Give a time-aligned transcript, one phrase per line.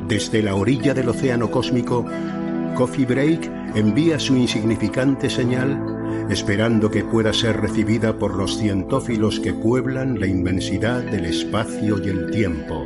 [0.07, 2.05] Desde la orilla del océano cósmico,
[2.77, 3.43] Coffee Break
[3.75, 5.96] envía su insignificante señal
[6.29, 12.09] esperando que pueda ser recibida por los cientófilos que pueblan la inmensidad del espacio y
[12.09, 12.85] el tiempo.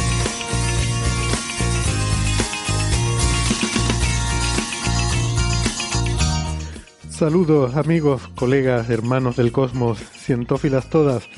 [7.21, 11.29] Saludos amigos, colegas, hermanos del cosmos, cientófilas todas.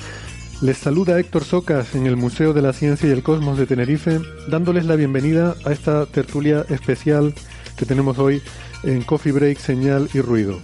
[0.62, 4.18] Les saluda Héctor Socas en el Museo de la Ciencia y el Cosmos de Tenerife,
[4.48, 7.34] dándoles la bienvenida a esta tertulia especial
[7.76, 8.40] que tenemos hoy
[8.82, 10.58] en Coffee Break, Señal y Ruido.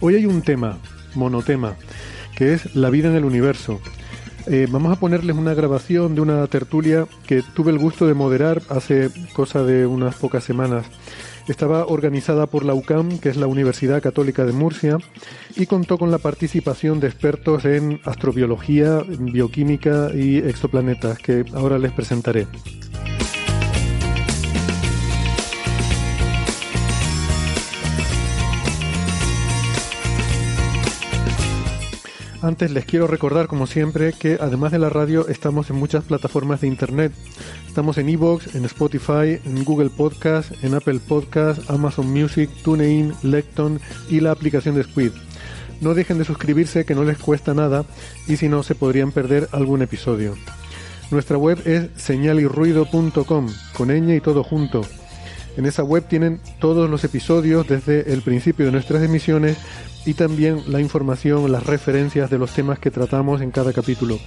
[0.00, 0.78] Hoy hay un tema,
[1.14, 1.76] monotema,
[2.36, 3.80] que es la vida en el universo.
[4.48, 8.62] Eh, vamos a ponerles una grabación de una tertulia que tuve el gusto de moderar
[8.68, 10.86] hace cosa de unas pocas semanas.
[11.48, 14.98] Estaba organizada por la UCAM, que es la Universidad Católica de Murcia,
[15.56, 21.92] y contó con la participación de expertos en astrobiología, bioquímica y exoplanetas, que ahora les
[21.92, 22.46] presentaré.
[32.46, 36.60] Antes les quiero recordar, como siempre, que además de la radio estamos en muchas plataformas
[36.60, 37.10] de internet.
[37.66, 43.80] Estamos en Evox, en Spotify, en Google Podcast, en Apple Podcast, Amazon Music, TuneIn, Lecton
[44.08, 45.10] y la aplicación de Squid.
[45.80, 47.84] No dejen de suscribirse, que no les cuesta nada,
[48.28, 50.36] y si no, se podrían perder algún episodio.
[51.10, 54.82] Nuestra web es señalirruido.com, con ñ y todo junto.
[55.56, 59.56] En esa web tienen todos los episodios desde el principio de nuestras emisiones
[60.06, 64.18] y también la información, las referencias de los temas que tratamos en cada capítulo.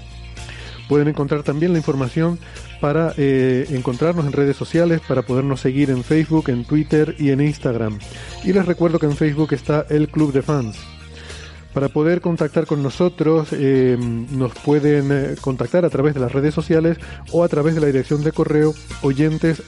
[0.88, 2.40] Pueden encontrar también la información
[2.82, 7.42] para eh, encontrarnos en redes sociales, para podernos seguir en Facebook, en Twitter y en
[7.42, 8.00] Instagram.
[8.44, 10.99] Y les recuerdo que en Facebook está el Club de Fans.
[11.74, 16.54] Para poder contactar con nosotros eh, nos pueden eh, contactar a través de las redes
[16.54, 16.98] sociales
[17.32, 19.62] o a través de la dirección de correo oyentes.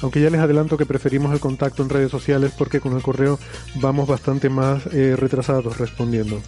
[0.00, 3.38] Aunque ya les adelanto que preferimos el contacto en redes sociales porque con el correo
[3.76, 6.40] vamos bastante más eh, retrasados respondiendo.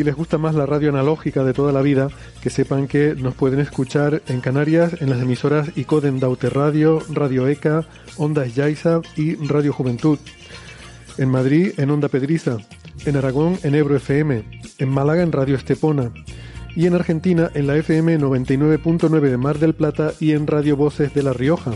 [0.00, 2.08] Si les gusta más la radio analógica de toda la vida,
[2.40, 7.46] que sepan que nos pueden escuchar en Canarias en las emisoras ICODEN Daute Radio, Radio
[7.46, 10.18] ECA, Ondas Yaiza y Radio Juventud.
[11.18, 12.56] En Madrid en Onda Pedriza,
[13.04, 16.10] en Aragón en Ebro FM, en Málaga en Radio Estepona
[16.74, 21.12] y en Argentina en la FM 99.9 de Mar del Plata y en Radio Voces
[21.12, 21.72] de La Rioja.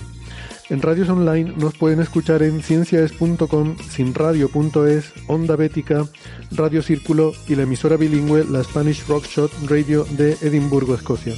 [0.70, 6.06] En radios online nos pueden escuchar en ciencias.com, sinradio.es, Onda Bética,
[6.52, 11.34] Radio Círculo y la emisora bilingüe la Spanish Rockshot Radio de Edimburgo, Escocia.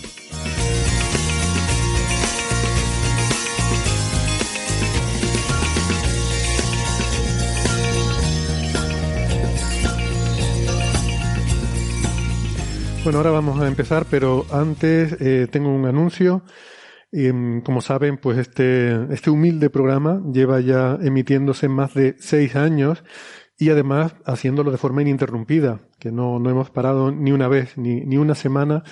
[13.03, 16.43] Bueno, ahora vamos a empezar, pero antes eh, tengo un anuncio.
[17.17, 23.03] Mm, como saben, pues este, este humilde programa lleva ya emitiéndose más de seis años
[23.59, 28.05] y además haciéndolo de forma ininterrumpida, que no, no hemos parado ni una vez, ni,
[28.05, 28.85] ni una semana.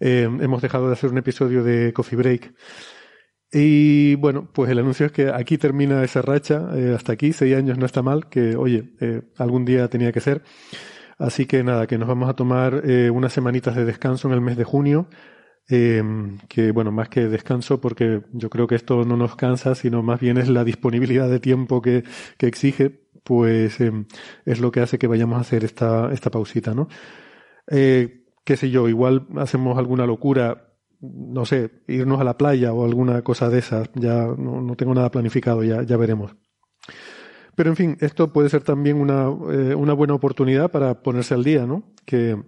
[0.00, 2.54] Eh, hemos dejado de hacer un episodio de Coffee Break.
[3.52, 7.54] Y bueno, pues el anuncio es que aquí termina esa racha, eh, hasta aquí, seis
[7.54, 10.42] años no está mal, que oye, eh, algún día tenía que ser.
[11.18, 12.82] Así que nada, que nos vamos a tomar
[13.12, 15.08] unas semanitas de descanso en el mes de junio
[15.68, 16.02] eh,
[16.48, 20.20] que bueno, más que descanso, porque yo creo que esto no nos cansa, sino más
[20.20, 22.04] bien es la disponibilidad de tiempo que,
[22.38, 23.92] que exige, pues eh,
[24.46, 26.88] es lo que hace que vayamos a hacer esta, esta pausita, ¿no?
[27.70, 32.84] Eh, qué sé yo, igual hacemos alguna locura, no sé, irnos a la playa o
[32.84, 36.34] alguna cosa de esas, ya no, no tengo nada planificado, ya, ya veremos.
[37.54, 41.44] Pero en fin, esto puede ser también una, eh, una buena oportunidad para ponerse al
[41.44, 41.92] día, ¿no?
[42.06, 42.40] Que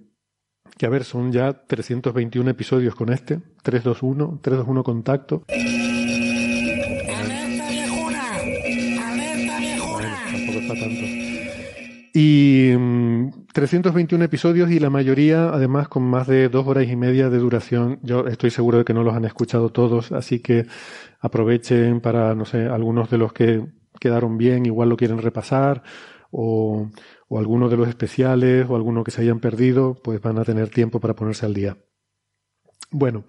[0.80, 5.42] que a ver, son ya 321 episodios con este, 321, 321 contacto.
[5.46, 8.22] ¡Alerta viejuna!
[9.12, 10.18] ¡Alerta viejuna!
[10.32, 11.04] tampoco está tanto.
[12.14, 12.70] Y
[13.52, 17.36] 321 mm, episodios y la mayoría, además, con más de dos horas y media de
[17.36, 17.98] duración.
[18.02, 20.64] Yo estoy seguro de que no los han escuchado todos, así que
[21.20, 23.66] aprovechen para, no sé, algunos de los que
[24.00, 25.82] quedaron bien, igual lo quieren repasar,
[26.30, 26.90] o,
[27.28, 30.70] o alguno de los especiales o alguno que se hayan perdido, pues van a tener
[30.70, 31.76] tiempo para ponerse al día.
[32.90, 33.24] Bueno,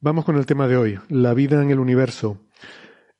[0.00, 2.38] vamos con el tema de hoy, la vida en el universo.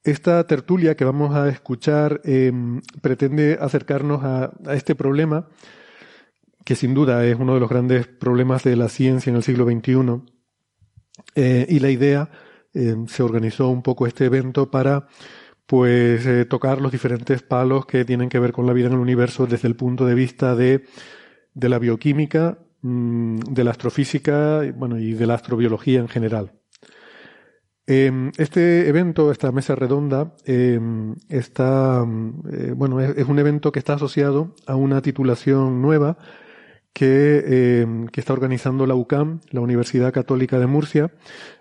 [0.04, 5.48] Esta tertulia que vamos a escuchar em, pretende acercarnos a, este problema,
[6.64, 9.64] que sin duda es uno de los grandes problemas de la ciencia en el siglo
[9.64, 10.22] XXI.
[11.36, 12.30] Eh, y la idea,
[12.74, 15.06] em, se organizó un poco este evento para
[15.66, 18.98] pues eh, tocar los diferentes palos que tienen que ver con la vida en el
[18.98, 20.84] universo desde el punto de vista de,
[21.54, 26.52] de la bioquímica, mm, de la astrofísica bueno, y de la astrobiología en general.
[27.86, 32.06] Em, este evento, esta mesa redonda, em, está,
[32.52, 36.16] eh, bueno, es, un evento que está asociado a una titulación nueva
[36.92, 41.10] que, eh, que, está organizando la UCAM, la Universidad Católica de Murcia.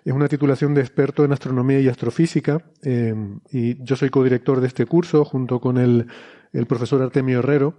[0.04, 3.14] Es una titulación de experto en astronomía y astrofísica eh,
[3.50, 6.06] y yo soy codirector de este curso junto con el,
[6.52, 7.74] el, profesor Artemio Herrero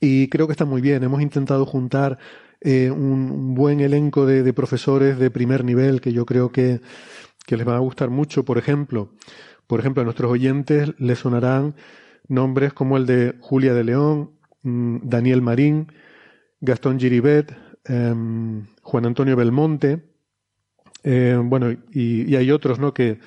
[0.00, 1.02] y creo que está muy bien.
[1.02, 2.18] Hemos intentado juntar
[2.60, 6.80] eh, un, buen elenco de, de, profesores de primer nivel que yo creo que,
[7.46, 8.44] que les va a gustar mucho.
[8.44, 9.12] Por ejemplo,
[9.66, 11.74] por ejemplo, a nuestros oyentes les sonarán
[12.28, 14.30] nombres como el de Julia de León,
[14.62, 15.88] mm, Daniel Marín,
[16.60, 20.08] Gastón Giribet, em, Juan Antonio Belmonte,
[21.04, 22.92] eh, bueno, y, hay otros, ¿no?
[22.92, 23.18] Que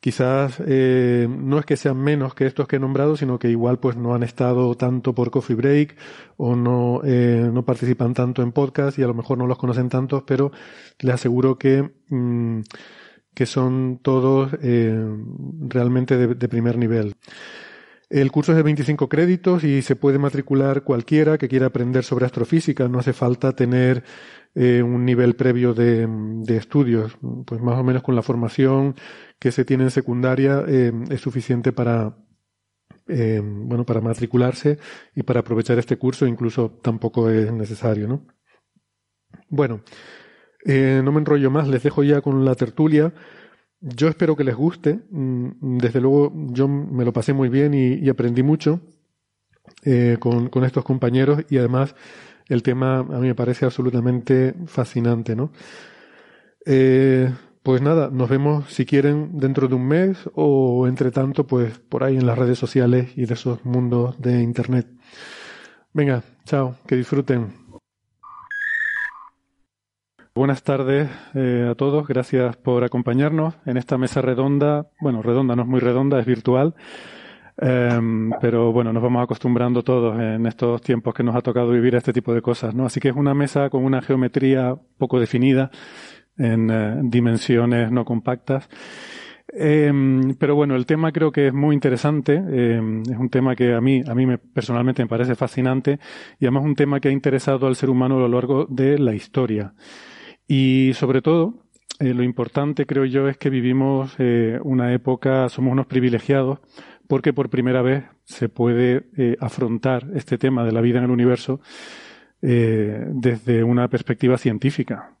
[0.00, 3.78] quizás eh, no es que sean menos que estos que he nombrado, sino que igual
[3.80, 5.96] pues no han estado tanto por Coffee Break
[6.36, 9.88] o no, eh, no participan tanto en podcast y a lo mejor no los conocen
[9.88, 10.52] tantos, pero
[11.00, 12.60] les aseguro que, mm,
[13.34, 17.16] que son todos realmente de primer nivel.
[18.08, 22.24] El curso es de 25 créditos y se puede matricular cualquiera que quiera aprender sobre
[22.24, 22.86] astrofísica.
[22.88, 24.04] No hace falta tener
[24.54, 26.08] eh, un nivel previo de,
[26.56, 27.18] estudios.
[27.44, 28.94] Pues más o menos con la formación
[29.40, 32.16] que se tiene en secundaria eh, es suficiente para,
[33.08, 34.78] eh, bueno, para matricularse
[35.16, 36.28] y para aprovechar este curso.
[36.28, 38.24] Incluso tampoco es necesario, ¿no?
[39.48, 39.82] Bueno,
[40.64, 41.66] no me enrollo más.
[41.66, 43.12] Les dejo ya con la tertulia.
[43.80, 45.00] Yo espero que les guste.
[45.10, 48.80] Mm, desde luego, yo me lo pasé muy bien y, aprendí mucho
[49.84, 51.94] eh, con, estos compañeros y además
[52.48, 55.52] el tema a mí me parece absolutamente fascinante, ¿no?
[56.64, 61.78] Eh, pues nada, nos vemos si quieren dentro de un mes o entre tanto, pues
[61.78, 64.86] por ahí en las redes sociales y de esos mundos de Internet.
[65.92, 67.65] Venga, chao, que disfruten.
[70.36, 74.86] Buenas tardes eh, a todos, gracias por acompañarnos en esta mesa redonda.
[75.00, 76.74] Bueno, redonda no es muy redonda, es virtual,
[77.56, 81.94] em, pero bueno, nos vamos acostumbrando todos en estos tiempos que nos ha tocado vivir
[81.94, 82.84] a este tipo de cosas, ¿no?
[82.84, 85.70] Así que es una mesa con una geometría poco definida,
[86.36, 88.68] en eh, dimensiones no compactas.
[89.48, 92.34] Em, pero bueno, el tema creo que es muy interesante.
[92.34, 95.98] Em, es un tema que a mí, a mí me, personalmente me parece fascinante
[96.38, 99.14] y además un tema que ha interesado al ser humano a lo largo de la
[99.14, 99.72] historia.
[100.48, 101.54] Y sobre todo,
[101.98, 106.58] eh, lo importante creo yo es que vivimos eh, una época, somos unos privilegiados,
[107.08, 111.10] porque por primera vez se puede eh, afrontar este tema de la vida en el
[111.10, 111.60] universo
[112.38, 115.16] desde una perspectiva científica.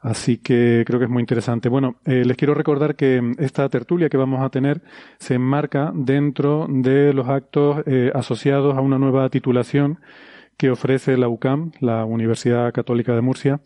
[0.00, 1.68] Así que creo que es muy interesante.
[1.68, 4.82] Bueno, les quiero recordar que esta tertulia que vamos a tener
[5.18, 7.84] se enmarca dentro de los actos
[8.14, 10.00] asociados a una nueva titulación
[10.60, 13.62] que ofrece la UCAM, la Universidad Católica de Murcia,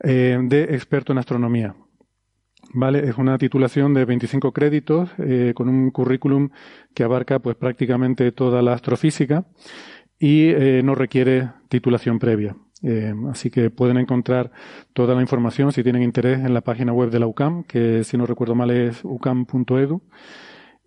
[0.00, 1.76] eh, de experto en astronomía.
[2.74, 3.08] ¿vale?
[3.08, 6.48] Es una titulación de 25 créditos eh, con un currículum
[6.92, 9.44] que abarca pues prácticamente toda la astrofísica
[10.18, 12.56] y eh, no requiere titulación previa.
[13.30, 14.50] Así que pueden encontrar
[14.92, 18.16] toda la información si tienen interés en la página web de la UCAM, que si
[18.16, 20.02] no recuerdo mal es ucam.edu.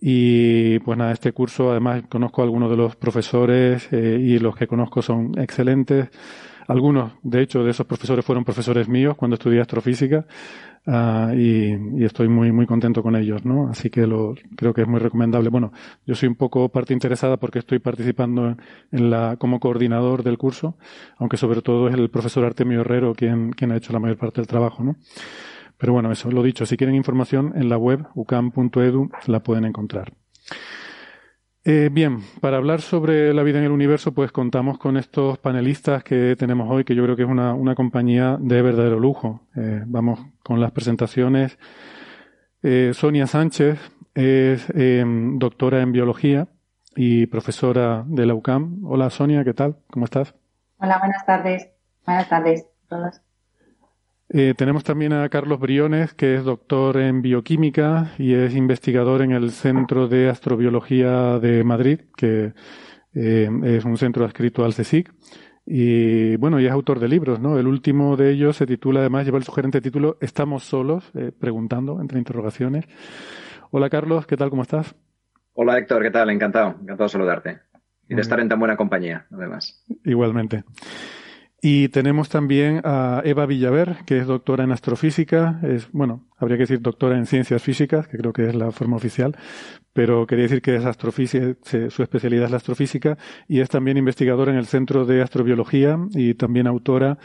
[0.03, 4.65] Y pues nada, este curso además conozco a algunos de los profesores y los que
[4.65, 6.09] conozco son excelentes.
[6.67, 10.25] Algunos, de hecho, de esos profesores fueron profesores míos cuando estudié astrofísica
[10.87, 13.69] uh, y, y, estoy muy, muy contento con ellos, ¿no?
[13.69, 15.49] Así que lo, creo que es muy recomendable.
[15.49, 15.73] Bueno,
[16.05, 20.37] yo soy un poco parte interesada porque estoy participando en, en la, como coordinador del
[20.37, 20.77] curso,
[21.17, 24.39] aunque sobre todo es el profesor Artemio Herrero quien, quien ha hecho la mayor parte
[24.41, 24.95] del trabajo, ¿no?
[25.81, 30.13] Pero bueno, eso, lo dicho, si quieren información en la web ucam.edu la pueden encontrar.
[31.63, 36.03] Eh, bien, para hablar sobre la vida en el universo, pues contamos con estos panelistas
[36.03, 39.47] que tenemos hoy, que yo creo que es una, una compañía de verdadero lujo.
[39.55, 41.57] Eh, vamos con las presentaciones.
[42.61, 43.79] Eh, Sonia Sánchez
[44.13, 46.47] es em, doctora en biología
[46.95, 48.85] y profesora de la UCAM.
[48.85, 49.77] Hola Sonia, ¿qué tal?
[49.89, 50.35] ¿Cómo estás?
[50.77, 51.69] Hola, buenas tardes.
[52.05, 53.21] Buenas tardes a todos.
[54.33, 59.31] Eh, tenemos también a Carlos Briones, que es doctor en bioquímica y es investigador en
[59.31, 62.53] el Centro de Astrobiología de Madrid, que
[63.13, 65.11] eh, es un centro adscrito al CSIC.
[65.65, 67.59] Y bueno, y es autor de libros, ¿no?
[67.59, 71.99] El último de ellos se titula, además, lleva el sugerente título Estamos solos, eh, preguntando,
[71.99, 72.85] entre interrogaciones.
[73.69, 74.49] Hola Carlos, ¿qué tal?
[74.49, 74.95] ¿Cómo estás?
[75.53, 76.29] Hola Héctor, ¿qué tal?
[76.29, 77.59] Encantado, encantado de saludarte.
[78.07, 79.85] Y de estar en tan buena compañía, además.
[80.03, 80.63] Igualmente.
[81.63, 86.63] Y tenemos también a Eva Villaver, que es doctora en astrofísica, es, bueno, habría que
[86.63, 89.37] decir doctora en ciencias físicas, que creo que es la forma oficial,
[89.93, 91.55] pero quería decir que es astrofísica,
[91.89, 96.33] su especialidad es la astrofísica, y es también investigadora en el Centro de Astrobiología y
[96.33, 97.19] también autora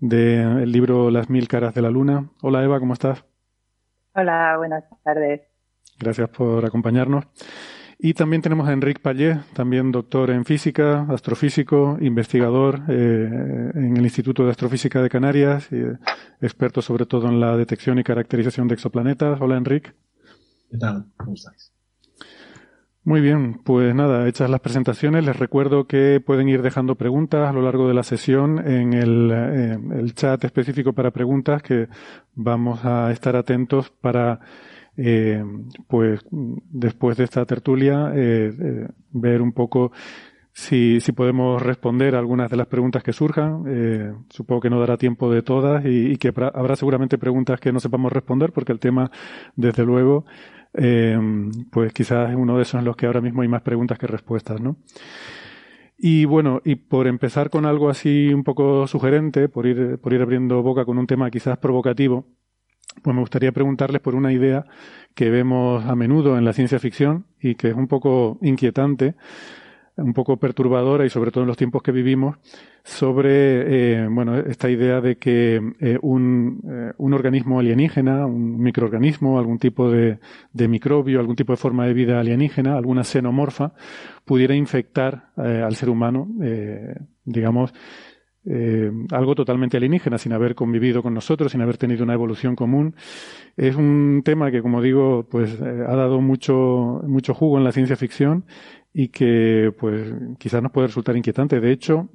[0.00, 2.28] del libro Las mil caras de la luna.
[2.42, 3.24] Hola Eva, ¿cómo estás?
[4.14, 5.42] Hola, buenas tardes.
[6.00, 7.24] Gracias por acompañarnos.
[7.98, 14.04] Y también tenemos a Enrique Pallé, también doctor en física, astrofísico, investigador eh, en el
[14.04, 15.98] Instituto de Astrofísica de Canarias, y, eh,
[16.42, 19.40] experto sobre todo en la detección y caracterización de exoplanetas.
[19.40, 19.92] Hola, Enrique.
[20.70, 21.06] ¿Qué tal?
[21.16, 21.72] ¿Cómo estáis?
[23.02, 27.52] Muy bien, pues nada, hechas las presentaciones, les recuerdo que pueden ir dejando preguntas a
[27.52, 31.88] lo largo de la sesión en el, eh, el chat específico para preguntas que
[32.34, 34.40] vamos a estar atentos para
[34.96, 35.44] eh,
[35.88, 39.92] pues después de esta tertulia eh, eh, ver un poco
[40.52, 44.24] si, si podemos responder a algunas de las preguntas que surjan.
[44.30, 48.10] Supongo que no dará tiempo de todas y, que habrá seguramente preguntas que no sepamos
[48.10, 49.10] responder porque el tema,
[49.54, 50.24] desde luego,
[50.72, 54.06] pues quizás es uno de esos en los que ahora mismo hay más preguntas que
[54.06, 54.78] respuestas, ¿no?
[55.98, 60.22] Y bueno, y por empezar con algo así un poco sugerente, por ir, por ir
[60.22, 62.26] abriendo boca con un tema quizás provocativo,
[63.02, 64.64] pues me gustaría preguntarles por una idea
[65.14, 69.14] que vemos a menudo en la ciencia ficción y que es un poco inquietante,
[69.96, 72.36] un poco perturbadora y sobre todo en los tiempos que vivimos
[72.84, 79.38] sobre eh, bueno esta idea de que eh, un, eh, un, organismo alienígena, un microorganismo,
[79.38, 80.18] algún tipo de,
[80.52, 83.72] de, microbio, algún tipo de forma de vida alienígena, alguna xenomorfa,
[84.24, 86.28] pudiera infectar al ser humano,
[87.24, 87.72] digamos,
[88.48, 92.94] eh, algo totalmente alienígena, sin haber convivido con nosotros, sin haber tenido una evolución común.
[93.56, 97.72] Es un tema que, como digo, pues eh, ha dado mucho, mucho jugo en la
[97.72, 98.44] ciencia ficción
[98.92, 101.60] y que, pues, quizás nos puede resultar inquietante.
[101.60, 102.08] De hecho,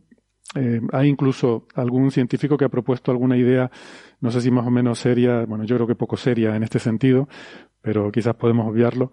[0.55, 3.69] eh, hay incluso algún científico que ha propuesto alguna idea,
[4.21, 6.79] no sé si más o menos seria, bueno, yo creo que poco seria en este
[6.79, 7.27] sentido,
[7.81, 9.11] pero quizás podemos obviarlo.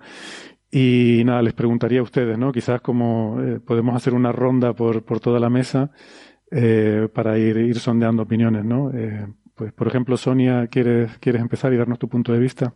[0.71, 2.53] Y nada, les preguntaría a ustedes, ¿no?
[2.53, 5.93] Quizás como podemos hacer una ronda por, por toda la mesa
[6.51, 8.91] eh, para ir, sondeando opiniones, ¿no?
[8.93, 12.75] Eh, pues, por ejemplo, Sonia, ¿quieres, ¿quieres empezar y darnos tu punto de vista?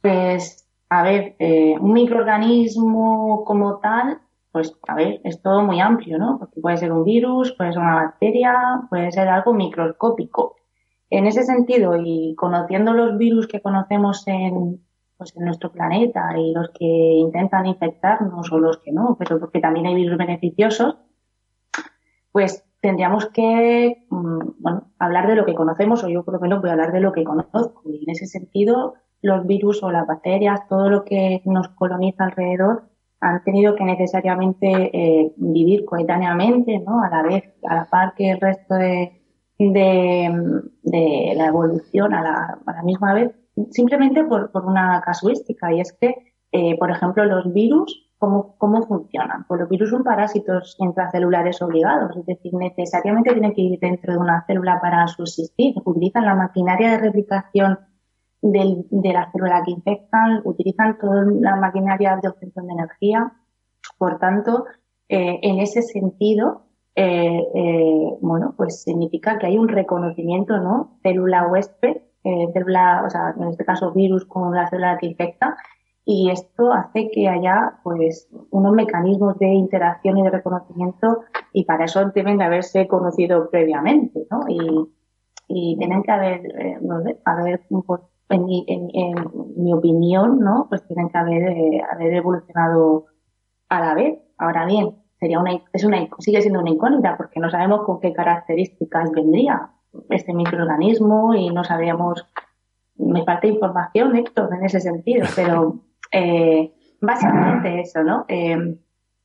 [0.00, 6.18] Pues, a ver, eh, un microorganismo como tal, pues, a ver, es todo muy amplio,
[6.18, 6.38] ¿no?
[6.38, 10.56] Porque puede ser un virus, puede ser una bacteria, puede ser algo microscópico.
[11.08, 14.82] En ese sentido, y conociendo los virus que conocemos en,
[15.16, 19.60] pues, en nuestro planeta y los que intentan infectarnos o los que no, pero porque
[19.60, 20.96] también hay virus beneficiosos,
[22.32, 26.70] pues tendríamos que, bueno, hablar de lo que conocemos, o yo por lo menos voy
[26.70, 27.82] a hablar de lo que conozco.
[27.84, 32.84] Y en ese sentido, los virus o las bacterias, todo lo que nos coloniza alrededor,
[33.20, 37.02] han tenido que necesariamente eh, vivir coetáneamente, ¿no?
[37.02, 39.22] A la vez, a la par que el resto de,
[39.58, 43.30] de, de la evolución, a la, a la, misma vez,
[43.70, 45.72] simplemente por, por una casuística.
[45.72, 49.44] Y es que, eh, por ejemplo, los virus ¿Cómo, ¿Cómo funcionan?
[49.48, 54.18] Pues los virus son parásitos intracelulares obligados, es decir, necesariamente tienen que ir dentro de
[54.20, 55.74] una célula para subsistir.
[55.84, 57.80] Utilizan la maquinaria de replicación
[58.40, 63.32] de la célula que infectan, utilizan toda la maquinaria de obtención de energía.
[63.98, 64.66] Por tanto,
[65.08, 70.96] eh, en ese sentido, eh, eh, bueno, pues significa que hay un reconocimiento, ¿no?
[71.02, 75.56] Célula huésped, célula, o sea, en este caso virus con la célula que infecta,
[76.04, 81.20] y esto hace que haya, pues, unos mecanismos de interacción y de reconocimiento,
[81.52, 84.40] y para eso deben de haberse conocido previamente, ¿no?
[84.48, 84.88] Y,
[85.48, 86.42] y tienen que haber,
[87.04, 87.60] sé, haber
[88.30, 89.14] en mi, en,
[89.56, 90.66] mi opinión, ¿no?
[90.68, 93.06] Pues tienen que haber, eh, haber evolucionado
[93.68, 94.18] a la vez.
[94.38, 98.12] Ahora bien, sería una, es una, sigue siendo una incógnita porque no sabemos con qué
[98.12, 99.70] características vendría
[100.08, 102.26] este microorganismo y no sabríamos,
[102.96, 105.80] me falta información, Héctor, en ese sentido, pero
[106.12, 108.24] eh, básicamente eso, ¿no?
[108.28, 108.76] Eh,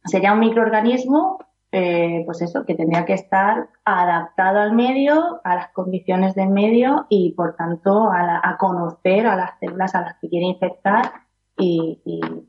[0.06, 1.39] sería un microorganismo
[1.70, 7.08] eh, pues eso, que tendría que estar adaptado al medio, a las condiciones del medio
[7.10, 11.12] y por tanto a, conocer a las células a las que quiere infectar
[11.58, 12.01] y,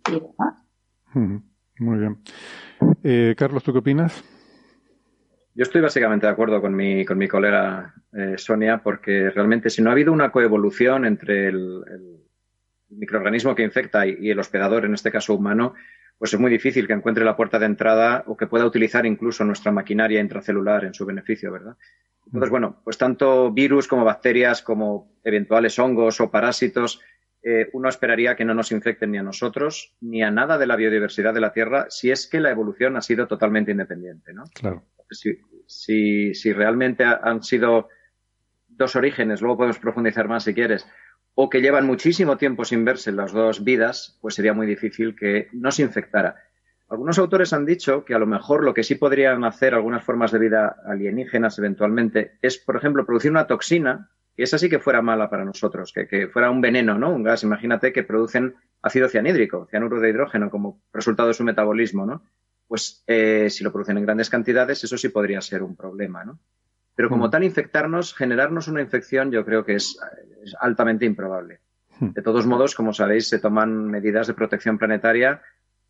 [0.07, 0.64] demás.
[1.80, 2.18] Muy bien.
[3.02, 4.23] Eh, Carlos, ¿tú qué opinas?
[5.52, 9.83] Yo estoy básicamente de acuerdo con mi, con mi colega eh, Sonia, porque realmente si
[9.83, 11.83] no ha habido una coevolución entre el,
[12.90, 15.75] microorganismo que infecta y, el hospedador, en este caso humano,
[16.18, 19.45] pues es muy difícil que encuentre la puerta de entrada o que pueda utilizar incluso
[19.45, 21.76] nuestra maquinaria intracelular en su beneficio, ¿verdad?
[22.26, 27.00] Entonces, bueno, pues tanto virus como bacterias, como eventuales hongos o parásitos,
[27.42, 30.76] eh, uno esperaría que no nos infecten ni a nosotros ni a nada de la
[30.76, 34.45] biodiversidad de la Tierra si es que la evolución ha sido totalmente independiente, ¿no?
[34.52, 34.83] Claro.
[35.11, 37.88] Si, si, si realmente han sido
[38.66, 40.87] dos orígenes, luego podemos profundizar más si quieres,
[41.40, 45.47] o que llevan muchísimo tiempo sin verse las dos vidas, pues sería muy difícil que
[45.52, 46.35] no se infectara.
[46.88, 50.33] Algunos autores han dicho que a lo mejor lo que sí podrían hacer algunas formas
[50.33, 55.00] de vida alienígenas eventualmente es, por ejemplo, producir una toxina, que esa sí que fuera
[55.00, 57.11] mala para nosotros, que, fuera un veneno, ¿no?
[57.11, 62.04] Un gas, imagínate que producen ácido cianhídrico, cianuro de hidrógeno como resultado de su metabolismo,
[62.04, 62.25] ¿no?
[62.66, 66.40] Pues eh, si lo producen en grandes cantidades, eso sí podría ser un problema, ¿no?
[66.98, 67.30] Pero como mm.
[67.30, 70.00] tal, infectarnos, generarnos una infección, yo creo que es,
[70.58, 71.60] altamente improbable.
[72.00, 72.08] Mm.
[72.08, 75.40] De todos modos, como sabéis, se toman medidas de protección planetaria,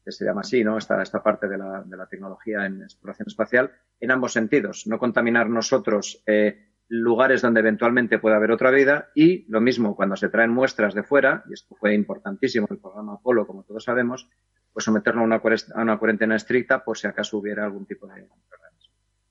[0.05, 0.77] que se llama así, ¿no?
[0.77, 4.87] Esta, esta parte de la, de la tecnología en exploración espacial, en ambos sentidos.
[4.87, 10.15] No contaminar nosotros eh, lugares donde eventualmente pueda haber otra vida y lo mismo cuando
[10.15, 13.83] se traen muestras de fuera, y esto fue importantísimo en el programa Apolo, como todos
[13.83, 14.29] sabemos,
[14.75, 18.13] pues someterlo a una, a una cuarentena estricta por si acaso hubiera algún tipo de
[18.13, 18.37] organismo.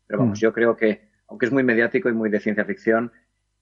[0.08, 0.42] Pero vamos, mm.
[0.42, 3.12] yo creo que aunque es muy mediático y muy de ciencia ficción,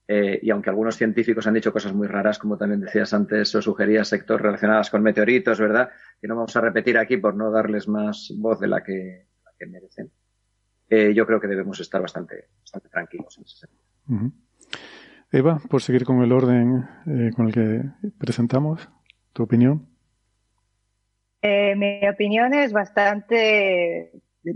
[0.08, 3.62] eh, y aunque algunos científicos han dicho cosas muy raras, como también decías antes o
[3.62, 5.90] sugerías, sector relacionadas con meteoritos, ¿verdad?
[6.20, 9.26] Que no vamos a repetir aquí por no darles más voz de la que,
[9.68, 10.12] merecen.
[10.88, 14.32] Eh, yo creo que debemos estar bastante, bastante tranquilos en ese sentido.
[15.32, 17.82] Eva, por seguir con el orden eh, con el que
[18.16, 18.88] presentamos,
[19.32, 19.88] ¿tu opinión?
[21.76, 24.10] mi opinión es bastante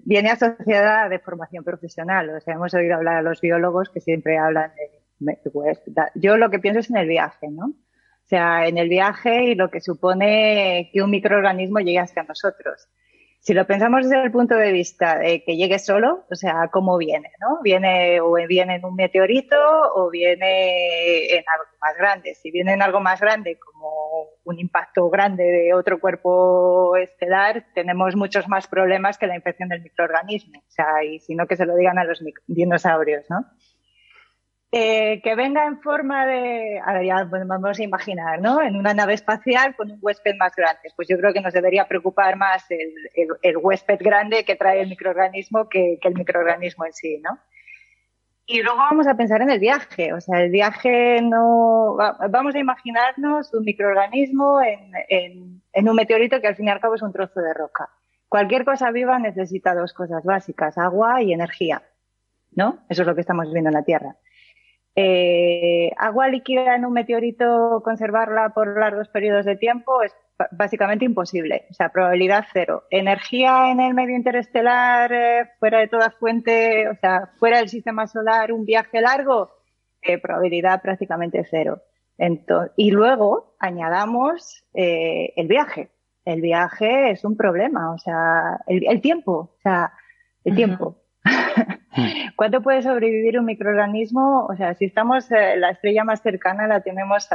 [0.04, 2.30] viene asociada de formación profesional.
[2.30, 4.72] O sea, hemos oído hablar a los biólogos que siempre hablan
[5.18, 5.82] de, pues,
[6.14, 7.66] yo lo que pienso es en el viaje, ¿no?
[7.66, 12.88] O sea, en el viaje y lo que supone que un microorganismo llegue hasta nosotros.
[13.40, 16.98] Si lo pensamos desde el punto de vista de que llegue solo, o sea, cómo
[16.98, 17.60] viene, ¿no?
[17.62, 19.56] Viene o viene en un meteorito
[19.94, 22.34] o viene en algo más grande.
[22.34, 23.58] Si viene en algo más grande,
[24.50, 29.82] un impacto grande de otro cuerpo estelar, tenemos muchos más problemas que la infección del
[29.82, 30.58] microorganismo.
[30.60, 33.46] O sea, y si no que se lo digan a los dinosaurios, ¿no?
[34.72, 38.62] Eh, que venga en forma de, a ver, ya vamos a imaginar, ¿no?
[38.62, 40.92] En una nave espacial con un huésped más grande.
[40.94, 45.68] Pues yo creo que nos debería preocupar más el, huésped grande que trae el microorganismo
[45.68, 47.40] que, el microorganismo en sí, ¿no?
[48.52, 50.12] Y luego vamos a pensar en el viaje.
[50.12, 51.96] O sea, el viaje no.
[52.30, 56.96] vamos a imaginarnos un microorganismo en, en un meteorito que al fin y al cabo
[56.96, 57.88] es un trozo de roca.
[58.28, 61.82] Cualquier cosa viva necesita dos cosas básicas: agua y energía.
[62.50, 62.78] ¿No?
[62.88, 64.16] Eso es lo que estamos viendo en la Tierra.
[64.96, 70.12] Eh, agua líquida en un meteorito, conservarla por largos periodos de tiempo es
[70.50, 71.66] básicamente imposible.
[71.70, 72.84] O sea, probabilidad cero.
[72.90, 78.06] Energía en el medio interestelar, eh, fuera de toda fuente, o sea, fuera del sistema
[78.06, 79.50] solar, un viaje largo,
[80.02, 81.82] eh, probabilidad prácticamente cero.
[82.76, 85.90] y luego añadamos el viaje.
[86.24, 89.92] El viaje es un problema, o sea, el, tiempo, o sea,
[90.44, 90.98] el tiempo.
[92.36, 94.46] ¿Cuánto puede sobrevivir un microorganismo?
[94.46, 97.28] O sea, si estamos, eh, la estrella más cercana la tenemos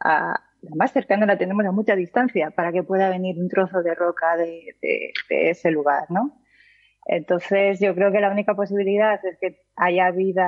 [0.00, 3.82] a, la más cercana la tenemos a mucha distancia para que pueda venir un trozo
[3.82, 4.76] de roca de,
[5.28, 6.40] ese lugar, ¿no?
[7.06, 10.46] Entonces, yo creo que la única posibilidad es que haya vida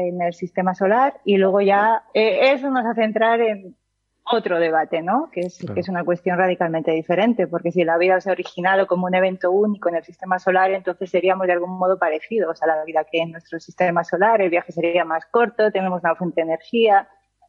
[0.00, 3.76] en el sistema solar y luego ya eh, eso nos hace entrar en,
[4.32, 5.28] otro debate, ¿no?
[5.32, 9.06] Que es, que es una cuestión radicalmente diferente, porque si la vida se originado como
[9.06, 12.84] un evento único en el sistema solar, entonces seríamos de algún modo parecidos a la
[12.84, 16.46] vida que en nuestro sistema solar, el viaje sería más corto, tenemos una fuente de
[16.48, 17.08] energía,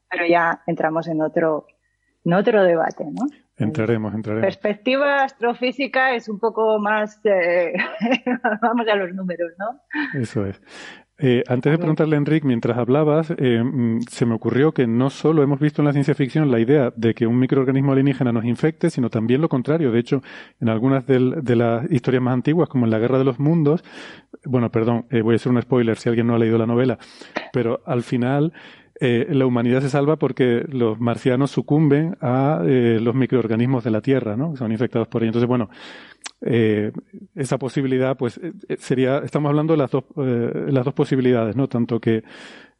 [0.09, 1.67] pero ya entramos en otro,
[2.23, 3.27] en otro debate, ¿no?
[3.57, 4.45] Entraremos, entraremos.
[4.45, 7.73] Perspectiva astrofísica es un poco más, eh,
[8.61, 10.19] vamos a los números, ¿no?
[10.19, 10.61] Eso es.
[11.23, 15.11] Eh, antes de preguntarle a Enrique, mientras hablabas, eh, mm, se me ocurrió que no
[15.11, 18.43] solo hemos visto en la ciencia ficción la idea de que un microorganismo alienígena nos
[18.43, 19.91] infecte, sino también lo contrario.
[19.91, 20.23] De hecho,
[20.59, 23.83] en algunas de las historias más antiguas, como en la Guerra de los Mundos,
[24.45, 26.97] bueno, perdón, eh, voy a hacer un spoiler si alguien no ha leído la novela,
[27.53, 28.51] pero al final
[29.03, 34.01] eh, la humanidad se salva porque los marcianos sucumben a eh, los microorganismos de la
[34.01, 34.55] Tierra, ¿no?
[34.55, 35.31] Son infectados por ellos.
[35.31, 35.71] Entonces, bueno,
[36.41, 36.91] eh,
[37.35, 38.39] esa posibilidad, pues,
[38.77, 41.67] sería, estamos hablando de las dos, las dos posibilidades, ¿no?
[41.67, 42.23] Tanto que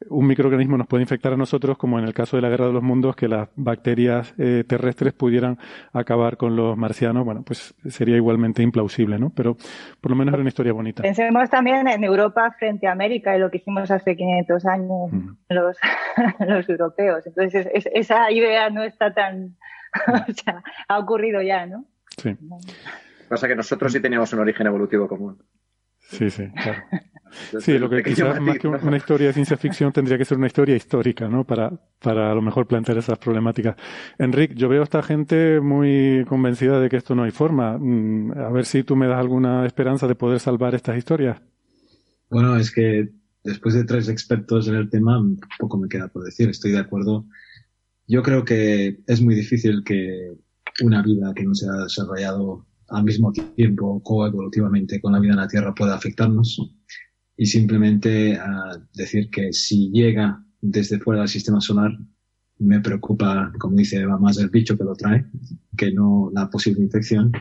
[0.10, 2.74] un microorganismo nos puede infectar a nosotros, como en el caso de la guerra de
[2.74, 5.58] los mundos, que las bacterias eh, terrestres pudieran
[5.94, 9.32] acabar con los marcianos, bueno, pues sería igualmente implausible, ¿no?
[9.36, 9.58] Pero
[10.00, 11.04] por lo menos era una historia bonita.
[11.04, 15.12] Pensemos también en Europa frente a América y lo que hicimos hace 500 años
[15.50, 15.78] los,
[16.40, 17.26] los europeos.
[17.28, 19.58] Entonces, esa idea no está tan.
[20.08, 21.86] o sea, ha ocurrido ya, ¿no?
[22.18, 22.36] Sí.
[23.32, 25.42] Pasa que nosotros sí teníamos un origen evolutivo común.
[26.00, 26.84] Sí, sí, claro.
[27.62, 30.48] Sí, lo que quizás más que una historia de ciencia ficción tendría que ser una
[30.48, 31.46] historia histórica, ¿no?
[31.46, 33.78] Para, para a lo mejor plantear esas problemáticas.
[34.20, 37.78] Enrique, yo veo a esta gente muy convencida de que esto no hay forma.
[37.78, 41.42] Mm, a ver si tú me das alguna esperanza de poder salvar estas historias.
[42.30, 43.12] Bueno, es que
[43.46, 45.24] después de tres expertos en el tema,
[45.58, 46.50] poco me queda por decir.
[46.50, 47.28] Estoy de acuerdo.
[48.08, 50.34] Yo creo que es muy difícil que
[50.84, 55.40] una vida que no se ha desarrollado al mismo tiempo coevolutivamente con la vida en
[55.40, 56.60] la Tierra pueda afectarnos
[57.38, 58.38] y simplemente
[58.94, 61.92] decir que si llega desde fuera del sistema solar
[62.60, 65.26] me preocupa, como dice Eva, más el bicho que lo trae
[65.76, 67.32] que no la posible infección.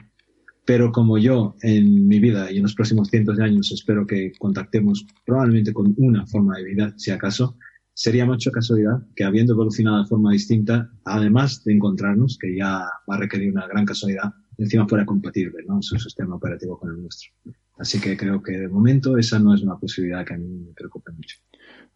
[0.64, 4.32] Pero como yo en mi vida y en los próximos cientos de años espero que
[4.38, 7.56] contactemos probablemente con una forma de vida, si acaso,
[7.92, 13.16] sería mucha casualidad que habiendo evolucionado de forma distinta, además de encontrarnos, que ya va
[13.16, 15.80] a requerir una gran casualidad, encima fuera compatible, ¿no?
[15.82, 17.30] Su sistema operativo con el nuestro.
[17.78, 20.72] Así que creo que de momento esa no es una posibilidad que a mí me
[20.72, 21.38] preocupe mucho.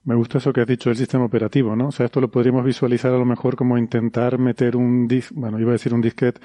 [0.05, 1.89] Me gusta eso que has dicho del sistema operativo, ¿no?
[1.89, 5.59] O sea, esto lo podríamos visualizar a lo mejor como intentar meter un disc, bueno,
[5.59, 6.41] iba a decir un disquete,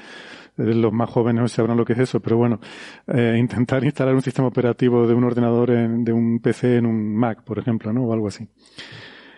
[0.58, 2.60] eh, los más jóvenes sabrán lo que es eso, pero bueno,
[3.08, 7.16] eh, intentar instalar un sistema operativo de un ordenador, en, de un PC en un
[7.16, 8.06] Mac, por ejemplo, ¿no?
[8.06, 8.48] O algo así.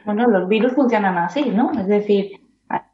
[0.06, 1.72] Bueno, los virus funcionan así, ¿no?
[1.80, 2.41] Es decir,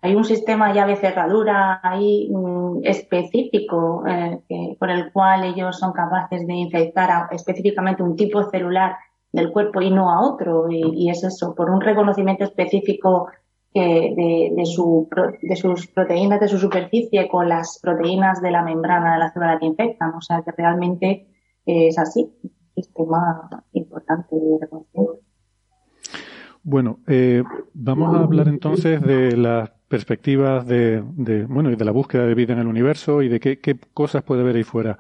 [0.01, 6.45] hay un sistema llave cerradura ahí mm, específico eh, por el cual ellos son capaces
[6.47, 8.95] de infectar a, específicamente un tipo celular
[9.31, 10.67] del cuerpo y no a otro.
[10.69, 13.27] Y, es eso, por un reconocimiento específico
[13.73, 15.07] de, de, su,
[15.41, 19.59] de sus proteínas de su superficie con las proteínas de la membrana de la célula
[19.59, 20.15] que infectan.
[20.15, 21.27] O sea que realmente
[21.65, 25.26] es así, un sistema importante de reconocimiento.
[26.69, 31.01] Bueno, eh, vamos a hablar entonces de las perspectivas de,
[31.47, 34.21] bueno, y de la búsqueda de vida en el universo y de qué, qué cosas
[34.21, 34.99] puede haber ahí fuera.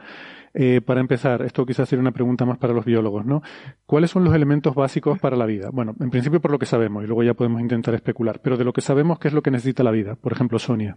[0.53, 3.41] Eh, para empezar, esto quizás sería una pregunta más para los biólogos, ¿no?
[3.85, 5.69] ¿Cuáles son los elementos básicos para la vida?
[5.73, 8.63] Bueno, en principio por lo que sabemos, y luego ya podemos intentar especular, pero de
[8.63, 10.15] lo que sabemos, ¿qué es lo que necesita la vida?
[10.15, 10.95] Por ejemplo, Sonia.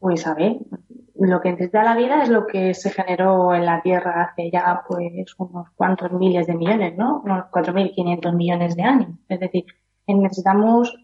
[0.00, 0.56] Pues a ver,
[1.18, 4.82] lo que necesita la vida es lo que se generó en la Tierra hace ya
[4.86, 7.22] pues unos cuantos miles de millones, ¿no?
[7.24, 9.10] Unos 4.500 millones de años.
[9.28, 9.64] Es decir,
[10.06, 10.94] necesitamos,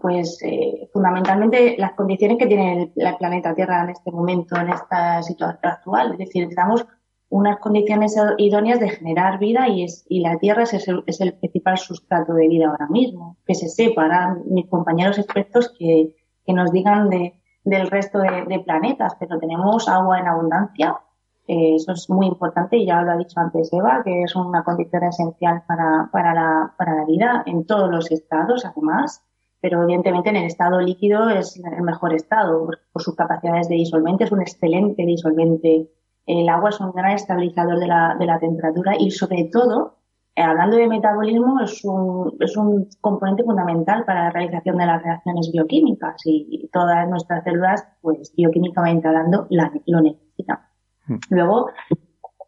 [0.00, 5.22] pues eh, fundamentalmente las condiciones que tiene el, planeta Tierra en este momento, en esta
[5.22, 6.12] situación actual.
[6.12, 6.86] Es decir, necesitamos
[7.28, 11.34] unas condiciones idóneas de generar vida y, es, y la Tierra es el, es el
[11.34, 13.36] principal sustrato de vida ahora mismo.
[13.46, 16.14] Que se sepa, ahora mis compañeros expertos que,
[16.44, 21.00] que nos digan de del resto de, planetas, pero tenemos agua en abundancia.
[21.48, 24.62] Eh, eso es muy importante y ya lo ha dicho antes Eva, que es una
[24.62, 29.24] condición esencial para, para, la, para la vida en todos los estados, además.
[29.60, 34.24] Pero evidentemente en el estado líquido es el mejor estado por, sus capacidades de disolvente,
[34.24, 35.90] es un excelente disolvente.
[36.24, 39.96] El agua es un gran estabilizador de la, de la temperatura y sobre todo
[40.42, 45.50] hablando de metabolismo, es un, es un componente fundamental para la realización de las reacciones
[45.52, 49.46] bioquímicas y, todas nuestras células, pues bioquímicamente hablando,
[49.86, 50.58] lo necesitan.
[51.06, 51.16] Hmm.
[51.30, 51.70] Luego,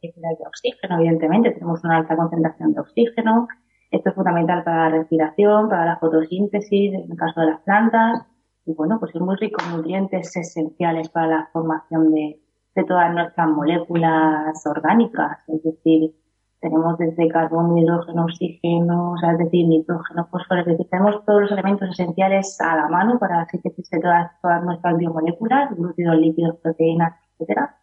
[0.02, 3.48] de oxígeno, evidentemente, tenemos una alta concentración de oxígeno.
[3.90, 8.26] Esto es fundamental para la respiración, para la fotosíntesis, en el caso de las plantas.
[8.66, 12.40] Y bueno, pues es muy rico en nutrientes esenciales para la formación de,
[12.74, 15.38] de todas nuestras moléculas orgánicas.
[15.48, 16.14] Es decir,
[16.60, 21.42] tenemos desde carbono, hidrógeno, oxígeno, o sea, es decir, nitrógeno, fósforo, es decir, tenemos todos
[21.42, 27.14] los elementos esenciales a la mano para sintetizar todas, todas nuestras biomoléculas, glúcidos, lípidos, proteínas,
[27.32, 27.76] etcétera.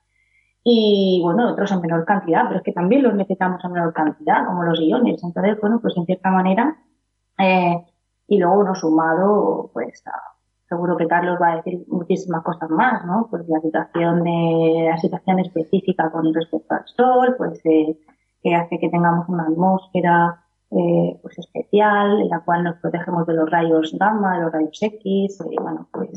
[0.64, 4.46] Y bueno, otros en menor cantidad, pero es que también los necesitamos en menor cantidad,
[4.46, 5.24] como los iones.
[5.24, 6.76] Entonces, bueno, pues en cierta manera,
[7.38, 7.86] eh,
[8.28, 10.04] y luego uno sumado, pues
[10.68, 13.28] seguro que Carlos va a decir muchísimas cosas más, ¿no?
[13.30, 17.98] Pues la situación de, la situación específica con respecto al sol, pues eh,
[18.46, 23.34] que hace que tengamos una atmósfera eh, pues especial, en la cual nos protegemos de
[23.34, 26.12] los rayos gamma, de los rayos X, bueno, pues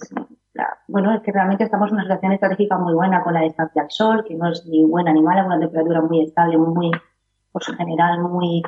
[0.88, 3.90] bueno, es que realmente estamos en una situación estratégica muy buena con la distancia al
[3.90, 6.90] sol, que no es ni buena ni mala, una temperatura muy estable, muy,
[7.50, 8.62] por su general, muy,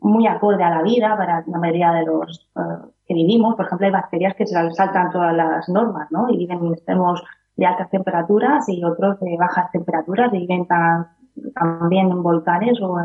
[0.00, 3.56] muy acorde a la vida para la mayoría de los eh, que vivimos.
[3.56, 6.30] Por ejemplo, hay bacterias que se saltan todas las normas, ¿no?
[6.30, 7.22] Y viven en extremos
[7.56, 11.08] de altas temperaturas y otros de bajas temperaturas viven tan
[11.54, 13.00] también en volcanes o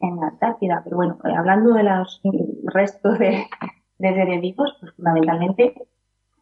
[0.00, 0.80] en, la Antártida.
[0.84, 2.20] Pero bueno, eh, hablando de los
[2.64, 3.46] restos de,
[3.98, 5.74] de seres vivos, pues fundamentalmente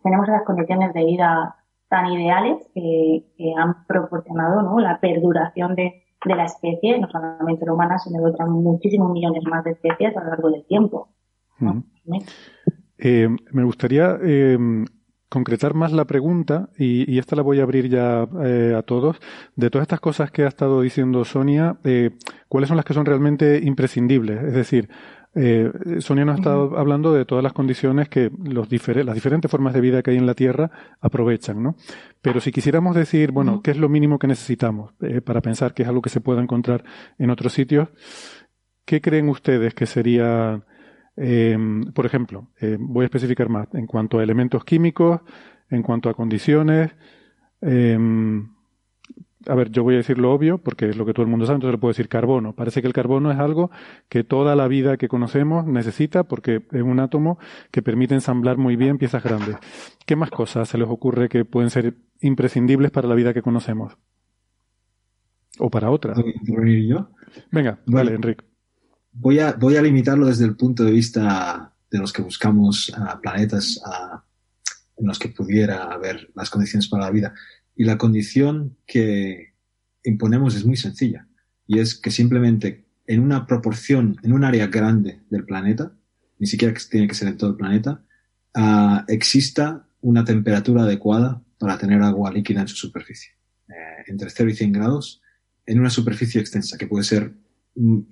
[0.03, 1.57] tenemos esas condiciones de vida
[1.89, 3.25] tan ideales que,
[3.57, 4.79] han proporcionado ¿no?
[4.79, 9.43] la perduración de, de, la especie, no solamente la humana, sino de otras muchísimos millones
[9.45, 11.09] más de especies a lo largo del tiempo.
[12.99, 14.57] Eh, me gustaría eh,
[15.31, 19.17] concretar más la pregunta, y, esta la voy a abrir ya eh, a todos,
[19.55, 22.11] de todas estas cosas que ha estado diciendo Sonia, eh,
[22.49, 24.43] ¿cuáles son las que son realmente imprescindibles?
[24.43, 24.91] Es decir,
[25.37, 29.73] eh, Sonia nos ha estado hablando de todas las condiciones que los las diferentes formas
[29.73, 31.77] de vida que hay en la Tierra aprovechan, ¿no?
[32.21, 34.93] Pero si quisiéramos decir, bueno, ¿qué es lo mínimo que necesitamos
[35.25, 36.83] para pensar que es algo que se pueda encontrar
[37.19, 37.89] en otros sitios?
[38.85, 40.65] ¿Qué creen ustedes que sería
[41.23, 41.57] eh,
[41.95, 45.21] por ejemplo, eh, voy a especificar más en cuanto a elementos químicos,
[45.69, 46.93] en cuanto a condiciones.
[47.61, 47.99] Eh,
[49.47, 51.45] a ver, yo voy a decir lo obvio porque es lo que todo el mundo
[51.45, 52.55] sabe, entonces le puedo decir carbono.
[52.55, 53.71] Parece que el carbono es algo
[54.09, 57.39] que toda la vida que conocemos necesita porque es un átomo
[57.71, 59.57] que permite ensamblar muy bien piezas grandes.
[60.07, 63.99] ¿Qué más cosas se les ocurre que pueden ser imprescindibles para la vida que conocemos?
[65.59, 66.19] ¿O para otras?
[66.89, 67.11] yo?
[67.51, 68.50] Venga, vale, Enrique
[69.13, 72.93] voy a, voy a limitarlo desde el punto de vista de los que buscamos
[73.23, 73.81] planetas
[74.97, 77.35] en los que pudiera haber las condiciones para la vida.
[77.75, 79.55] Y la condición que
[80.05, 81.27] imponemos es muy sencilla.
[81.67, 85.93] Y es que simplemente en una proporción, en un área grande del planeta,
[86.39, 88.03] ni siquiera tiene que ser en todo el planeta,
[88.55, 93.33] ah, exista una temperatura adecuada para tener agua líquida en su superficie.
[93.69, 95.23] Eh, entre 0 y 100 grados
[95.67, 97.35] en una superficie extensa, que puede ser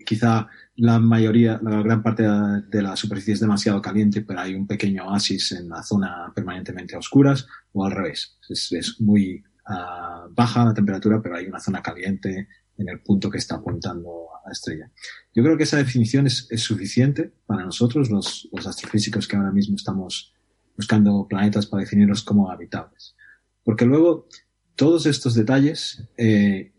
[0.05, 4.66] quizá la mayoría, la gran parte de la superficie es demasiado caliente, pero hay un
[4.66, 8.38] pequeño oasis en la zona permanentemente a oscuras, o al revés.
[8.49, 13.38] Es, muy ah, baja la temperatura, pero hay una zona caliente en el punto que
[13.38, 14.90] está apuntando a la estrella.
[15.35, 20.33] Yo creo que esa definición es, suficiente para nosotros, los, astrofísicos que ahora mismo estamos
[20.77, 23.16] buscando planetas para definirlos como habitables.
[23.64, 24.29] Porque luego,
[24.77, 26.73] todos estos detalles eh,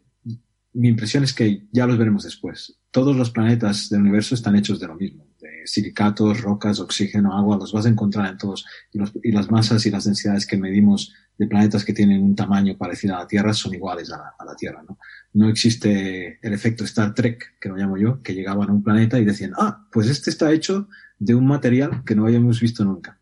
[0.73, 2.79] mi impresión es que ya los veremos después.
[2.91, 7.57] Todos los planetas del universo están hechos de lo mismo, de silicatos, rocas, oxígeno, agua,
[7.57, 8.65] los vas a encontrar en todos.
[8.91, 13.15] Y, las masas y las densidades que medimos de planetas que tienen un tamaño parecido
[13.15, 14.83] a la Tierra son iguales a la, Tierra.
[14.87, 14.97] ¿no?
[15.33, 19.19] no existe el efecto Star Trek, que lo llamo yo, que llegaban a un planeta
[19.19, 23.18] y decían, ah, pues este está hecho de un material que no habíamos visto nunca.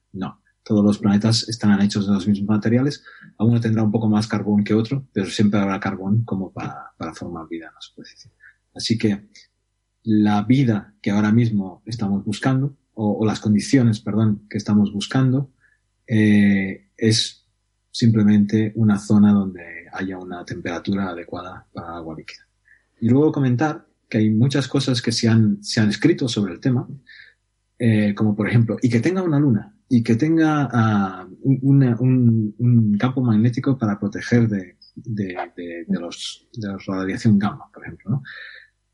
[0.68, 3.02] Todos los planetas están hechos de los mismos materiales.
[3.38, 7.48] Alguno tendrá un poco más carbón que otro, pero siempre habrá carbón como para, formar
[7.48, 8.32] vida en la superficie.
[8.76, 9.30] Así que
[10.04, 15.52] la vida que ahora mismo estamos buscando, o, las condiciones, perdón, que estamos buscando,
[16.06, 17.46] eh, es
[17.90, 22.46] simplemente una zona donde haya una temperatura adecuada para agua líquida.
[23.00, 26.60] Y luego comentar que hay muchas cosas que se han, se han escrito sobre el
[26.60, 26.86] tema,
[27.80, 33.22] eh, como por ejemplo, y que tenga una luna y que tenga uh, un, campo
[33.22, 38.22] magnético para proteger de, de, los, de radiación gamma, por ejemplo.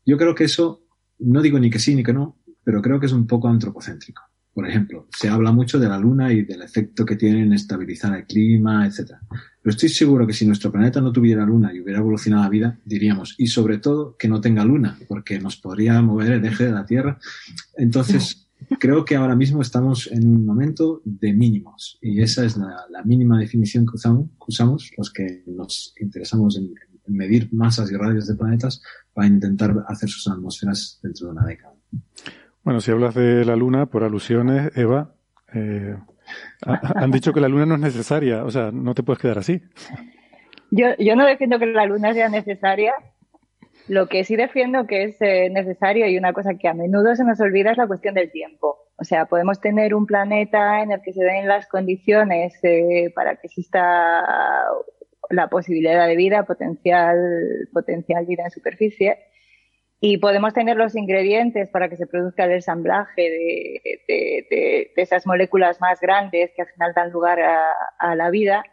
[0.04, 0.86] Yo creo que eso,
[1.18, 4.22] no digo ni que sí ni que no, pero creo que es un poco antropocéntrico.
[4.52, 8.16] Por ejemplo, se habla mucho de la Luna y del efecto que tiene en estabilizar
[8.16, 9.14] el clima, etc.
[9.60, 12.78] Pero estoy seguro que si nuestro planeta no tuviera Luna y hubiera evolucionado la vida,
[12.84, 16.72] diríamos, y sobre todo que no tenga Luna, porque nos podría mover el eje de
[16.72, 17.18] la Tierra.
[17.76, 18.43] Entonces,
[18.78, 23.38] creo que ahora mismo estamos en un momento de mínimos y esa es la, mínima
[23.38, 23.92] definición que
[24.46, 26.74] usamos, los que nos interesamos en,
[27.06, 31.74] medir masas y radios de planetas para intentar hacer sus atmósferas dentro de una década.
[32.62, 35.14] Bueno, si hablas de la Luna, por alusiones, Eva,
[35.52, 35.96] eh,
[36.62, 39.60] han dicho que la Luna no es necesaria, o sea, no te puedes quedar así.
[40.70, 42.94] Yo, yo no defiendo que la Luna sea necesaria,
[43.88, 47.24] Lo que sí defiendo que es eh, necesario y una cosa que a menudo se
[47.24, 48.78] nos olvida es la cuestión del tiempo.
[48.96, 53.36] O sea, podemos tener un planeta en el que se den las condiciones eh, para
[53.36, 54.24] que exista
[55.30, 57.18] la posibilidad de vida, potencial,
[57.72, 59.18] potencial vida en superficie,
[60.06, 63.22] y podemos tener los ingredientes para que se produzca el ensamblaje
[64.06, 68.64] de, esas moléculas más grandes que al final dan lugar a, la vida.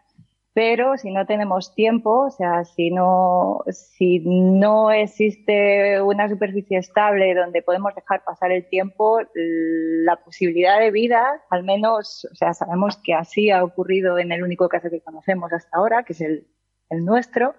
[0.54, 7.34] Pero si no tenemos tiempo, o sea, si no, si no existe una superficie estable
[7.34, 12.98] donde podemos dejar pasar el tiempo, la posibilidad de vida, al menos, o sea, sabemos
[13.02, 16.48] que así ha ocurrido en el único caso que conocemos hasta ahora, que es el,
[16.90, 17.56] el nuestro,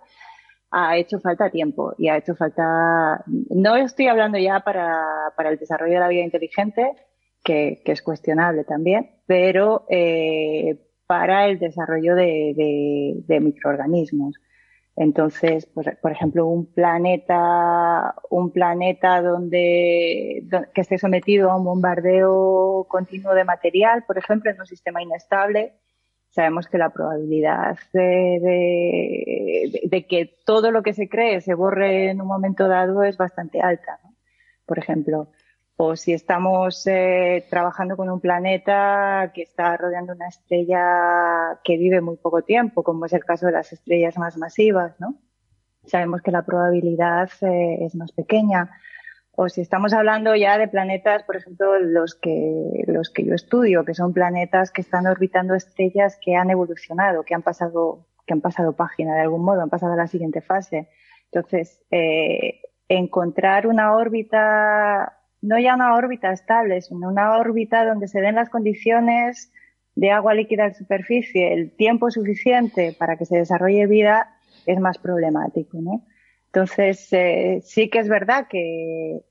[0.70, 5.58] ha hecho falta tiempo y ha hecho falta, no estoy hablando ya para, para el
[5.58, 6.92] desarrollo de la vida inteligente,
[7.42, 14.34] que, que es cuestionable también, pero eh, para el desarrollo de, microorganismos.
[14.96, 20.42] Entonces, por, ejemplo, un planeta, un planeta donde,
[20.74, 25.74] que esté sometido a un bombardeo continuo de material, por ejemplo, en un sistema inestable,
[26.30, 32.22] sabemos que la probabilidad de, de, que todo lo que se cree se borre en
[32.22, 34.00] un momento dado es bastante alta.
[34.64, 35.28] Por ejemplo,
[35.84, 42.00] o si estamos eh, trabajando con un planeta que está rodeando una estrella que vive
[42.00, 45.16] muy poco tiempo, como es el caso de las estrellas más masivas, ¿no?
[45.84, 48.70] Sabemos que la probabilidad eh, es más pequeña
[49.32, 53.84] o si estamos hablando ya de planetas, por ejemplo, los que, los que yo estudio,
[53.84, 58.40] que son planetas que están orbitando estrellas que han evolucionado, que han pasado, que han
[58.40, 60.90] pasado página de algún modo, han pasado a la siguiente fase.
[61.32, 68.20] Entonces, eh, encontrar una órbita, no ya una órbita estable, sino una órbita donde se
[68.20, 69.52] den las condiciones
[69.94, 74.98] de agua líquida en superficie, el tiempo suficiente para que se desarrolle vida, es más
[74.98, 76.06] problemático, ¿no?
[76.46, 79.22] Entonces, eh, sí que es verdad que,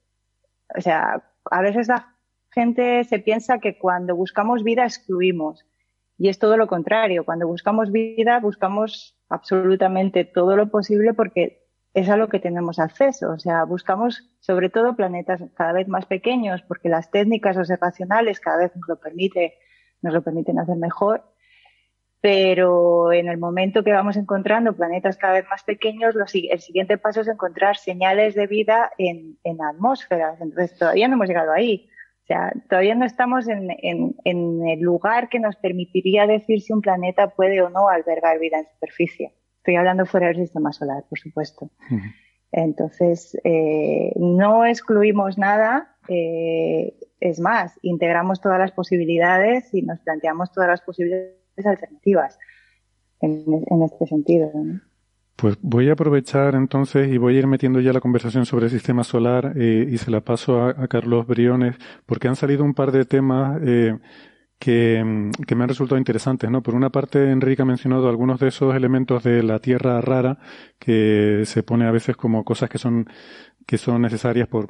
[0.76, 2.16] o sea, a veces la
[2.52, 5.66] gente se piensa que cuando buscamos vida excluimos.
[6.18, 7.26] Y es todo lo contrario.
[7.26, 11.61] Cuando buscamos vida, buscamos absolutamente todo lo posible porque
[11.94, 13.32] es a lo que tenemos acceso.
[13.32, 18.58] O sea, buscamos sobre todo planetas cada vez más pequeños porque las técnicas observacionales cada
[18.58, 19.56] vez nos lo permite,
[20.02, 21.24] nos lo permiten hacer mejor
[22.22, 27.22] pero en el momento que vamos encontrando planetas cada vez más pequeños, el siguiente paso
[27.22, 30.40] es encontrar señales de vida en, atmósferas.
[30.40, 31.90] Entonces, todavía no hemos llegado ahí.
[32.24, 37.32] O sea, todavía no estamos en, el lugar que nos permitiría decir si un planeta
[37.32, 39.34] puede o no albergar vida en superficie.
[39.62, 41.70] Estoy hablando fuera del sistema solar, por supuesto.
[42.52, 45.96] Entonces, eh, no excluimos nada.
[46.08, 52.40] Eh, es más, integramos todas las posibilidades y nos planteamos todas las posibilidades alternativas
[53.22, 54.52] en, este sentido.
[55.36, 58.72] Pues voy a aprovechar entonces y voy a ir metiendo ya la conversación sobre el
[58.72, 61.76] sistema solar eh, y se la paso a, Carlos Briones
[62.08, 63.96] porque han salido un par de temas eh,
[64.62, 66.62] que, me han resultado interesantes, ¿no?
[66.62, 70.38] Por una parte, Enrique ha mencionado algunos de esos elementos de la Tierra rara
[70.78, 73.10] que se pone a veces como cosas que son
[73.66, 74.70] que son necesarias por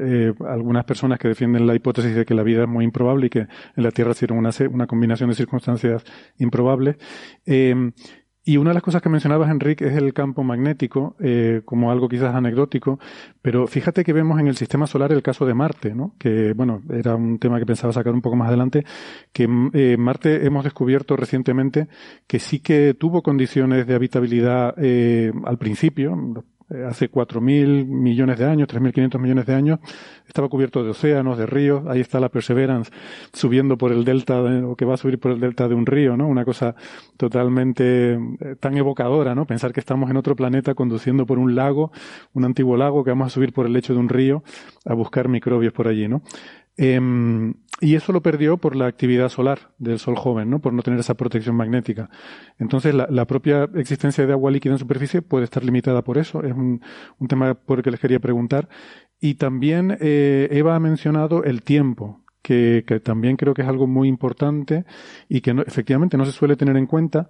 [0.00, 3.30] eh, algunas personas que defienden la hipótesis de que la vida es muy improbable y
[3.30, 6.02] que en la Tierra sirve una, una combinación de circunstancias
[6.38, 6.96] improbables.
[7.44, 7.92] Eh,
[8.48, 12.08] y una de las cosas que mencionabas, Enrique, es el campo magnético, eh, como algo
[12.08, 13.00] quizás anecdótico,
[13.42, 16.14] pero fíjate que vemos en el sistema solar el caso de Marte, ¿no?
[16.16, 18.84] Que, bueno, era un tema que pensaba sacar un poco más adelante,
[19.32, 21.88] que eh, Marte hemos descubierto recientemente
[22.28, 26.16] que sí que tuvo condiciones de habitabilidad eh, al principio,
[26.70, 29.78] eh, hace 4.000 millones de años, 3.500 millones de años,
[30.26, 32.90] estaba cubierto de océanos, de ríos, ahí está la Perseverance
[33.32, 36.16] subiendo por el delta, o que va a subir por el delta de un río,
[36.16, 36.26] ¿no?
[36.26, 36.74] Una cosa
[37.16, 39.46] totalmente eh, tan evocadora, ¿no?
[39.46, 41.92] Pensar que estamos en otro planeta conduciendo por un lago,
[42.34, 44.42] un antiguo lago, que vamos a subir por el lecho de un río
[44.84, 46.22] a buscar microbios por allí, ¿no?
[46.76, 50.60] Em, y eso lo perdió por la actividad solar del Sol joven, ¿no?
[50.60, 52.10] Por no tener esa protección magnética.
[52.58, 56.42] Entonces, la, propia existencia de agua líquida en superficie puede estar limitada por eso.
[56.42, 56.80] Es un,
[57.28, 58.68] tema por el que les quería preguntar.
[59.20, 63.86] Y también eh, Eva ha mencionado el tiempo, que, que, también creo que es algo
[63.86, 64.84] muy importante
[65.28, 67.28] y que no, efectivamente no se suele tener en cuenta.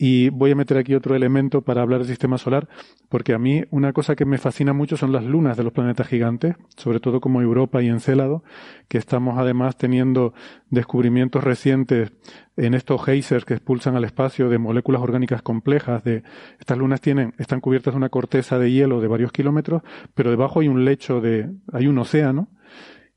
[0.00, 2.68] Y voy a meter aquí otro elemento para hablar del sistema solar,
[3.08, 6.06] porque a mí una cosa que me fascina mucho son las lunas de los planetas
[6.06, 8.44] gigantes, sobre todo como Europa y Encélado,
[8.86, 10.34] que estamos además teniendo
[10.70, 12.12] descubrimientos recientes
[12.56, 16.04] en estos geysers que expulsan al espacio de moléculas orgánicas complejas.
[16.04, 16.22] De,
[16.60, 19.82] estas lunas tienen, están cubiertas de una corteza de hielo de varios kilómetros,
[20.14, 22.50] pero debajo hay un lecho de, hay un océano,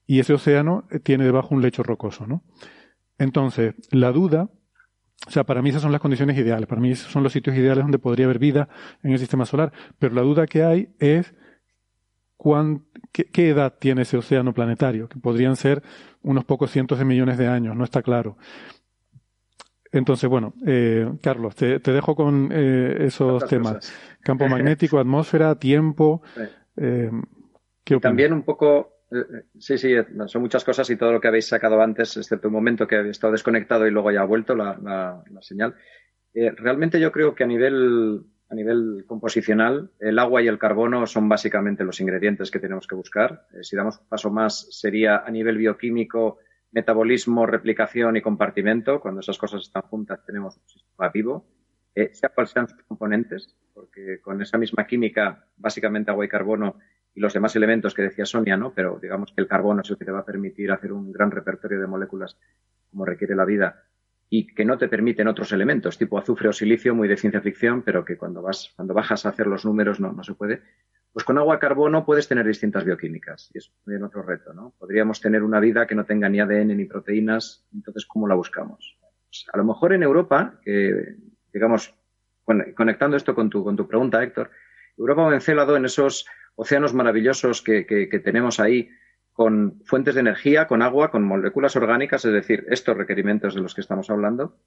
[0.08, 2.44] y ese océano tiene debajo un lecho rocoso, ¿no?
[3.20, 4.50] Entonces, la duda
[5.28, 7.56] o sea, para mí esas son las condiciones ideales, para mí esos son los sitios
[7.56, 8.70] ideales donde podría haber vida
[9.04, 9.72] en el sistema solar.
[10.00, 11.34] Pero la duda que hay es
[13.12, 15.84] qué, edad tiene ese océano planetario, que podrían ser
[16.24, 18.38] unos pocos cientos de millones de años, no está claro.
[19.92, 23.94] Entonces, bueno, eh, Carlos, te, dejo con eh, esos temas.
[24.22, 26.22] Campo magnético, atmósfera, tiempo.
[26.78, 27.12] Eh,
[28.02, 28.91] también un poco,
[29.60, 29.96] sí, sí,
[30.28, 33.12] son muchas cosas y todo lo que habéis sacado antes, excepto un momento que había
[33.12, 35.76] estado desconectado y luego ya ha vuelto la, señal.
[36.34, 41.30] realmente yo creo que a nivel a nivel composicional, el agua y el carbono son
[41.30, 43.48] básicamente los ingredientes que tenemos que buscar.
[43.54, 46.40] Eh, si damos un paso más, sería a nivel bioquímico,
[46.72, 49.00] metabolismo, replicación y compartimento.
[49.00, 51.46] Cuando esas cosas están juntas, tenemos un sistema vivo,
[51.96, 56.76] eh, sea cuales sean sus componentes, porque con esa misma química, básicamente agua y carbono
[57.14, 58.74] y los demás elementos que decía Sonia, ¿no?
[58.74, 61.32] Pero digamos que el carbono es el que te va a permitir hacer un gran
[61.32, 62.38] repertorio de moléculas
[62.90, 63.84] como requiere la vida
[64.30, 67.82] y que no te permiten otros elementos, tipo azufre o silicio, muy de ciencia ficción,
[67.82, 70.62] pero que cuando vas, cuando bajas a hacer los números no, no se puede.
[71.12, 74.74] Pues con agua carbono puedes tener distintas bioquímicas y es también otro reto, ¿no?
[74.80, 78.98] Podríamos tener una vida que no tenga ni ADN ni proteínas, entonces ¿cómo la buscamos?
[79.28, 81.18] Pues a lo mejor en Europa, que
[81.54, 81.94] digamos,
[82.46, 84.50] conectando esto con tu, con tu pregunta, Héctor,
[84.98, 86.26] Europa o Encélado, en esos
[86.56, 88.90] océanos maravillosos que, que, tenemos ahí,
[89.34, 93.74] con fuentes de energía, con agua, con moléculas orgánicas, es decir, estos requerimientos de los
[93.74, 94.58] que estamos hablando,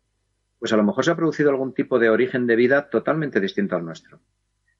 [0.59, 3.76] pues a lo mejor se ha producido algún tipo de origen de vida totalmente distinto
[3.76, 4.20] al nuestro.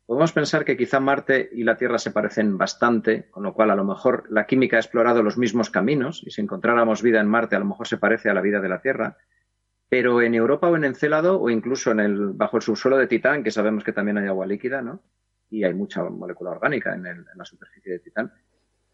[0.07, 3.75] Podemos pensar que quizá Marte y la Tierra se parecen bastante, con lo cual a
[3.75, 7.57] lo mejor la química ha explorado los mismos caminos y si encontráramos vida en Marte
[7.57, 9.17] a lo mejor se parece a la vida de la Tierra,
[9.89, 13.43] pero en Europa o en Encélado o incluso en el, bajo el subsuelo de Titán,
[13.43, 15.01] que sabemos que también hay agua líquida, ¿no?
[15.55, 18.33] Y hay mucha molécula orgánica en, en la superficie de Titán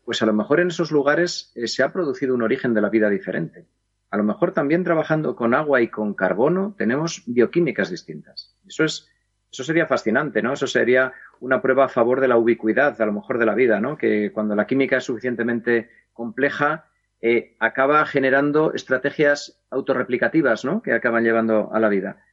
[0.05, 2.89] pues a lo mejor en esos lugares eh, se ha producido un origen de la
[2.89, 3.67] vida diferente.
[4.11, 8.57] A lo mejor también trabajando con agua y con carbono tenemos bioquímicas distintas.
[8.67, 9.09] Eso es,
[9.53, 10.53] eso sería fascinante, ¿no?
[10.53, 13.81] Eso sería una prueba a favor de la ubicuidad, a lo mejor de la vida,
[13.81, 13.97] ¿no?
[13.97, 16.87] Que cuando la química es suficientemente compleja,
[17.21, 20.83] eh, acaba generando estrategias autorreplicativas, ¿no?
[20.83, 22.25] Que acaban llevando a la vida.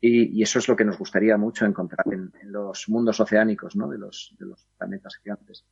[0.00, 3.88] Y, eso es lo que nos gustaría mucho encontrar en, los mundos oceánicos, ¿no?
[3.88, 5.66] De los, de los planetas gigantes.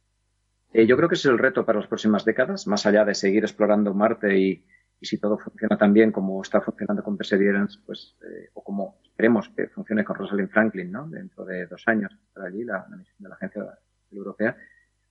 [0.73, 3.15] Eh, yo creo que ese es el reto para las próximas décadas, más allá de
[3.15, 4.65] seguir explorando Marte y,
[5.01, 9.49] si todo funciona tan bien como está funcionando con Perseverance, pues, eh, o como esperemos
[9.51, 11.07] que funcione con Rosalind Franklin, ¿no?
[11.07, 13.63] Dentro de dos años, para allí, la, misión de la Agencia
[14.11, 14.57] Europea.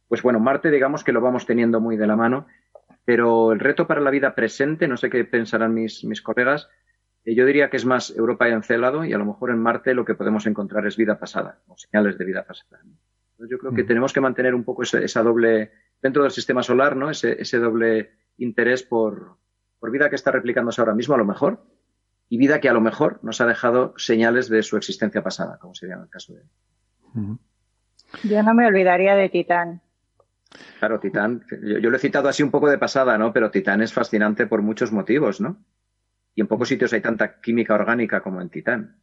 [0.08, 2.48] Pues bueno, Marte, digamos que lo vamos teniendo muy de la mano,
[3.06, 6.68] pero el reto para la vida presente, no sé qué pensarán mis, mis colegas,
[7.34, 10.06] yo diría que es más Europa y Encelado y a lo mejor en Marte lo
[10.06, 12.82] que podemos encontrar es vida pasada, o señales de vida pasada.
[13.50, 15.72] Yo creo que tenemos que mantener un poco esa, doble,
[16.02, 17.10] dentro del sistema solar, ¿no?
[17.10, 19.38] Ese, ese doble interés por,
[19.80, 21.66] por, vida que está replicándose ahora mismo, a lo mejor,
[22.30, 25.76] y vida que a lo mejor nos ha dejado señales de su existencia pasada, como
[25.76, 26.44] sería en el caso de.
[28.24, 29.82] Yo no me olvidaría de Titán.
[30.80, 33.34] Claro, Titán, yo, lo he citado así un poco de pasada, ¿no?
[33.34, 35.58] Pero Titán es fascinante por muchos motivos, ¿no?
[36.36, 38.98] Y en pocos sitios hay tanta química orgánica como en Titán.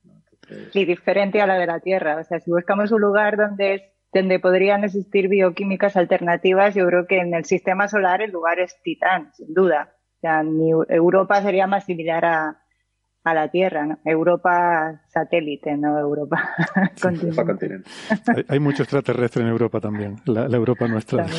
[0.74, 2.18] Y diferente a la de la Tierra.
[2.18, 7.06] O sea, si buscamos un lugar donde es donde podrían existir bioquímicas alternativas, yo creo
[7.06, 9.94] que en el sistema solar el lugar es Titán, sin duda.
[10.16, 10.42] O sea,
[10.88, 12.62] Europa sería más similar a,
[13.24, 13.98] a la Tierra, ¿no?
[14.04, 16.50] Europa satélite, no Europa
[17.00, 17.88] continente.
[18.48, 21.26] Hay, mucho extraterrestre en Europa también, la, Europa nuestra.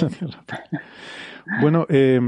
[1.61, 2.19] Bueno, eh,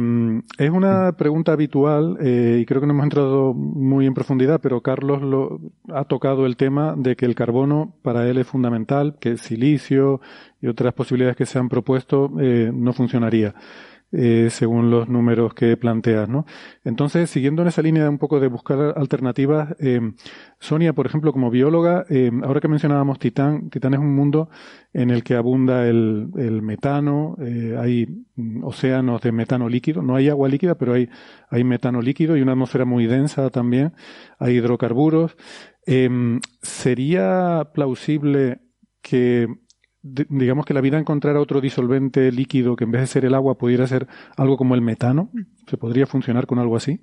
[0.57, 4.82] es una pregunta habitual eh, y creo que no hemos entrado muy en profundidad, pero
[4.82, 5.59] Carlos lo,
[5.93, 10.22] ha tocado el tema de que el carbono para él es fundamental, que el silicio
[10.61, 13.55] y otras posibilidades que se han propuesto eh, no funcionaría.
[14.18, 16.45] Eh, según los números que planteas, ¿no?
[16.86, 19.99] Entonces, siguiendo en esa línea un poco de buscar alternativas, eh,
[20.57, 24.49] Sonia, por ejemplo, como bióloga, eh, ahora que mencionábamos Titán, Titán es un mundo
[24.93, 26.30] en el que abunda el,
[26.61, 27.36] metano,
[27.78, 28.07] hay
[28.63, 31.09] océanos de metano líquido, no hay agua líquida, pero hay,
[31.49, 33.93] hay metano líquido y una atmósfera muy densa también,
[34.39, 35.36] hay hidrocarburos.
[36.61, 38.61] ¿Sería plausible
[39.01, 39.47] que
[40.06, 43.58] digamos que la vida encontrara otro disolvente líquido que en vez de ser el agua
[43.58, 45.30] pudiera ser algo como el metano?
[45.68, 47.01] ¿Se podría funcionar con algo así?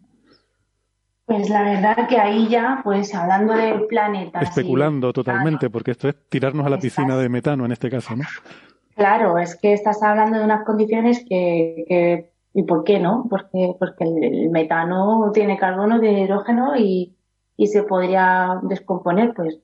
[1.27, 4.41] Pues la verdad que ahí ya, pues hablando del planeta.
[4.41, 8.25] Especulando totalmente, porque esto es tirarnos a la piscina de metano en este caso, ¿no?
[8.95, 13.27] Claro, es que estás hablando de unas condiciones que, ¿y por qué no?
[13.29, 17.17] Porque, porque el, metano tiene carbono, tiene hidrógeno y,
[17.57, 19.63] y se podría descomponer, pues pues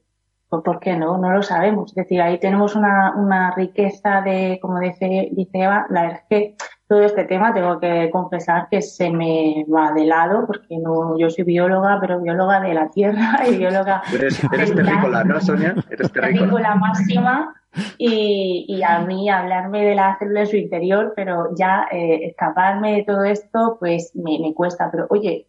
[0.49, 1.19] ¿por qué no?
[1.19, 1.91] No lo sabemos.
[1.91, 6.27] Es decir, ahí tenemos una, una riqueza de, como dice, dice Eva, la verdad es
[6.29, 6.57] que
[6.89, 11.29] todo este tema tengo que confesar que se me va de lado porque no yo
[11.29, 15.75] soy bióloga pero bióloga de la tierra y bióloga eres, eres terrícola ¿no Sonia?
[15.91, 17.55] eres terrícola, terrícola máxima
[17.99, 22.97] y, y, a mí hablarme de la célula en su interior pero ya eh, escaparme
[22.97, 25.47] de todo esto pues me, me, cuesta pero oye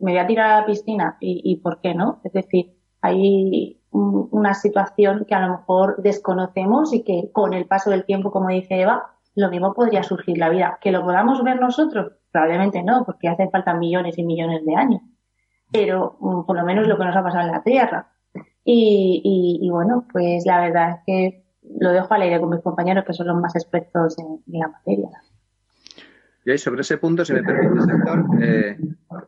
[0.00, 3.80] me voy a tirar a la piscina y, y por qué no es decir hay
[3.90, 8.30] un, una situación que a lo mejor desconocemos y que con el paso del tiempo
[8.30, 10.78] como dice Eva lo mismo podría surgir la vida.
[10.80, 12.12] ¿Que lo podamos ver nosotros?
[12.32, 15.02] Probablemente no, porque hace falta millones y millones de años.
[15.72, 18.12] Pero mm, por lo menos lo que nos ha pasado en la Tierra.
[18.64, 21.44] Y, y, bueno, pues la verdad es que
[21.78, 25.08] lo dejo al aire con mis compañeros que son los más expertos en, la materia.
[26.58, 28.78] Sobre ese punto, si me permite, sector, eh,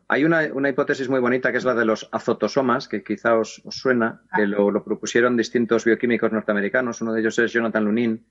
[0.07, 4.21] hay una, hipótesis muy bonita que es la de los azotosomas, que quizá os, suena,
[4.35, 7.01] que lo, propusieron distintos bioquímicos norteamericanos.
[7.01, 8.25] Uno de ellos es Jonathan Lunin,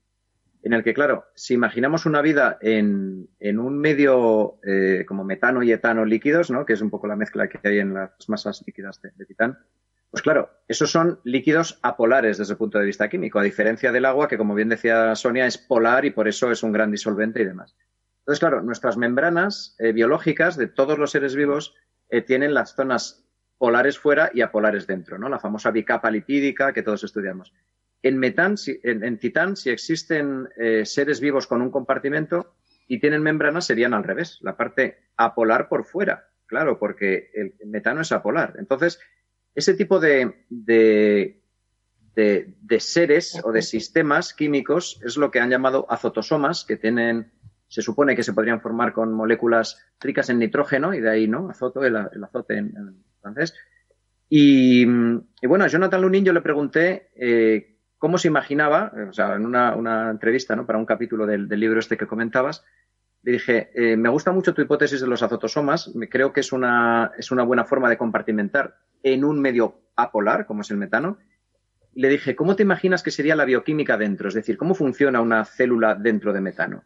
[0.61, 5.61] en el que, claro, si imaginamos una vida en, en un medio eh, como metano
[5.61, 6.65] y etano líquidos, ¿no?
[6.65, 9.59] que es un poco la mezcla que hay en las masas líquidas de, de, titán,
[10.09, 14.05] pues claro, esos son líquidos apolares desde el punto de vista químico, a diferencia del
[14.05, 17.41] agua, que como bien decía Sonia, es polar y por eso es un gran disolvente
[17.41, 17.75] y demás.
[18.23, 21.75] Entonces, claro, nuestras membranas eh, biológicas de todos los seres vivos
[22.09, 23.25] eh, tienen las zonas
[23.57, 25.27] polares fuera y apolares dentro, ¿no?
[25.27, 27.53] La famosa bicapa lipídica que todos estudiamos.
[28.01, 32.55] En metán, en, en titán, si existen eh, seres vivos con un compartimento
[32.87, 38.01] y tienen membranas, serían al revés, la parte apolar por fuera, claro, porque el metano
[38.01, 38.55] es apolar.
[38.57, 38.99] Entonces,
[39.55, 41.43] ese tipo de, de,
[42.15, 47.31] de, de seres o de sistemas químicos es lo que han llamado azotosomas, que tienen,
[47.73, 51.49] se supone que se podrían formar con moléculas ricas en nitrógeno, y de ahí, ¿no?
[51.49, 53.55] Azoto, el, azote en, francés.
[54.29, 59.47] Y, bueno, a Jonathan Lunin yo le pregunté eh, cómo se imaginaba, o sea, en
[59.47, 60.67] una, entrevista ¿no?
[60.67, 62.63] para un capítulo del, libro este que comentabas,
[63.23, 66.51] le dije, eh, me gusta mucho tu hipótesis de los azotosomas, me creo que es
[66.51, 71.17] una, es una buena forma de compartimentar en un medio apolar, como es el metano.
[71.95, 74.27] Le dije, ¿cómo te imaginas que sería la bioquímica dentro?
[74.27, 76.83] Es decir, ¿cómo funciona una célula dentro de metano?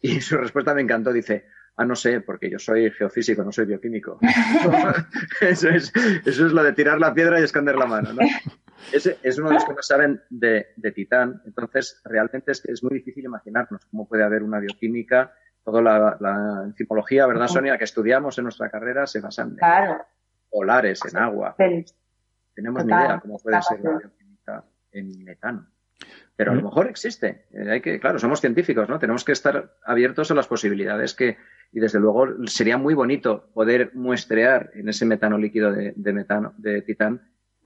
[0.02, 1.44] Y su respuesta me encantó, dice,
[1.80, 4.18] Ah, no sé, porque yo soy geofísico, no soy bioquímico.
[5.40, 5.90] eso, es,
[6.26, 8.20] eso es lo de tirar la piedra y esconder la mano, ¿no?
[8.92, 11.40] Ese es uno de los que no saben de, de Titán.
[11.46, 15.32] Entonces, realmente es, es, muy difícil imaginarnos cómo puede haber una bioquímica.
[15.64, 17.78] Toda la, la enzimología, ¿verdad, Sonia?
[17.78, 20.04] Que estudiamos en nuestra carrera se basa en claro.
[20.50, 21.54] polares, en agua.
[21.54, 21.94] Feliz.
[22.54, 22.98] Tenemos Total.
[22.98, 25.66] ni idea cómo puede ser la bioquímica en metano.
[26.40, 27.44] Pero a lo mejor existe.
[27.52, 28.98] Eh, hay que, claro, somos científicos, ¿no?
[28.98, 31.36] Tenemos que estar abiertos a las posibilidades que,
[31.70, 36.54] y desde luego sería muy bonito poder muestrear en ese metano líquido de, de metano,
[36.56, 37.20] de titán,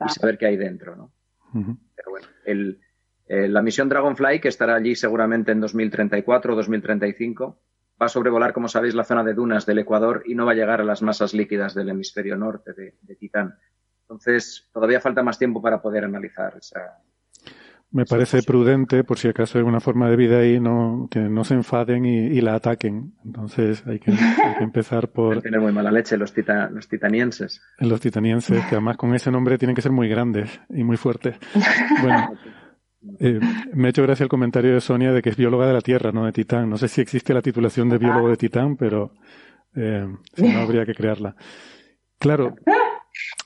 [0.05, 1.12] y saber qué hay dentro, ¿no?
[1.53, 1.79] Uh -huh.
[1.95, 2.81] Pero bueno, el,
[3.29, 7.62] eh, la misión Dragonfly, que estará allí seguramente en 2034 o 2035,
[8.03, 10.57] va a sobrevolar, como sabéis, la zona de dunas del Ecuador y no va a
[10.57, 13.55] llegar a las masas líquidas del hemisferio norte de, de Titán.
[14.01, 16.99] Entonces, todavía falta más tiempo para poder analizar esa,
[17.95, 21.45] me parece prudente, por si acaso hay una forma de vida ahí, no, que no
[21.45, 23.15] se enfaden y, y la ataquen.
[23.25, 25.41] Entonces hay que, hay que empezar por...
[25.41, 27.63] Tienen muy mala leche los, tita, los titanienses.
[27.79, 31.37] Los titanienses, que además con ese nombre tienen que ser muy grandes y muy fuertes.
[32.03, 32.33] Bueno,
[33.21, 33.39] eh,
[33.73, 36.11] me ha hecho gracia el comentario de Sonia de que es bióloga de la Tierra,
[36.11, 36.69] no de Titán.
[36.69, 39.13] No sé si existe la titulación de biólogo de Titán, pero
[39.77, 41.37] eh, si no habría que crearla.
[42.19, 42.57] Claro,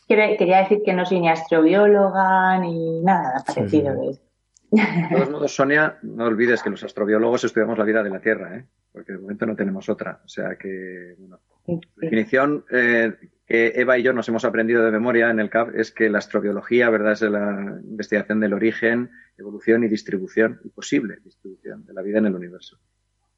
[0.09, 4.28] Quería decir que no soy ni astrobióloga ni nada parecido sí, sí.
[4.71, 8.57] De todos modos, Sonia, no olvides que los astrobiólogos estudiamos la vida de la Tierra,
[8.57, 8.67] ¿eh?
[8.93, 10.21] porque de momento no tenemos otra.
[10.25, 13.15] O sea que, bueno, la definición eh,
[13.47, 16.19] que Eva y yo nos hemos aprendido de memoria en el CAP es que la
[16.19, 22.03] astrobiología, ¿verdad?, es la investigación del origen, evolución y distribución, y posible distribución de la
[22.03, 22.79] vida en el universo.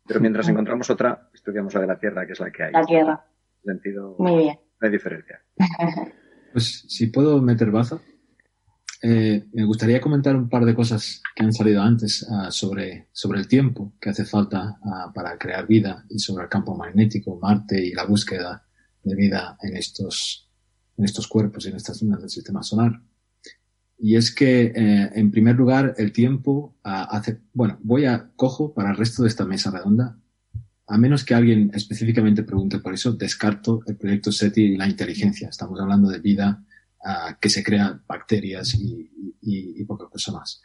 [0.06, 2.72] Pero mientras encontramos otra, estudiamos la de la Tierra, que es la que hay.
[2.72, 3.24] La Tierra.
[3.64, 4.58] En sentido, Muy bien.
[4.80, 5.40] No hay diferencia.
[6.52, 8.00] Pues si puedo meter baza.
[9.02, 13.40] Eh, me gustaría comentar un par de cosas que han salido antes uh, sobre, sobre
[13.40, 17.82] el tiempo que hace falta uh, para crear vida y sobre el campo magnético, Marte
[17.82, 18.62] y la búsqueda
[19.02, 20.50] de vida en estos,
[20.98, 23.00] en estos cuerpos y en estas zonas del sistema solar.
[23.98, 28.74] Y es que, eh, en primer lugar, el tiempo uh, hace, bueno, voy a cojo
[28.74, 30.18] para el resto de esta mesa redonda,
[30.86, 35.48] a menos que alguien específicamente pregunte por eso, descarto el proyecto SETI y la inteligencia.
[35.48, 36.64] Estamos hablando de vida
[37.04, 39.10] uh, que se crean bacterias y,
[39.42, 40.62] y, y poca cosa más.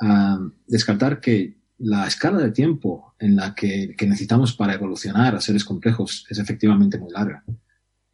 [0.00, 5.40] Uh, descartar que la escala de tiempo en la que, que, necesitamos para evolucionar a
[5.40, 7.44] seres complejos es efectivamente muy larga.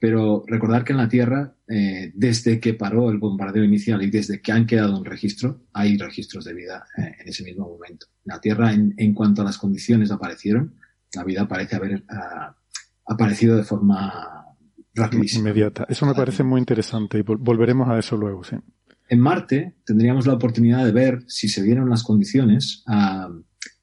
[0.01, 4.41] Pero recordar que en la Tierra, eh, desde que paró el bombardeo inicial y desde
[4.41, 8.07] que han quedado un registro, hay registros de vida eh, en ese mismo momento.
[8.25, 10.75] La Tierra, en, cuanto a las condiciones aparecieron,
[11.15, 12.57] la vida parece haber ah,
[13.07, 14.40] aparecido de forma
[14.95, 15.49] rapidísima.
[15.49, 15.87] Inmediata.
[15.89, 18.57] Eso me parece muy interesante y volveremos a eso luego, sí.
[19.09, 23.29] En Marte tendríamos la oportunidad de ver si se dieron las condiciones, ah,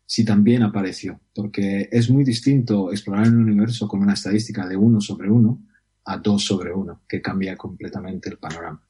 [0.06, 5.02] si también apareció, porque es muy distinto explorar un universo con una estadística de 1
[5.02, 5.64] sobre 1
[6.06, 8.82] a 2 sobre 1, que cambia completamente el panorama.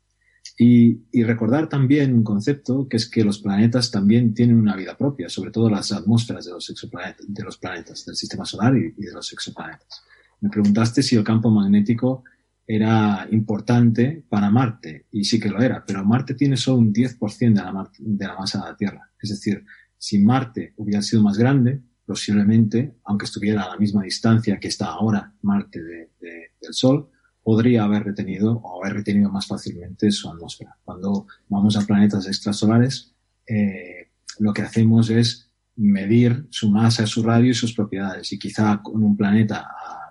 [0.60, 4.96] Y, y, recordar también un concepto que es que los planetas también tienen una vida
[4.96, 8.94] propia, sobre todo las atmósferas de los, exoplanetas, de los planetas del sistema solar y,
[8.98, 10.04] y de los exoplanetas.
[10.42, 12.24] Me preguntaste si el campo magnético
[12.66, 17.40] era importante para Marte, y sí que lo era, pero Marte tiene solo un 10%
[17.40, 19.12] de la, de la masa de la Tierra.
[19.22, 19.64] Es decir,
[19.98, 24.88] si Marte hubiera sido más grande, posiblemente, aunque estuviera a la misma distancia que está
[24.88, 27.10] ahora Marte de, del Sol,
[27.42, 30.78] podría haber retenido o haber retenido más fácilmente su atmósfera.
[30.84, 33.16] Cuando vamos a planetas extrasolares,
[33.48, 38.34] eh, lo que hacemos es medir su masa, su radio y sus propiedades.
[38.34, 39.66] Y quizá con un planeta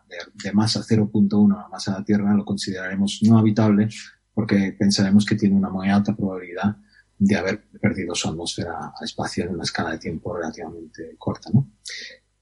[0.08, 3.88] de, masa 0.1 la masa de la Tierra lo consideraremos no habitable
[4.32, 6.76] porque pensaremos que tiene una muy alta probabilidad
[7.18, 11.50] de haber perdido su atmósfera espacial en una escala de tiempo relativamente corta.
[11.52, 11.70] ¿no?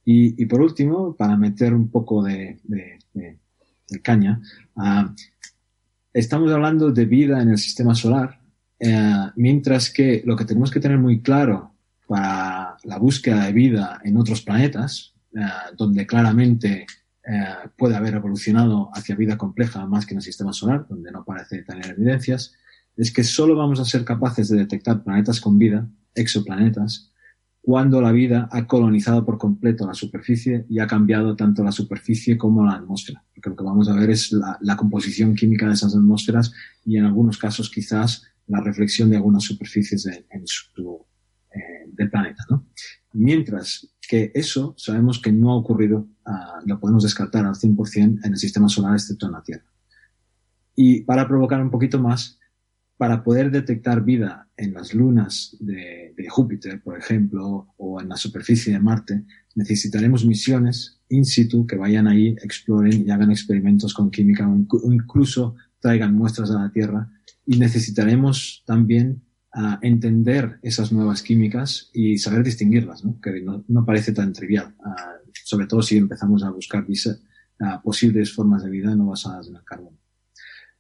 [0.05, 2.59] Y, por último, para meter un poco de,
[4.03, 4.41] caña,
[4.75, 5.15] uh,
[6.13, 8.41] estamos hablando de vida en el sistema solar,
[8.81, 11.75] uh, mientras que lo que tenemos que tener muy claro
[12.07, 16.87] para la búsqueda de vida en otros planetas, uh, donde claramente
[17.27, 21.25] eh, puede haber evolucionado hacia vida compleja más que en el sistema solar, donde no
[21.25, 22.55] parece tener evidencias,
[22.97, 27.13] es que solo vamos a ser capaces de detectar planetas con vida, exoplanetas,
[27.61, 32.37] cuando la vida ha colonizado por completo la superficie y ha cambiado tanto la superficie
[32.37, 33.25] como la atmósfera.
[33.35, 36.53] Porque lo que vamos a ver es la, composición química de esas atmósferas
[36.85, 41.07] y en algunos casos quizás la reflexión de algunas superficies en su,
[41.55, 42.45] eh, del planeta.
[42.51, 42.64] ¿no?
[43.15, 48.33] Mientras que eso sabemos que no ha ocurrido, uh, lo podemos descartar al 100% en
[48.33, 49.65] el sistema solar, excepto en la Tierra.
[50.75, 52.41] Y para provocar un poquito más,
[52.97, 58.17] para poder detectar vida en las lunas de, de, Júpiter, por ejemplo, o en la
[58.17, 64.11] superficie de Marte, necesitaremos misiones in situ que vayan ahí, exploren y hagan experimentos con
[64.11, 67.11] química o incluso traigan muestras a la Tierra.
[67.47, 69.23] Y necesitaremos también
[69.55, 73.21] a entender esas nuevas químicas y saber distinguirlas, ¿no?
[73.21, 78.65] que no, parece tan trivial, uh, sobre todo si empezamos a buscar uh, posibles formas
[78.65, 79.97] de vida no basadas en el carbono.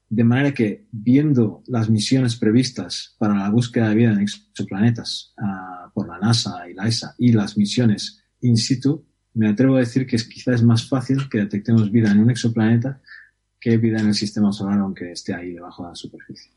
[0.08, 5.90] De manera que, viendo las misiones previstas para la búsqueda de vida en exoplanetas uh,
[5.92, 10.06] por la NASA y la ESA y las misiones in situ, me atrevo a decir
[10.06, 13.00] que es, quizás es más fácil que detectemos vida en un exoplaneta
[13.60, 16.52] que vida en el sistema solar, aunque esté ahí debajo de la superficie.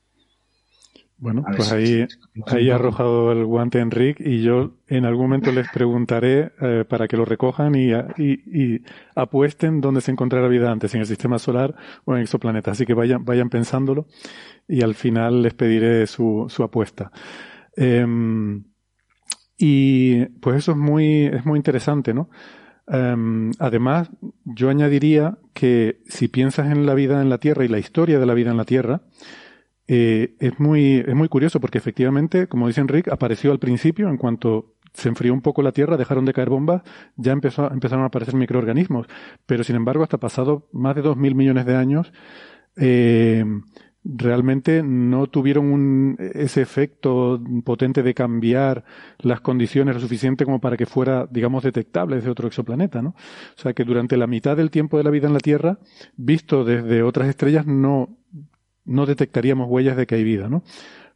[1.20, 2.06] Bueno, pues ahí,
[2.46, 7.08] ahí ha arrojado el guante Enrique y yo en algún momento les preguntaré eh, para
[7.08, 8.84] que lo recojan y, y, y,
[9.16, 12.74] apuesten dónde se encontrará vida antes, en el sistema solar o en exoplanetas.
[12.74, 14.06] Así que vayan, vayan pensándolo
[14.68, 17.12] y al final les pediré su, su apuesta.
[17.76, 18.06] Eh,
[19.58, 22.30] y pues eso es muy, es muy interesante, ¿no?
[22.88, 24.10] Um, además,
[24.46, 28.26] yo añadiría que si piensas en la vida en la Tierra y la historia de
[28.26, 29.02] la vida en la Tierra,
[29.88, 34.18] eh, es, muy, es muy curioso porque efectivamente, como dice Enrique, apareció al principio, en
[34.18, 36.82] cuanto se enfrió un poco la Tierra, dejaron de caer bombas,
[37.16, 39.08] ya empezó, empezaron a aparecer microorganismos.
[39.46, 42.12] Pero sin embargo, hasta pasado más de dos mil millones de años,
[42.76, 43.46] eh,
[44.04, 48.86] realmente no tuvieron un, ese efecto potente de cambiar
[49.20, 53.10] las condiciones lo suficiente como para que fuera, digamos, detectable desde otro exoplaneta, ¿no?
[53.10, 55.80] O sea que durante la mitad del tiempo de la vida en la Tierra,
[56.16, 58.17] visto desde otras estrellas, no,
[58.88, 60.64] no detectaríamos huellas de que hay vida, ¿no?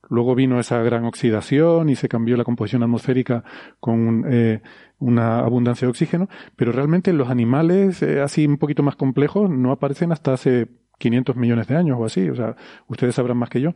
[0.10, 3.44] Luego vino esa gran oxidación y se cambió la composición atmosférica
[3.80, 4.62] con eh,
[5.00, 9.72] una abundancia de oxígeno, pero realmente los animales eh, así un poquito más complejos no
[9.72, 10.68] aparecen hasta hace
[11.00, 12.56] 500 millones de años o así, o sea,
[12.88, 13.74] ustedes sabrán más que yo,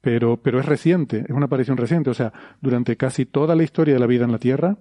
[0.00, 3.94] pero, pero es reciente, es una aparición reciente, o sea, durante casi toda la historia
[3.94, 4.78] de la vida en la Tierra,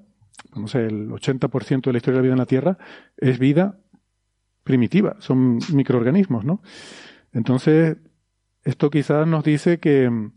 [0.55, 2.77] no sé, el 80% de la historia de la vida en la Tierra
[3.17, 3.79] es vida
[4.63, 6.61] primitiva, son microorganismos, ¿no?
[7.33, 7.97] Entonces,
[8.65, 10.33] esto quizás nos dice que mm,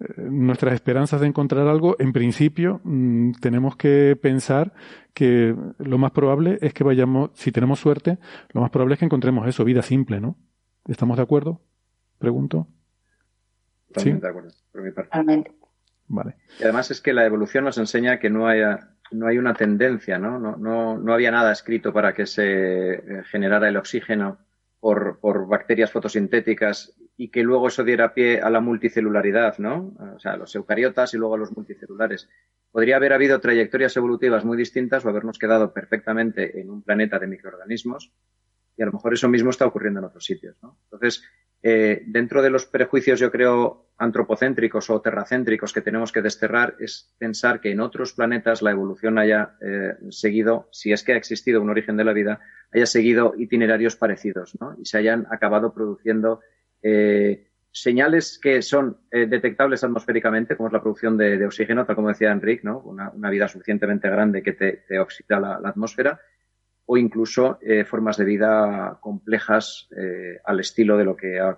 [0.00, 4.72] eh, nuestras esperanzas de encontrar algo, en principio, mm, tenemos que pensar
[5.12, 8.18] que lo más probable es que vayamos, si tenemos suerte,
[8.52, 10.38] lo más probable es que encontremos eso, vida simple, ¿no?
[10.86, 11.60] ¿Estamos de acuerdo?
[12.18, 12.68] Pregunto.
[13.96, 14.12] ¿Sí?
[14.12, 15.10] de acuerdo, por mi parte.
[16.06, 16.36] Vale.
[16.60, 20.18] Y además es que la evolución nos enseña que no haya no hay una tendencia,
[20.18, 20.38] ¿no?
[20.38, 24.38] No, no, no había nada escrito para que se eh, generara el oxígeno
[24.78, 29.94] por, por bacterias fotosintéticas y que luego eso diera pie a la multicelularidad, ¿no?
[30.16, 32.30] O sea, los eucariotas y luego a los multicelulares.
[32.72, 37.26] podría haber habido trayectorias evolutivas muy distintas o habernos quedado perfectamente en un planeta de
[37.26, 38.10] microorganismos
[38.74, 40.56] y a lo mejor eso mismo está ocurriendo en otros sitios.
[40.62, 40.78] ¿no?
[40.84, 41.22] Entonces,
[41.62, 47.14] eh, dentro de los prejuicios, yo creo, antropocéntricos o terracéntricos que tenemos que desterrar es
[47.18, 51.60] pensar que en otros planetas la evolución haya eh, seguido, si es que ha existido
[51.60, 52.40] un origen de la vida,
[52.72, 54.74] haya seguido itinerarios parecidos ¿no?
[54.80, 56.40] y se hayan acabado produciendo
[56.82, 62.32] eh, señales que son detectables atmosféricamente, como es la producción de, oxígeno, tal como decía
[62.32, 62.80] Enrique, ¿no?
[62.80, 66.20] una, vida suficientemente grande que te, oxida la atmósfera,
[66.92, 71.56] o incluso eh, formas de vida complejas eh, al estilo de lo que ha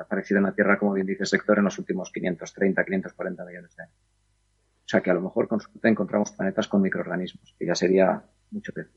[0.00, 3.76] aparecido en la Tierra, como bien dice el sector, en los últimos 530, 540 millones
[3.76, 3.94] de años.
[3.94, 5.48] O sea que a lo mejor
[5.84, 8.88] encontramos planetas con microorganismos, que ya sería mucho peor.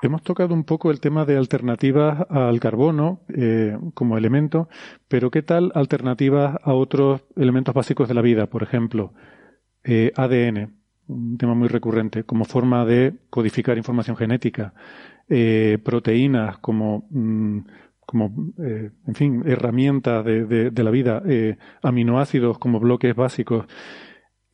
[0.00, 4.68] Hemos tocado un poco el tema de alternativas al carbono eh, como elemento,
[5.08, 8.46] pero ¿qué tal alternativas a otros elementos básicos de la vida?
[8.46, 9.12] Por ejemplo,
[10.16, 10.78] ADN
[11.08, 14.74] un tema muy recurrente, como forma de codificar información genética,
[15.28, 17.60] eh, proteínas como, mm,
[18.06, 23.66] como eh, en fin, herramientas de, de, la vida, eh, aminoácidos como bloques básicos.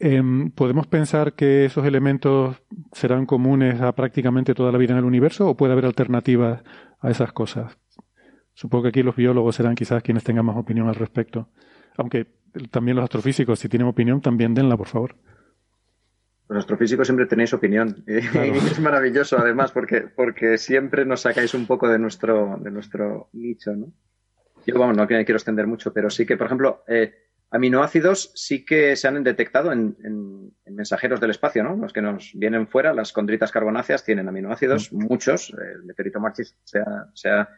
[0.07, 5.05] Em, ¿Podemos pensar que esos elementos serán comunes a prácticamente toda la vida en el
[5.07, 6.63] universo o puede haber alternativas
[7.01, 7.79] a esas cosas?
[8.53, 11.49] Supongo que aquí los biólogos serán quizás quienes tengan más opinión al respecto.
[11.97, 12.27] Aunque
[12.71, 15.17] también los astrofísicos, si tienen opinión, también denla, por favor.
[16.51, 18.05] Los astrofísicos siempre tenéis opinión.
[18.07, 23.31] Y es maravilloso, además, porque, porque siempre nos sacáis un poco de nuestro, de nuestro
[23.33, 23.87] nicho, ¿no?
[24.67, 28.97] Yo, vamos, no quiero extender mucho, pero sí que, por ejemplo, eh, aminoácidos sí que
[28.97, 29.97] se han detectado en,
[30.67, 31.77] mensajeros del espacio, ¿no?
[31.77, 35.07] Los que nos vienen fuera, las condritas carbonáceas tienen aminoácidos, mm.
[35.09, 35.51] muchos.
[35.51, 36.81] El meteorito Marchis se
[37.31, 37.49] ha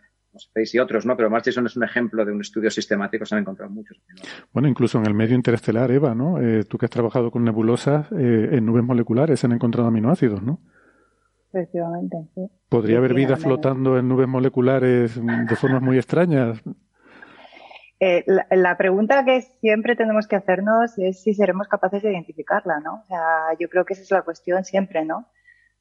[0.73, 1.17] y otros, ¿no?
[1.17, 4.01] Pero Marchison es un ejemplo de un estudio sistemático, se han encontrado muchos.
[4.53, 6.41] Bueno, incluso en el medio interestelar, Eva, ¿no?
[6.41, 10.43] Eh, tú que has trabajado con nebulosas, eh, en nubes moleculares se han encontrado aminoácidos,
[10.43, 10.61] ¿no?
[11.53, 12.43] Efectivamente, sí.
[12.69, 16.63] ¿Podría haber vida flotando en nubes moleculares de formas muy extrañas?
[17.99, 23.03] Eh, la, pregunta que siempre tenemos que hacernos es si seremos capaces de identificarla, ¿no?
[23.03, 25.27] O sea, yo creo que esa es la cuestión siempre, ¿no?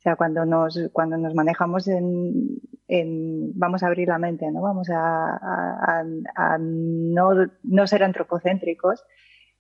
[0.05, 2.61] sea, cuando nos, cuando nos manejamos en,
[3.55, 4.61] vamos a abrir la mente, ¿no?
[4.61, 6.03] Vamos a,
[6.59, 9.03] no, ser antropocéntricos.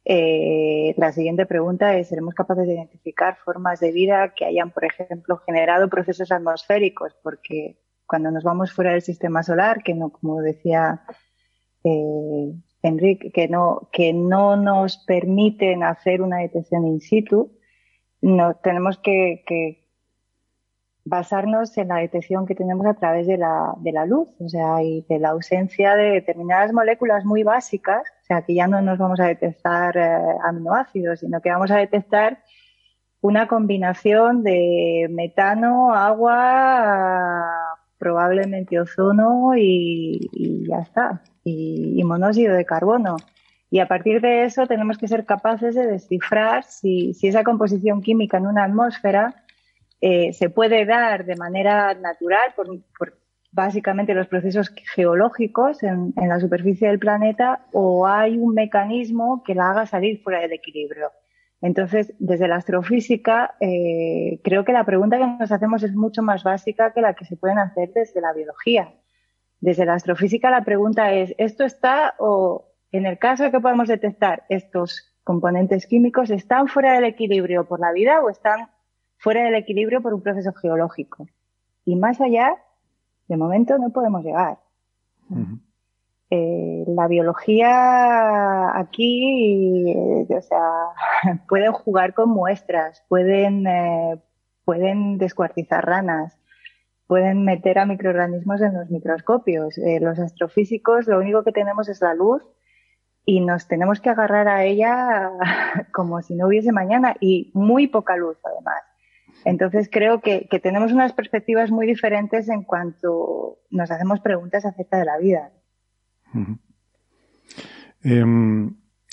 [0.05, 4.85] Eh, la siguiente pregunta es, ¿seremos capaces de identificar formas de vida que hayan, por
[4.85, 7.15] ejemplo, generado procesos atmosféricos?
[7.23, 11.01] Porque cuando nos vamos fuera del sistema solar, que como decía
[11.85, 17.51] eh, Enrique, que no, que no nos permiten hacer una detección in situ,
[18.21, 19.85] no, tenemos que, que
[21.05, 24.81] basarnos en la detección que tenemos a través de la, de la luz, o sea,
[24.83, 28.97] y de la ausencia de determinadas moléculas muy básicas, o sea, que ya no nos
[28.97, 32.39] vamos a detectar eh, aminoácidos, sino que vamos a detectar
[33.21, 37.43] una combinación de metano, agua,
[37.97, 43.15] probablemente ozono y, ya está, y, y, monóxido de carbono.
[43.71, 48.01] Y a partir de eso tenemos que ser capaces de descifrar si, si esa composición
[48.01, 49.45] química en una atmósfera
[50.01, 52.67] eh, se puede dar de manera natural por,
[53.51, 59.71] básicamente los procesos geológicos en, la superficie del planeta o hay un mecanismo que la
[59.71, 61.11] haga salir fuera del equilibrio.
[61.61, 66.43] Entonces, desde la astrofísica, eh, creo que la pregunta que nos hacemos es mucho más
[66.43, 68.93] básica que la que se pueden hacer desde la biología.
[69.65, 73.87] Desde la astrofísica la pregunta es, ¿esto está o en el caso de que podamos
[73.87, 78.69] detectar estos componentes químicos, están fuera del equilibrio por la vida o están
[79.17, 81.27] fuera del equilibrio por un proceso geológico.
[81.83, 82.55] Y más allá,
[83.27, 84.59] de momento no podemos llegar.
[86.29, 90.61] Eh, la biología aquí, eh, o sea,
[91.49, 94.21] pueden jugar con muestras, pueden, eh,
[94.63, 96.37] pueden descuartizar ranas,
[97.07, 99.75] pueden meter a microorganismos en los microscopios.
[100.01, 102.41] los astrofísicos lo único que tenemos es la luz
[103.25, 105.31] y nos tenemos que agarrar a ella
[105.93, 108.81] como si no hubiese mañana y muy poca luz además.
[109.43, 115.05] Entonces creo que, tenemos unas perspectivas muy diferentes en cuanto nos hacemos preguntas acerca de
[115.05, 115.51] la vida.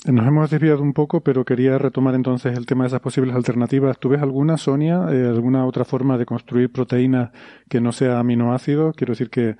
[0.05, 3.97] Nos hemos desviado un poco, pero quería retomar entonces el tema de esas posibles alternativas.
[3.99, 7.31] ¿Tú ves alguna, Sonia, eh, alguna otra forma de construir proteínas
[7.69, 8.91] que no sea aminoácido?
[8.93, 9.55] Quiero decir que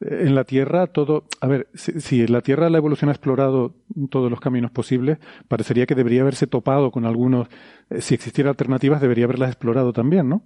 [0.00, 3.74] en la Tierra todo, a ver, si, en la Tierra la evolución ha explorado
[4.10, 5.18] todos los caminos posibles,
[5.48, 7.48] parecería que debería haberse topado con algunos,
[7.90, 10.42] eh, si existiera alternativas debería haberlas explorado también, ¿no?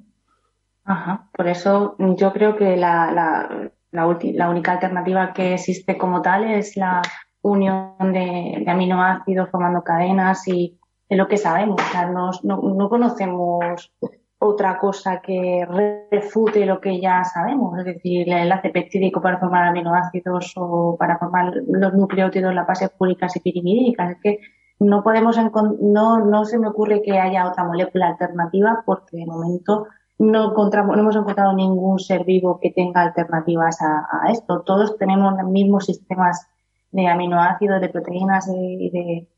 [0.84, 6.44] Ajá, por eso yo creo que la, la, la, única alternativa que existe como tal
[6.44, 7.00] es la
[7.44, 10.78] unión de, aminoácidos formando cadenas y
[11.08, 11.80] de lo que sabemos.
[11.80, 13.92] O sea, no, no conocemos
[14.38, 15.66] otra cosa que
[16.10, 21.18] refute lo que ya sabemos, es decir, el enlace peptídico para formar aminoácidos o para
[21.18, 24.10] formar los nucleótidos, las bases púricas y pirimidínicas.
[24.12, 24.40] Es que
[24.80, 25.38] no podemos
[25.80, 29.86] no, no se me ocurre que haya otra molécula alternativa porque de momento
[30.18, 34.62] no, encontramos, no hemos encontrado ningún ser vivo que tenga alternativas a, esto.
[34.62, 36.46] Todos tenemos los mismos sistemas
[36.94, 39.28] de aminoácidos, de proteínas y de,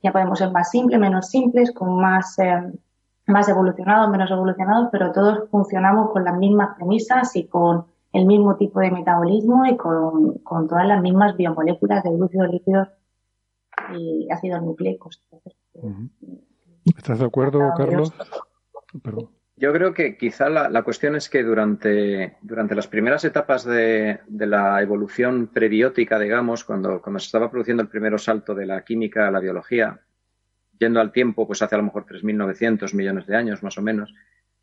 [0.00, 2.72] ya podemos ser más simples, menos simples, con más eh,
[3.26, 8.56] más evolucionados, menos evolucionados, pero todos funcionamos con las mismas premisas y con el mismo
[8.56, 12.88] tipo de metabolismo y con, todas las mismas biomoléculas de glúcidos lípidos
[13.96, 15.22] y ácidos nucleicos.
[16.84, 18.12] ¿Estás de acuerdo, Carlos?
[19.60, 24.80] Yo creo que quizá la, cuestión es que durante, durante las primeras etapas de, la
[24.80, 29.30] evolución prebiótica, digamos, cuando, cuando se estaba produciendo el primer salto de la química a
[29.30, 30.00] la biología,
[30.78, 34.14] yendo al tiempo, pues hace a lo mejor 3.900 millones de años, más o menos,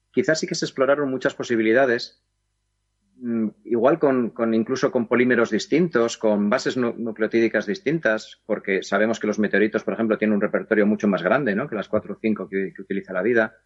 [0.09, 2.23] quizás sí que se exploraron muchas posibilidades,
[3.17, 9.37] mm, igual con, incluso con polímeros distintos, con bases nucleotídicas distintas, porque sabemos que los
[9.37, 11.69] meteoritos, por ejemplo, tienen un repertorio mucho más grande ¿no?
[11.69, 13.57] que las cuatro o cinco que, utiliza la vida.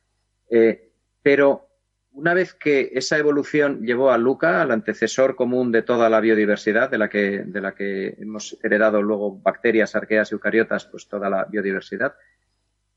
[0.49, 0.90] Eh,
[1.22, 1.67] pero
[2.13, 6.89] una vez que esa evolución llevó a Luca, al antecesor común de toda la biodiversidad,
[6.89, 11.30] de la que, de la que hemos heredado luego bacterias, arqueas y eucariotas, pues toda
[11.30, 12.13] la biodiversidad,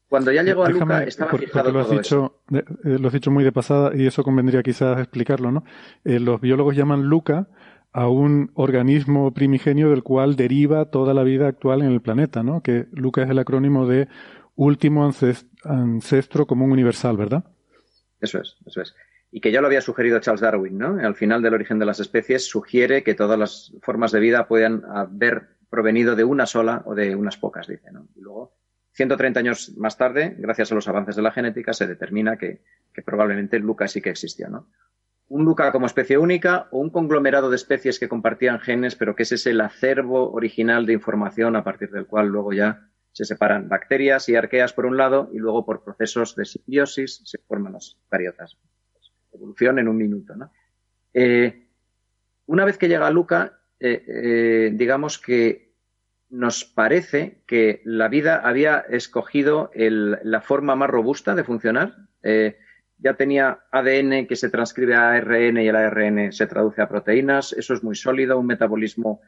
[0.08, 3.42] cuando ya llegó a Luca estaba fijado lo has dicho, eh, Lo has dicho muy
[3.42, 5.64] de pasada y eso convendría quizás explicarlo, ¿no?
[6.04, 7.48] Eh, los biólogos llaman Luca
[7.92, 12.62] a un organismo primigenio del cual deriva toda la vida actual en el planeta, ¿no?
[12.62, 14.08] Que Luca es el acrónimo de
[14.56, 15.10] último
[15.64, 17.44] ancestro común universal, ¿verdad?
[18.24, 18.94] Eso es, eso es.
[19.30, 20.98] Y que ya lo había sugerido Charles Darwin, ¿no?
[20.98, 24.82] Al final del origen de las especies sugiere que todas las formas de vida puedan
[24.86, 28.08] haber provenido de una sola o de unas pocas, dice, ¿no?
[28.16, 28.56] Y luego
[28.92, 32.62] 130 años más tarde, gracias a los avances de la genética, se determina que,
[33.04, 34.68] probablemente el Luca sí que existió, ¿no?
[35.28, 39.24] Un Luca como especie única o un conglomerado de especies que compartían genes, pero que
[39.24, 43.68] ese es el acervo original de información a partir del cual luego ya se separan
[43.68, 47.96] bacterias y arqueas por un lado y luego por procesos de simbiosis se forman las
[48.10, 48.58] cariotas.
[49.32, 50.50] Evolución en un minuto, ¿no?
[51.12, 51.68] Eh,
[52.46, 55.76] una vez que llega Luca, eh, eh, digamos que
[56.28, 61.94] nos parece que la vida había escogido la forma más robusta de funcionar.
[62.98, 67.52] Ya tenía ADN que se transcribe a ARN y el ARN se traduce a proteínas.
[67.52, 69.20] Eso es muy sólido, un metabolismo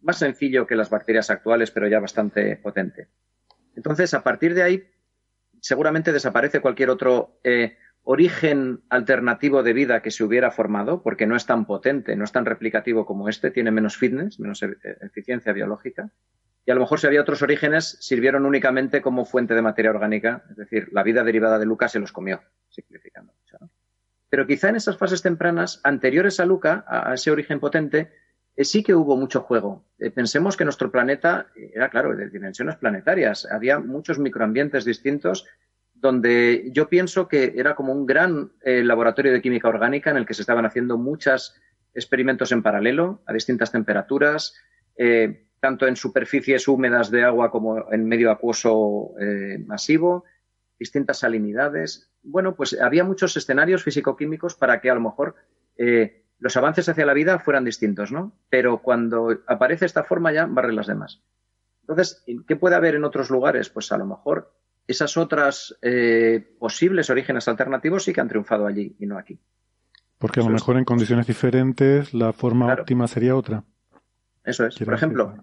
[0.00, 3.08] más sencillo que las bacterias actuales, pero ya bastante potente.
[3.76, 4.88] Entonces, a partir de ahí,
[5.60, 11.36] seguramente desaparece cualquier otro eh, origen alternativo de vida que se hubiera formado, porque no
[11.36, 15.52] es tan potente, no es tan replicativo como este, tiene menos fitness, menos e-, eficiencia
[15.52, 16.10] biológica
[16.66, 20.44] y a lo mejor si había otros orígenes, sirvieron únicamente como fuente de materia orgánica,
[20.50, 23.70] es decir, la vida derivada de Luca se los comió, simplificando mucho.
[24.30, 28.12] Pero quizá en esas fases tempranas, anteriores a Luca, a, ese origen potente,
[28.56, 29.84] sí que hubo mucho juego.
[29.98, 33.46] Eh, pensemos que nuestro planeta era, claro, de dimensiones planetarias.
[33.50, 35.46] Había muchos microambientes distintos
[35.94, 40.26] donde yo pienso que era como un gran eh, laboratorio de química orgánica en el
[40.26, 41.54] que se estaban haciendo muchos
[41.94, 44.54] experimentos en paralelo a distintas temperaturas
[45.64, 50.24] tanto en superficies húmedas de agua como en medio acuoso eh, masivo,
[50.78, 52.12] distintas salinidades.
[52.22, 55.36] Bueno, pues había muchos escenarios físico-químicos para que a lo mejor
[55.78, 58.32] eh, los avances hacia la vida fueran distintos, ¿no?
[58.50, 61.22] Pero cuando aparece esta forma ya barre las demás.
[61.82, 63.68] Entonces, ¿qué puede haber en otros lugares?
[63.68, 64.52] Pues a lo mejor
[64.86, 69.38] esas otras eh, posibles orígenes alternativos sí que han triunfado allí y no aquí.
[70.18, 73.64] Porque a lo mejor en condiciones diferentes la forma óptima sería otra.
[74.44, 74.78] Eso es.
[74.78, 75.34] Por ejemplo,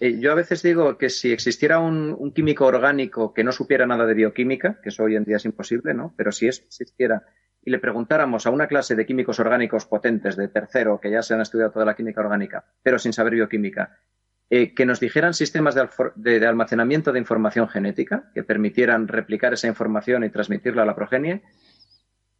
[0.00, 4.06] eh, yo a veces digo que si existiera un, químico orgánico que no supiera nada
[4.06, 6.14] de bioquímica, que eso hoy en día es imposible, ¿no?
[6.16, 7.22] Pero si existiera
[7.62, 11.34] y le preguntáramos a una clase de químicos orgánicos potentes de tercero, que ya se
[11.34, 13.98] han estudiado toda la química orgánica, pero sin saber bioquímica,
[14.48, 15.76] eh, que nos dijeran sistemas
[16.16, 21.42] de, almacenamiento de información genética que permitieran replicar esa información y transmitirla a la progenie,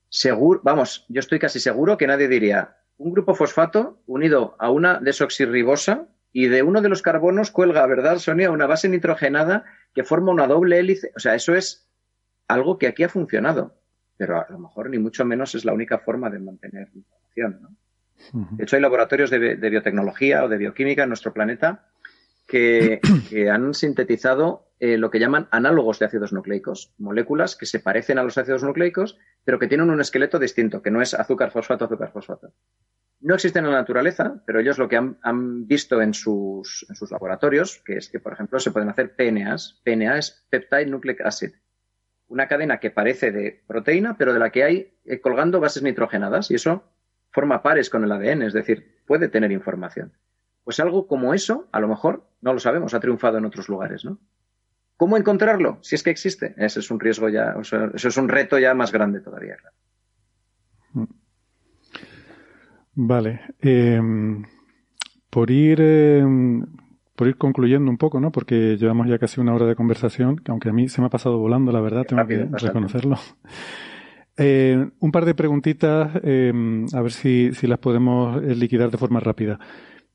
[0.08, 4.98] seguro, vamos, yo estoy casi seguro que nadie diría un grupo fosfato unido a una
[5.00, 8.50] desoxirribosa y de uno de los carbonos cuelga, ¿verdad, Sonia?
[8.50, 9.64] Una base nitrogenada
[9.94, 11.12] que forma una doble hélice.
[11.16, 11.88] O sea, eso es
[12.46, 13.79] algo que aquí ha funcionado,
[14.20, 17.58] pero a lo mejor ni mucho menos es la única forma de mantener la información.
[17.62, 17.76] ¿no?
[18.54, 21.86] De hecho, hay laboratorios de, biotecnología o de bioquímica en nuestro planeta
[22.46, 23.00] que,
[23.50, 28.22] han sintetizado eh, lo que llaman análogos de ácidos nucleicos, moléculas que se parecen a
[28.22, 32.12] los ácidos nucleicos, pero que tienen un esqueleto distinto, que no es azúcar fosfato, azúcar
[32.12, 32.52] fosfato.
[33.20, 37.96] No existen en la naturaleza, pero ellos lo que han, visto en sus, laboratorios, que
[37.96, 39.80] es que, por ejemplo, se pueden hacer PNAs.
[39.82, 41.52] PNA es Peptide Nucleic Acid.
[42.30, 46.50] Una cadena que parece de proteína, pero de la que hay eh, colgando bases nitrogenadas
[46.50, 46.84] y eso
[47.30, 50.12] forma pares con el ADN, es decir, puede tener información.
[50.64, 54.04] Pues algo como eso, a lo mejor, no lo sabemos, ha triunfado en otros lugares,
[54.04, 54.18] ¿no?
[54.96, 55.78] ¿Cómo encontrarlo?
[55.82, 56.54] Si es que existe.
[56.56, 59.56] Ese es un riesgo ya, eso es un reto ya más grande todavía.
[62.94, 63.40] Vale.
[63.60, 64.44] Em,
[65.30, 66.66] por ir em,
[67.20, 68.32] por ir concluyendo un poco, ¿no?
[68.32, 71.10] Porque llevamos ya casi una hora de conversación, que aunque a mí se me ha
[71.10, 73.18] pasado volando, la verdad, tengo que reconocerlo.
[74.42, 76.50] Eh, un par de preguntitas, eh,
[76.94, 79.58] a ver si, si las podemos eh, liquidar de forma rápida.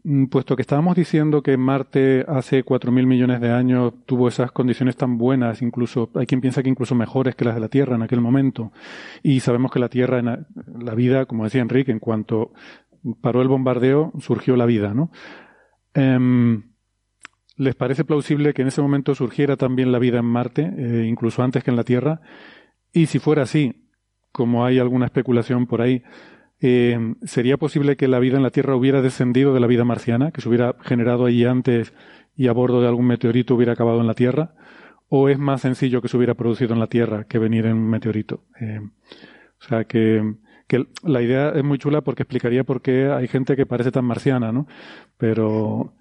[0.03, 4.95] Mm, puesto que estábamos diciendo que Marte hace 4.000 millones de años tuvo esas condiciones
[4.95, 8.01] tan buenas, incluso hay quien piensa que incluso mejores que las de la Tierra en
[8.01, 8.71] aquel momento,
[9.21, 10.47] y sabemos que la Tierra, en
[10.83, 12.51] la vida, como decía Enrique, en cuanto
[13.21, 15.11] paró el bombardeo, surgió la vida, ¿no?
[15.93, 16.63] Em,
[17.57, 21.41] ¿Les parece plausible que en ese momento surgiera también la vida en Marte, eh, incluso
[21.41, 22.19] antes que en la Tierra?
[22.91, 23.89] Y si fuera así,
[24.33, 26.03] como hay alguna especulación por ahí,
[26.59, 30.31] eh, ¿sería posible que la vida en la Tierra hubiera descendido de la vida marciana,
[30.31, 31.93] que se hubiera generado allí antes
[32.35, 34.55] y a bordo de algún meteorito hubiera acabado en la Tierra?
[35.07, 37.89] ¿O es más sencillo que se hubiera producido en la Tierra que venir en un
[37.89, 38.43] meteorito?
[38.59, 40.35] Eh, o sea, que,
[41.03, 44.51] la idea es muy chula porque explicaría por qué hay gente que parece tan marciana,
[44.51, 44.67] ¿no?
[45.17, 45.93] Pero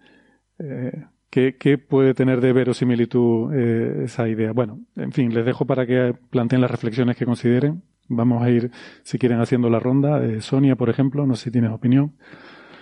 [1.35, 4.53] ¿Qué, puede tener de verosimilitud eh, esa idea?
[4.53, 7.83] Bueno, en fin, les dejo para que planteen las reflexiones que consideren.
[8.07, 8.71] Vamos a ir,
[9.03, 10.21] si quieren, haciendo la ronda.
[10.41, 12.13] Sonia, por ejemplo, no sé si tienes opinión.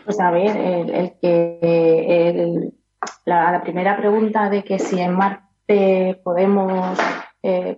[0.04, 2.70] Pues a ver, el, que
[3.24, 6.98] la, primera pregunta de que si en Marte podemos
[7.42, 7.74] eh,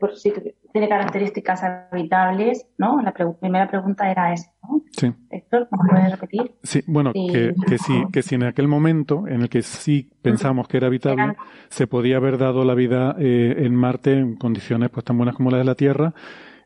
[0.75, 3.01] tiene características habitables, ¿no?
[3.01, 4.83] La primera pregunta era esa, ¿no?
[4.91, 5.13] Sí.
[5.31, 6.53] Héctor, ¿me puedes repetir?
[6.65, 10.67] Sí, bueno, Que, que, sí, que si en aquel momento en el que sí pensamos
[10.67, 11.37] que era habitable,
[11.69, 15.53] se podía haber dado la vida eh, en Marte en condiciones pues tan buenas como
[15.53, 16.13] las de la Tierra,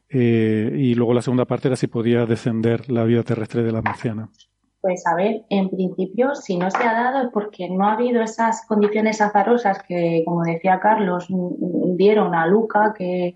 [0.08, 3.82] eh, y luego la segunda parte era si podía descender la vida terrestre de la
[3.82, 4.30] marciana.
[4.80, 8.22] Pues a ver, en principio, si no se ha dado es porque no ha habido
[8.22, 11.26] esas condiciones azarosas que, como decía Carlos,
[11.96, 13.34] dieron a Luca, que,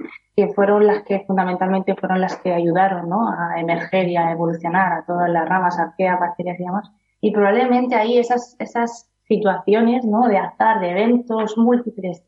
[0.54, 3.28] fueron las que fundamentalmente fueron las que ayudaron ¿no?
[3.28, 6.90] a emerger y a evolucionar a todas las ramas, arqueas, bacterias y demás.
[7.20, 10.28] Y probablemente ahí esas, esas situaciones ¿no?
[10.28, 12.22] de azar, de eventos múltiples,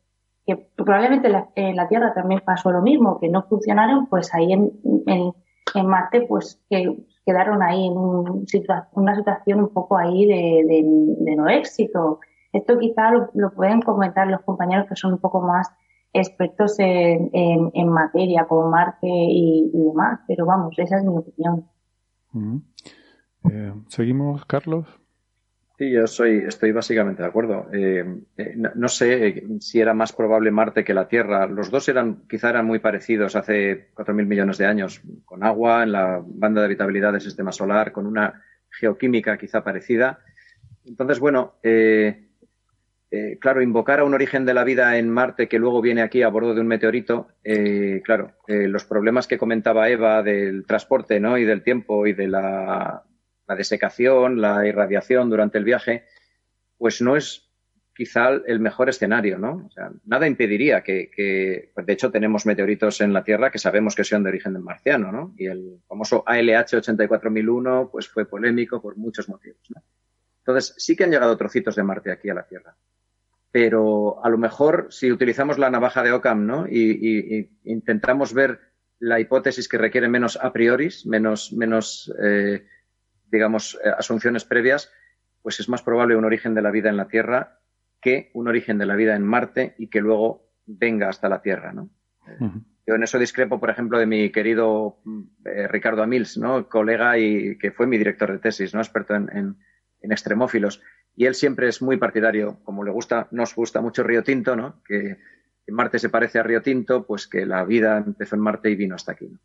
[0.44, 4.72] que probablemente en la Tierra también pasó lo mismo, que no funcionaron, pues ahí en,
[5.06, 5.32] en,
[5.74, 6.94] en Marte, pues que
[7.24, 8.46] quedaron ahí en un
[8.92, 12.20] una situación un poco ahí de, no éxito.
[12.52, 15.68] Esto quizá lo, pueden comentar los compañeros que son un poco más
[16.12, 21.68] expertos en, en, materia, como Marte y, demás, pero vamos, esa es mi opinión.
[23.50, 24.86] Eh, ¿Seguimos, Carlos?
[25.76, 27.66] Sí, yo soy, estoy básicamente de acuerdo.
[27.72, 28.04] Eh,
[28.36, 31.48] eh, no, sé si era más probable Marte que la Tierra.
[31.48, 35.90] Los dos eran, quizá eran muy parecidos hace 4.000 millones de años, con agua en
[35.90, 40.20] la banda de habitabilidad del sistema solar, con una geoquímica quizá parecida.
[40.84, 42.28] Entonces, bueno, eh,
[43.40, 46.28] claro, invocar a un origen de la vida en Marte que luego viene aquí a
[46.28, 47.28] bordo de un meteorito,
[48.04, 51.38] claro, los problemas que comentaba Eva del transporte ¿no?
[51.38, 53.04] y del tiempo y de la
[53.46, 56.04] la desecación, la irradiación durante el viaje,
[56.78, 57.44] pues no es
[57.94, 59.66] quizá el mejor escenario, ¿no?
[59.66, 63.94] O sea, nada impediría que, pues de hecho tenemos meteoritos en la Tierra que sabemos
[63.94, 65.34] que son de origen marciano, ¿no?
[65.38, 69.60] Y el famoso ALH 84001 pues fue polémico por muchos motivos.
[70.40, 72.76] Entonces, sí que han llegado trocitos de Marte aquí a la Tierra.
[73.50, 76.66] Pero a lo mejor si utilizamos la navaja de Occam, ¿no?
[76.68, 78.58] Y, intentamos ver
[78.98, 82.66] la hipótesis que requiere menos a priori, menos, menos eh,
[83.34, 84.92] digamos, eh, asunciones previas,
[85.42, 87.60] pues es más probable un origen de la vida en la Tierra
[88.00, 91.72] que un origen de la vida en Marte y que luego venga hasta la Tierra,
[91.72, 91.90] ¿no?
[92.86, 94.98] Yo en eso discrepo, por ejemplo, de mi querido
[95.44, 96.68] eh, Ricardo Amils, ¿no?
[96.68, 98.80] Colega y que fue mi director de tesis, ¿no?
[98.80, 99.56] Experto en,
[100.02, 100.82] extremófilos.
[101.16, 104.82] Y él siempre es muy partidario, como le gusta, nos gusta mucho Río Tinto, ¿no?
[104.84, 105.16] Que,
[105.64, 108.76] que Marte se parece a Río Tinto, pues que la vida empezó en Marte y
[108.76, 109.38] vino hasta aquí, ¿no?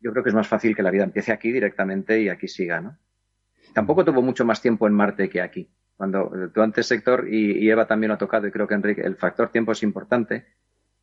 [0.00, 2.80] Yo creo que es más fácil que la vida empiece aquí directamente y aquí siga,
[2.80, 2.98] ¿no?
[3.72, 5.70] Tampoco tuvo mucho más tiempo en Marte que aquí.
[5.96, 9.16] Cuando tú antes, Héctor, y, Eva también lo ha tocado, y creo que Enrique, el
[9.16, 10.46] factor tiempo es importante.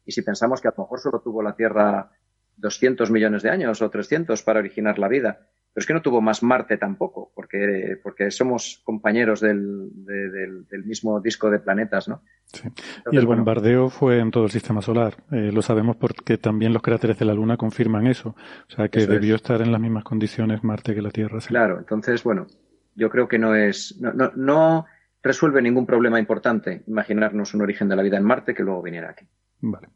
[0.05, 2.11] Y si pensamos que a lo mejor solo tuvo la Tierra
[2.57, 6.21] 200 millones de años o 300 para originar la vida, pero es que no tuvo
[6.21, 12.21] más Marte tampoco, porque, porque somos compañeros del, del, mismo disco de planetas, ¿no?
[12.45, 12.69] Sí.
[13.11, 15.17] y el bombardeo fue en todo el sistema solar.
[15.32, 18.38] Eh, lo sabemos porque también los cráteres de la Luna confirman eso.
[18.69, 21.39] O sea, que debió estar en las mismas condiciones Marte que la Tierra.
[21.45, 22.47] Claro, entonces, bueno,
[22.95, 23.99] yo creo que no es.
[23.99, 24.86] No, no, no
[25.21, 29.09] resuelve ningún problema importante imaginarnos un origen de la vida en Marte que luego viniera
[29.09, 29.26] aquí.
[29.59, 29.89] Vale.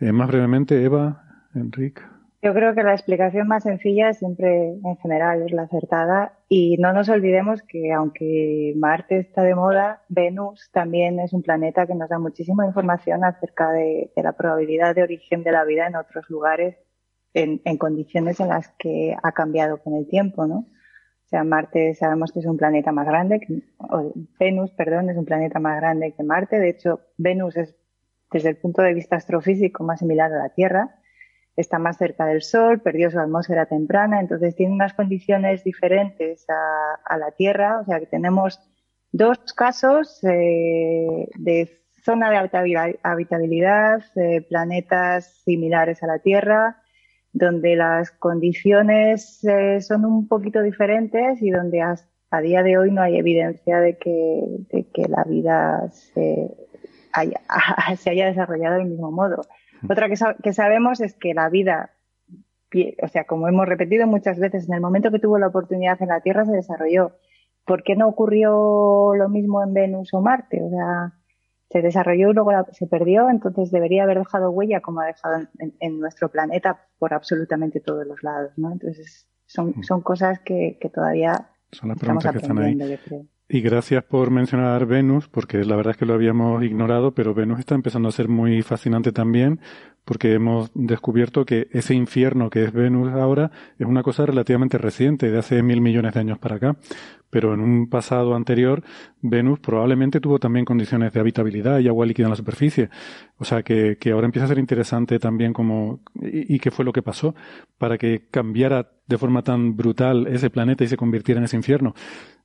[0.00, 1.22] Eh, más brevemente, Eva,
[1.54, 2.00] Enrique.
[2.44, 6.92] Yo creo que la explicación más sencilla siempre en general es la acertada y no
[6.92, 12.08] nos olvidemos que aunque Marte está de moda, Venus también es un planeta que nos
[12.08, 16.76] da muchísima información acerca de, la probabilidad de origen de la vida en otros lugares
[17.32, 20.56] en, condiciones en las que ha cambiado con el tiempo, ¿no?
[20.56, 25.16] O sea, Marte sabemos que es un planeta más grande, que, o Venus, perdón, es
[25.16, 26.58] un planeta más grande que Marte.
[26.58, 27.76] De hecho, Venus es
[28.32, 30.98] desde el punto de vista astrofísico más similar a la Tierra
[31.56, 37.18] está más cerca del Sol, perdió su atmósfera temprana, entonces tiene unas condiciones diferentes a,
[37.18, 38.60] la Tierra, o sea que tenemos
[39.12, 44.02] dos casos eh, de zona de habitabilidad,
[44.48, 46.82] planetas similares a la Tierra,
[47.32, 53.02] donde las condiciones eh, son un poquito diferentes y donde a día de hoy no
[53.02, 56.50] hay evidencia de que, de que la vida se
[57.12, 57.40] haya,
[57.98, 59.42] se haya desarrollado del mismo modo.
[59.88, 61.90] Otra que, que sabemos es que la vida,
[63.02, 66.08] o sea, como hemos repetido muchas veces, en el momento que tuvo la oportunidad en
[66.08, 67.16] la Tierra se desarrolló.
[67.64, 70.62] ¿Por qué no ocurrió lo mismo en Venus o Marte?
[70.62, 71.12] O sea,
[71.70, 76.00] se desarrolló y luego se perdió, entonces debería haber dejado huella como ha dejado en,
[76.00, 78.72] nuestro planeta por absolutamente todos los lados, ¿no?
[78.72, 83.26] Entonces son, son cosas que, que todavía estamos aprendiendo, yo creo.
[83.54, 87.58] Y gracias por mencionar Venus, porque la verdad es que lo habíamos ignorado, pero Venus
[87.58, 89.60] está empezando a ser muy fascinante también,
[90.06, 95.30] porque hemos descubierto que ese infierno que es Venus ahora es una cosa relativamente reciente,
[95.30, 96.76] de hace mil millones de años para acá.
[97.28, 98.82] Pero en un pasado anterior,
[99.20, 102.88] Venus probablemente tuvo también condiciones de habitabilidad y agua líquida en la superficie.
[103.36, 106.86] O sea que, que ahora empieza a ser interesante también como, y, y qué fue
[106.86, 107.34] lo que pasó
[107.76, 111.94] para que cambiara de forma tan brutal ese planeta y se convirtiera en ese infierno.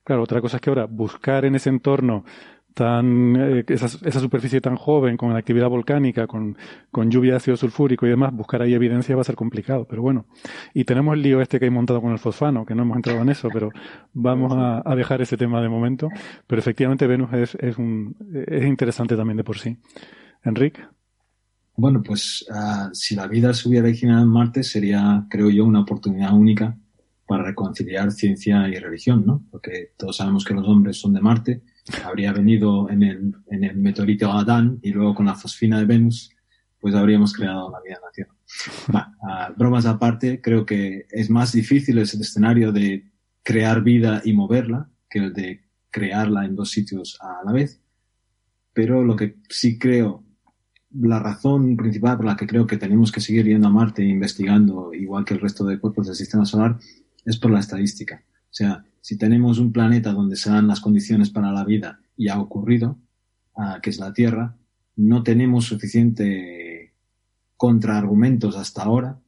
[0.08, 2.24] Claro, otra cosa es que ahora buscar en ese entorno
[2.72, 6.56] tan eh, esa, superficie tan joven, con actividad volcánica, con,
[6.90, 9.86] con lluvia de ácido sulfúrico y demás, buscar ahí evidencia va a ser complicado.
[9.86, 10.24] Pero bueno,
[10.72, 13.20] y tenemos el lío este que hay montado con el fosfano, que no hemos entrado
[13.20, 13.68] en eso, pero
[14.14, 16.08] vamos a, dejar ese tema de momento.
[16.46, 19.76] Pero efectivamente Venus es, es, un, es interesante también de por sí.
[20.42, 20.80] Enrique.
[21.76, 25.80] Bueno, pues ah, si la vida se hubiera originado en Marte sería, creo yo, una
[25.80, 26.78] oportunidad única
[27.28, 29.44] para reconciliar ciencia y religión, ¿no?
[29.50, 31.62] Porque todos sabemos que los hombres son de Marte,
[32.04, 36.30] habría venido en el, en el meteorito Adán y luego con la fosfina de Venus,
[36.80, 39.54] pues habríamos creado la vida en la Tierra.
[39.58, 43.12] bromas aparte, creo que es más difícil ese escenario de
[43.42, 45.60] crear vida y moverla que el de
[45.90, 47.82] crearla en dos sitios a la vez.
[48.72, 50.24] Pero lo que sí creo,
[50.92, 54.08] la razón principal por la que creo que tenemos que seguir yendo a Marte e
[54.08, 56.78] investigando, igual que el resto de cuerpos del sistema solar,
[57.28, 58.24] es por la estadística.
[58.26, 62.28] O sea, si tenemos un planeta donde se dan las condiciones para la vida y
[62.28, 62.98] ha ocurrido,
[63.56, 64.56] ah, que es la Tierra,
[64.96, 66.94] no tenemos suficiente
[67.56, 69.20] contraargumentos hasta ahora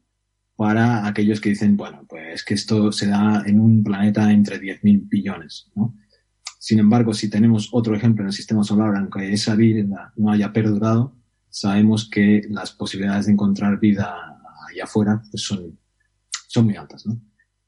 [0.56, 5.08] para aquellos que dicen, bueno, pues que esto se da en un planeta entre 10.000
[5.08, 5.70] billones.
[6.58, 10.52] Sin embargo, si tenemos otro ejemplo en el sistema solar, aunque esa vida no haya
[10.52, 11.16] perdurado,
[11.48, 14.14] sabemos que las posibilidades de encontrar vida
[14.70, 15.78] allá afuera pues son,
[16.48, 17.20] son muy altas, ¿no?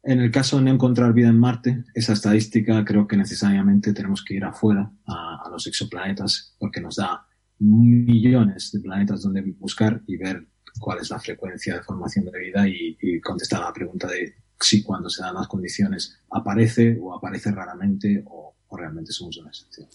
[0.05, 4.25] En el caso de no encontrar vida en Marte, esa estadística creo que necesariamente tenemos
[4.25, 7.27] que ir afuera a, los exoplanetas porque nos da
[7.59, 10.49] millones de planetas donde buscar y ver
[10.81, 14.83] cuál es la frecuencia de formación de vida y, contestar a la pregunta de si
[14.83, 19.87] cuando se dan las condiciones aparece o aparece raramente o, realmente somos una excepción.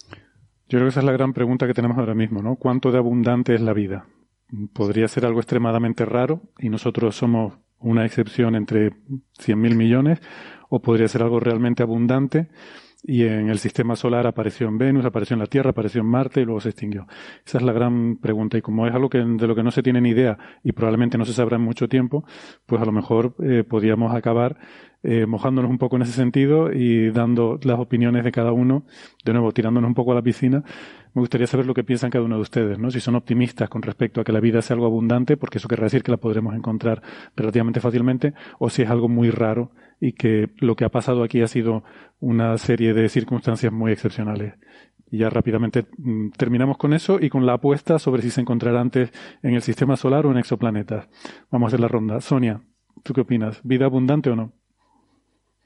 [0.69, 2.57] Yo creo que esa es la gran pregunta que tenemos ahora mismo, ¿no?
[2.57, 4.05] ¿Cuánto de abundante es la vida?
[4.73, 10.19] Podría ser algo extremadamente raro y nosotros somos una excepción entre 100.000 millones,
[10.69, 12.49] o podría ser algo realmente abundante
[13.03, 16.41] y en el sistema solar apareció en Venus, apareció en la Tierra, apareció en Marte
[16.41, 17.07] y luego se extinguió.
[17.45, 19.83] Esa es la gran pregunta y como es algo que, de lo que no se
[19.83, 22.25] tiene ni idea y probablemente no se sabrá en mucho tiempo,
[22.65, 24.57] pues a lo mejor eh, podríamos acabar
[25.03, 28.83] eh, mojándonos un poco en ese sentido y dando las opiniones de cada uno,
[29.23, 30.63] de nuevo tirándonos un poco a la piscina.
[31.13, 32.91] Me gustaría saber lo que piensan cada uno de ustedes, ¿no?
[32.91, 35.85] Si son optimistas con respecto a que la vida sea algo abundante, porque eso querrá
[35.85, 37.01] decir que la podremos encontrar
[37.35, 41.41] relativamente fácilmente, o si es algo muy raro y que lo que ha pasado aquí
[41.41, 41.83] ha sido
[42.19, 44.55] una serie de circunstancias muy excepcionales.
[45.09, 48.81] Y ya rápidamente mm, terminamos con eso y con la apuesta sobre si se encontrará
[48.81, 49.11] antes
[49.41, 51.07] en el sistema solar o en exoplanetas.
[51.49, 52.19] Vamos a hacer la ronda.
[52.19, 52.61] Sonia,
[53.03, 53.61] ¿tú qué opinas?
[53.63, 54.53] ¿Vida abundante o no?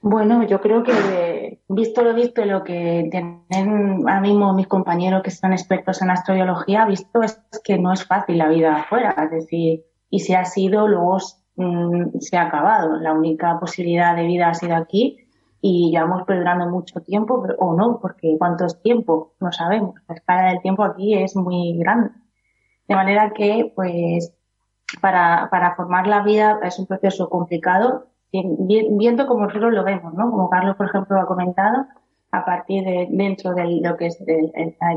[0.03, 5.21] Bueno, yo creo que visto lo visto y lo que tienen ahora mismo mis compañeros
[5.21, 9.15] que son expertos en astrobiología, visto es que no es fácil la vida afuera.
[9.23, 11.17] Es decir, y si ha sido, luego
[11.55, 12.97] mm, se ha acabado.
[12.97, 15.19] La única posibilidad de vida ha sido aquí
[15.61, 19.95] y llevamos perdurando mucho tiempo, o no, porque cuánto es tiempo, no sabemos.
[20.07, 22.09] La escala del tiempo aquí es muy grande.
[22.87, 24.33] De manera que, pues,
[24.99, 30.31] para, para formar la vida es un proceso complicado, viendo como nosotros lo vemos, ¿no?
[30.31, 31.85] Como Carlos, por ejemplo, ha comentado,
[32.31, 34.23] a partir de dentro de lo que es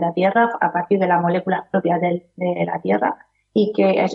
[0.01, 3.16] la Tierra, a partir de las moléculas propias de, la Tierra,
[3.52, 4.09] y que ha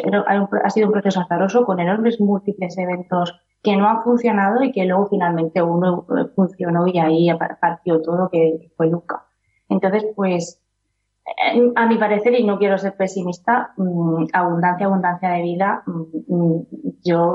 [0.69, 5.07] sido un proceso azaroso con enormes múltiples eventos que no han funcionado y que luego
[5.07, 6.05] finalmente uno
[6.35, 7.29] funcionó y ahí
[7.59, 9.25] partió todo que fue Luca.
[9.67, 10.61] Entonces, pues,
[11.25, 16.01] eh, a mi parecer, y no quiero ser pesimista, mm, abundancia, abundancia de vida, mm,
[16.27, 16.63] mm,
[17.03, 17.33] yo,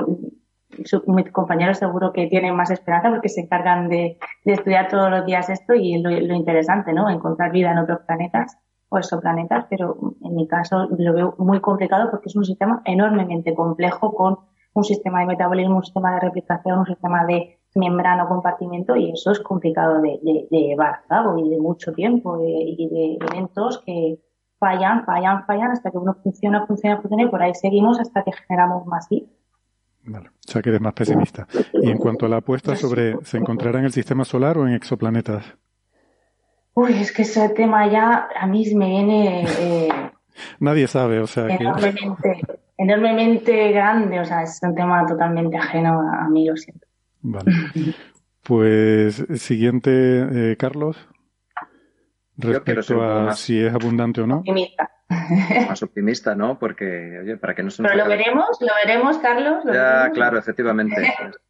[1.07, 5.49] mis compañeros seguro que tienen más esperanza porque se encargan de, estudiar todos los días
[5.49, 7.09] esto y lo, lo, interesante, ¿no?
[7.09, 12.11] Encontrar vida en otros planetas o exoplanetas, pero en mi caso lo veo muy complicado
[12.11, 14.39] porque es un sistema enormemente complejo con
[14.75, 19.11] un sistema de metabolismo, un sistema de replicación, un sistema de membrana o compartimento y
[19.11, 20.19] eso es complicado de,
[20.51, 24.19] llevar a cabo y de mucho tiempo y de eventos que
[24.59, 28.33] fallan, fallan, fallan hasta que uno funciona, funciona, funciona y por ahí seguimos hasta que
[28.33, 29.27] generamos más vida.
[30.07, 31.47] Vale, o sea que eres más pesimista.
[31.73, 34.75] Y en cuanto a la apuesta sobre ¿se encontrará en el sistema solar o en
[34.75, 35.45] exoplanetas?
[36.75, 39.47] Uy, es que ese tema ya a mí me viene...
[39.59, 39.89] Eh,
[40.59, 42.41] Nadie sabe, o sea enormemente,
[42.77, 46.87] enormemente grande, o sea, es un tema totalmente ajeno a mí, lo siento.
[47.23, 47.53] Vale.
[48.43, 51.09] Pues siguiente, eh, Carlos.
[52.37, 54.39] Respecto a si es abundante o no.
[54.39, 54.91] Optimista.
[55.69, 56.59] Más optimista, ¿no?
[56.59, 59.65] Porque, oye, para que no se Pero lo veremos, lo veremos, Carlos.
[59.73, 60.97] ya, claro, efectivamente.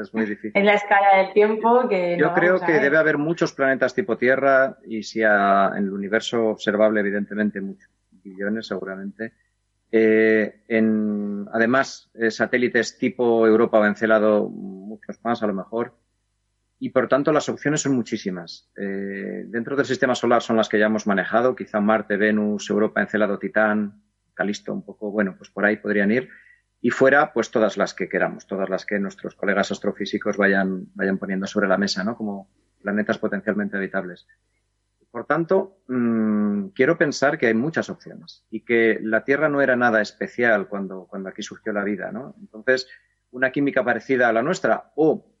[0.00, 0.52] Es, muy difícil.
[0.54, 2.16] En la escala del tiempo que.
[2.18, 7.00] Yo creo que debe haber muchos planetas tipo Tierra y si en el universo observable,
[7.00, 9.34] evidentemente, muchos billones seguramente.
[9.92, 15.94] Eh, en, además, eh, satélites tipo Europa o Encelado, muchos más a lo mejor.
[16.78, 18.70] Y por tanto, las opciones son muchísimas.
[18.76, 23.00] Eh, dentro del sistema solar son las que ya hemos manejado, quizá Marte, Venus, Europa,
[23.00, 24.02] Encelado, Titán,
[24.34, 26.28] Calisto, un poco, bueno, pues por ahí podrían ir.
[26.80, 31.16] Y fuera, pues todas las que queramos, todas las que nuestros colegas astrofísicos vayan, vayan
[31.16, 32.16] poniendo sobre la mesa, ¿no?
[32.16, 32.50] Como
[32.82, 34.26] planetas potencialmente habitables.
[35.10, 39.74] Por tanto, mmm, quiero pensar que hay muchas opciones y que la Tierra no era
[39.74, 42.36] nada especial cuando, cuando aquí surgió la vida, ¿no?
[42.38, 42.86] Entonces,
[43.30, 45.35] una química parecida a la nuestra o,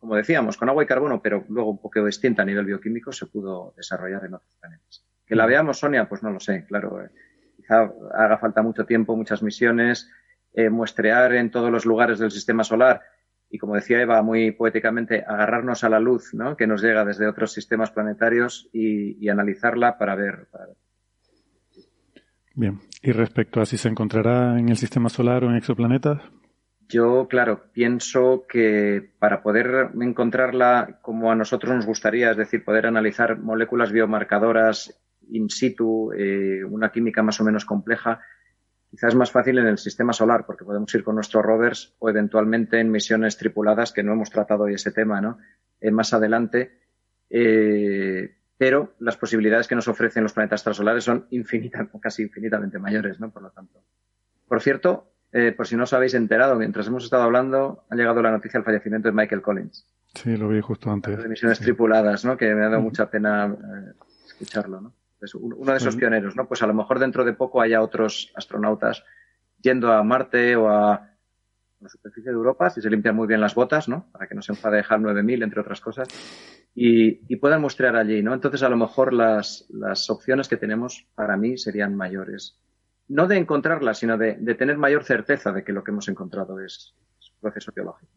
[0.00, 3.26] como decíamos, con agua y carbono, pero luego un poco distinta a nivel bioquímico, se
[3.26, 5.04] pudo desarrollar en otros planetas.
[5.24, 7.02] Que la veamos, Sonia, pues no lo sé, claro.
[7.02, 7.10] Eh,
[7.56, 10.10] quizá haga falta mucho tiempo, muchas misiones,
[10.54, 13.02] eh, muestrear en todos los lugares del sistema solar
[13.50, 16.56] y como decía Eva muy poéticamente, agarrarnos a la luz ¿no?
[16.56, 20.48] que nos llega desde otros sistemas planetarios y, analizarla para ver,
[22.54, 26.20] Bien, y respecto a si se encontrará en el sistema solar o en exoplanetas.
[26.90, 32.86] Yo, claro, pienso que para poder encontrarla como a nosotros nos gustaría, es decir, poder
[32.86, 35.00] analizar moléculas biomarcadoras
[35.30, 38.20] in situ, eh, una química más o menos compleja,
[38.90, 42.10] Quizás es más fácil en el sistema solar, porque podemos ir con nuestros rovers o
[42.10, 45.38] eventualmente en misiones tripuladas, que no hemos tratado hoy ese tema, ¿no?
[45.80, 46.76] Eh, más adelante.
[47.30, 53.20] Eh, pero las posibilidades que nos ofrecen los planetas extrasolares son infinitas, casi infinitamente mayores,
[53.20, 53.30] ¿no?
[53.30, 53.80] Por lo tanto.
[54.48, 58.22] Por cierto, eh, por si no os habéis enterado, mientras hemos estado hablando, ha llegado
[58.22, 59.86] la noticia del fallecimiento de Michael Collins.
[60.14, 61.22] Sí, lo vi justo antes.
[61.22, 62.36] De misiones tripuladas, ¿no?
[62.36, 63.56] Que me ha dado mucha pena
[64.26, 64.94] escucharlo, ¿no?
[65.34, 66.48] uno de esos pioneros, ¿no?
[66.48, 69.04] Pues a lo mejor dentro de poco haya otros astronautas
[69.60, 71.08] yendo a Marte o a
[71.80, 74.10] la superficie de Europa, si se limpian muy bien las botas, ¿no?
[74.12, 76.08] Para que no se enfade dejar 9000, entre otras cosas,
[76.74, 78.34] y, puedan mostrar allí, ¿no?
[78.34, 82.58] Entonces, a lo mejor las, las opciones que tenemos para mí serían mayores.
[83.10, 86.94] No de encontrarlas, sino de, tener mayor certeza de que lo que hemos encontrado es,
[87.34, 88.12] un proceso biológico.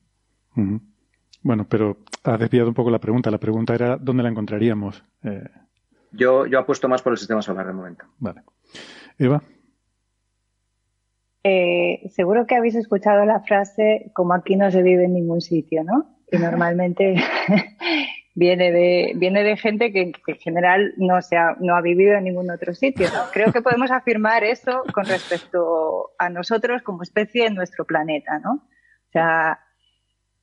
[1.41, 3.31] Bueno, pero ha desviado un poco la pregunta.
[3.31, 5.03] La pregunta era dónde la encontraríamos.
[5.23, 5.49] Eh,
[6.11, 8.05] yo, yo apuesto más por el sistema solar de momento.
[8.19, 8.43] Vale.
[9.17, 9.41] Eva.
[11.43, 15.83] Eh, seguro que habéis escuchado la frase como aquí no se vive en ningún sitio,
[15.83, 16.19] ¿no?
[16.31, 17.15] Y normalmente
[18.35, 22.25] viene de viene de gente que, en general no se ha, no ha vivido en
[22.25, 23.07] ningún otro sitio.
[23.13, 23.31] ¿no?
[23.31, 28.53] Creo que podemos afirmar eso con respecto a nosotros como especie en nuestro planeta, ¿no?
[28.53, 29.59] O sea,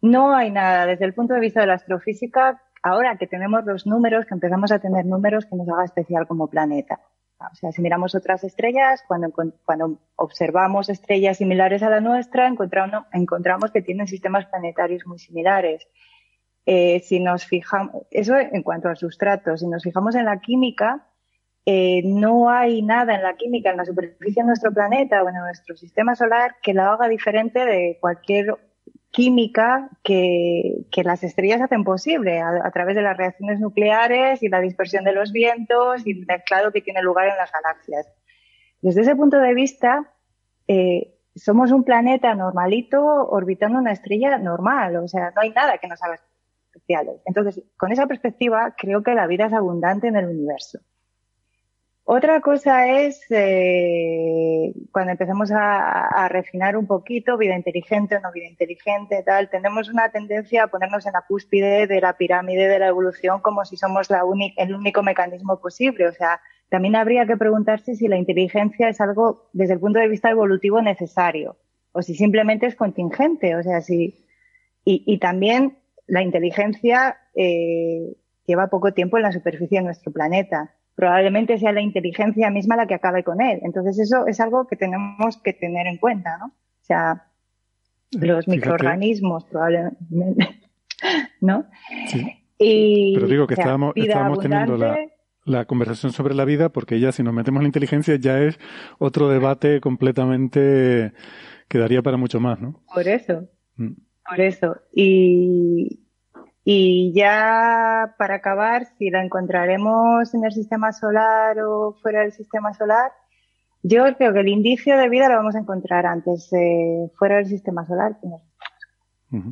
[0.02, 3.86] no hay nada desde el punto de vista de la astrofísica ahora que tenemos los
[3.86, 7.00] números, que empezamos a tener números que nos haga especial como planeta.
[7.40, 9.32] O sea, si miramos otras estrellas, cuando,
[9.64, 15.86] cuando observamos estrellas similares a la nuestra, encontramos, encontramos que tienen sistemas planetarios muy similares.
[16.66, 21.06] Eh, si nos fijamos, eso en cuanto al sustrato, si nos fijamos en la química,
[21.66, 25.34] eh, no hay nada en la química, en la superficie de nuestro planeta o en
[25.36, 28.56] nuestro sistema solar que la haga diferente de cualquier
[29.10, 34.60] química que, que, las estrellas hacen posible a, través de las reacciones nucleares y la
[34.60, 38.06] dispersión de los vientos y el mezclado que tiene lugar en las galaxias.
[38.80, 40.12] Desde ese punto de vista,
[40.68, 45.88] eh, somos un planeta normalito orbitando una estrella normal, o sea, no hay nada que
[45.88, 46.20] nos haga
[47.24, 50.80] Entonces, con esa perspectiva, creo que la vida es abundante en el universo.
[52.12, 58.48] Otra cosa es eh, cuando empezamos a, refinar un poquito vida inteligente o no vida
[58.48, 62.88] inteligente, tal, tenemos una tendencia a ponernos en la cúspide de la pirámide de la
[62.88, 64.22] evolución como si somos la
[64.56, 66.08] el único mecanismo posible.
[66.08, 70.08] O sea, también habría que preguntarse si la inteligencia es algo desde el punto de
[70.08, 71.58] vista evolutivo necesario
[71.92, 73.54] o si simplemente es contingente.
[73.54, 74.26] O sea, si
[74.84, 75.79] y también
[76.10, 78.16] la inteligencia eh,
[78.46, 82.86] lleva poco tiempo en la superficie de nuestro planeta probablemente sea la inteligencia misma la
[82.86, 83.60] que acabe con él.
[83.62, 86.46] Entonces eso es algo que tenemos que tener en cuenta, ¿no?
[86.48, 87.24] O sea,
[88.12, 90.60] los microorganismos probablemente,
[91.40, 91.64] ¿no?
[92.06, 92.26] Sí.
[92.58, 94.76] Pero digo que estábamos, teniendo
[95.46, 98.58] la, conversación sobre la vida porque ya si nos metemos en la inteligencia ya es
[98.98, 101.14] otro debate completamente
[101.66, 102.82] que daría para mucho más, ¿no?
[102.92, 103.48] Por eso.
[103.76, 103.92] Mm.
[104.30, 104.76] Por eso.
[104.92, 106.06] Y,
[106.64, 112.72] y ya para acabar, si la encontraremos en el sistema solar o fuera del sistema
[112.72, 113.10] solar,
[113.82, 117.46] yo creo que el indicio de vida lo vamos a encontrar antes eh, fuera del
[117.46, 118.18] sistema solar.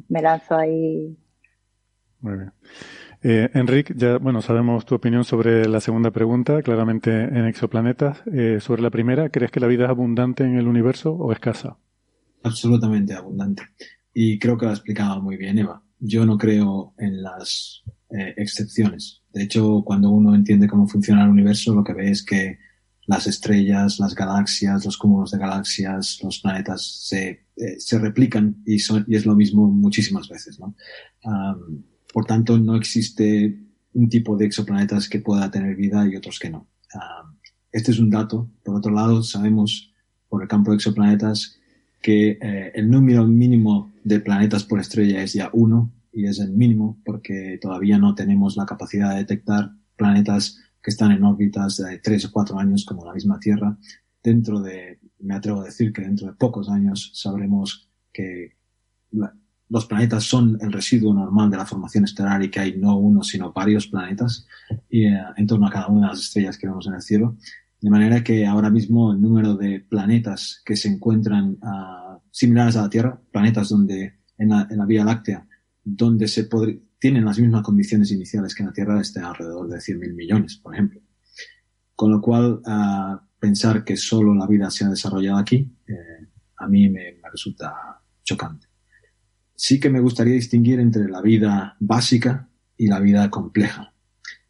[0.09, 1.19] Me lanzo ahí.
[2.21, 2.53] Muy bien.
[3.23, 8.23] Eh, Enrique, ya bueno, sabemos tu opinión sobre la segunda pregunta, claramente en exoplanetas.
[8.33, 11.79] Eh, sobre la primera, ¿crees que la vida es abundante en el universo o escasa?
[12.45, 13.63] Absolutamente abundante.
[14.21, 18.35] Y creo que lo ha explicado muy bien Eva yo no creo en las eh,
[18.37, 19.23] excepciones.
[19.33, 22.59] De hecho, cuando uno entiende cómo funciona el universo, lo que ve es que
[23.07, 28.79] las estrellas, las galaxias, los cúmulos de galaxias, los planetas se, eh, se replican y,
[28.79, 30.59] son, y es lo mismo muchísimas veces.
[30.61, 30.75] ¿no?
[32.13, 33.59] por tanto, no existe
[33.93, 36.69] un tipo de exoplanetas que pueda tener vida y otros que no.
[37.73, 38.51] este es un dato.
[38.65, 39.93] Por otro lado, sabemos
[40.29, 41.58] por el campo de exoplanetas
[42.01, 46.53] que eh, el número mínimo de planetas por estrella es ya uno y es el
[46.53, 51.99] mínimo porque todavía no tenemos la capacidad de detectar planetas que están en órbitas de
[51.99, 53.77] tres o cuatro años como la misma Tierra.
[54.23, 58.57] Dentro de, me atrevo a decir que dentro de pocos años sabremos que
[59.69, 63.23] los planetas son el residuo normal de la formación estelar y que hay no uno
[63.23, 64.47] sino varios planetas
[64.89, 67.37] y, eh, en torno a cada una de las estrellas que vemos en el cielo.
[67.81, 72.83] De manera que ahora mismo el número de planetas que se encuentran uh, similares a
[72.83, 75.47] la Tierra, planetas donde en la, Vía Láctea,
[75.85, 76.49] donde se
[76.99, 80.75] tienen las mismas condiciones iniciales que en la Tierra, está alrededor de 100.000 millones, por
[80.75, 81.01] ejemplo.
[81.95, 86.27] Con lo cual, uh, pensar que solo la vida se ha desarrollado aquí, eh,
[86.57, 88.67] a mí me, me, resulta chocante.
[89.55, 93.93] Sí que me gustaría distinguir entre la vida básica y la vida compleja.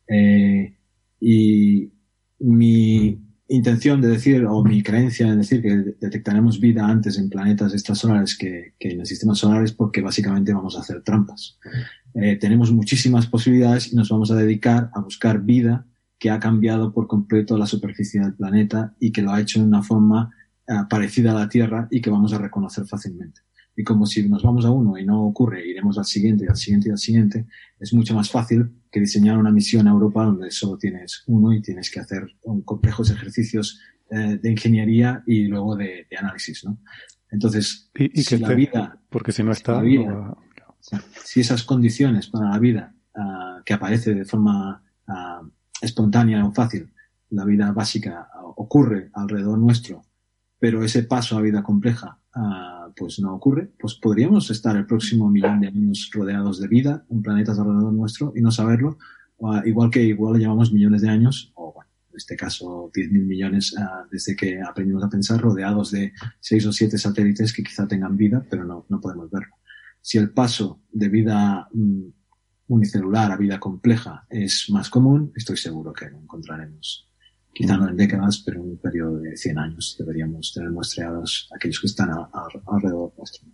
[0.07, 0.79] Eh,
[1.21, 1.93] y
[2.39, 7.73] mi intención de decir, o mi creencia de decir que detectaremos vida antes en planetas
[7.73, 11.59] extrasolares que, en el sistema solar es porque básicamente vamos a hacer trampas.
[12.15, 15.87] Eh, tenemos muchísimas posibilidades y nos vamos a dedicar a buscar vida
[16.19, 19.67] que ha cambiado por completo la superficie del planeta y que lo ha hecho de
[19.67, 20.31] una forma
[20.67, 23.41] eh, parecida a la Tierra y que vamos a reconocer fácilmente.
[23.75, 26.89] Y como si nos vamos a uno y no ocurre, iremos al siguiente, al siguiente
[26.89, 27.47] y al siguiente,
[27.79, 31.63] es mucho más fácil que diseñar una misión a Europa donde solo tienes uno y
[31.63, 36.79] tienes que hacer un complejos ejercicios eh, de ingeniería y luego de, análisis, ¿no?
[37.31, 39.83] Entonces, y, si la vida, porque si no está,
[41.25, 45.47] si esas condiciones para la vida uh, que aparece de forma uh,
[45.83, 46.91] espontánea o fácil,
[47.31, 50.07] la vida básica ocurre alrededor nuestro,
[50.59, 55.31] pero ese paso a vida compleja Ah, pues no ocurre, pues podríamos estar el próximo
[55.31, 58.99] millón de años rodeados de vida en planetas alrededor nuestro y no saberlo,
[59.43, 63.73] ah, igual que igual llevamos millones de años, o bueno, en este caso 10.000 millones
[63.75, 68.17] uh, desde que aprendimos a pensar, rodeados de seis o siete satélites que quizá tengan
[68.17, 69.55] vida, pero no, no podemos verlo.
[70.01, 72.05] Si el paso de vida mm,
[72.69, 77.08] unicelular a vida compleja es más común, estoy seguro que lo encontraremos
[77.59, 81.81] quizá no en décadas, pero en un periodo de 100 años deberíamos tener muestreados aquellos
[81.81, 83.49] que están alrededor nuestro.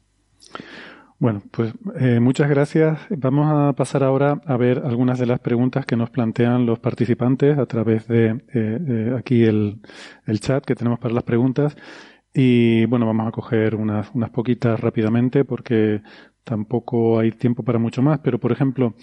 [1.19, 2.99] Bueno, pues eh, muchas gracias.
[3.09, 7.57] Vamos a pasar ahora a ver algunas de las preguntas que nos plantean los participantes
[7.57, 9.81] a través de eh, aquí el,
[10.27, 11.75] el, chat que tenemos para las preguntas.
[12.35, 16.03] Y bueno, vamos a coger unas poquitas rápidamente porque
[16.45, 18.95] Tampoco hay tiempo para mucho más, pero por ejemplo,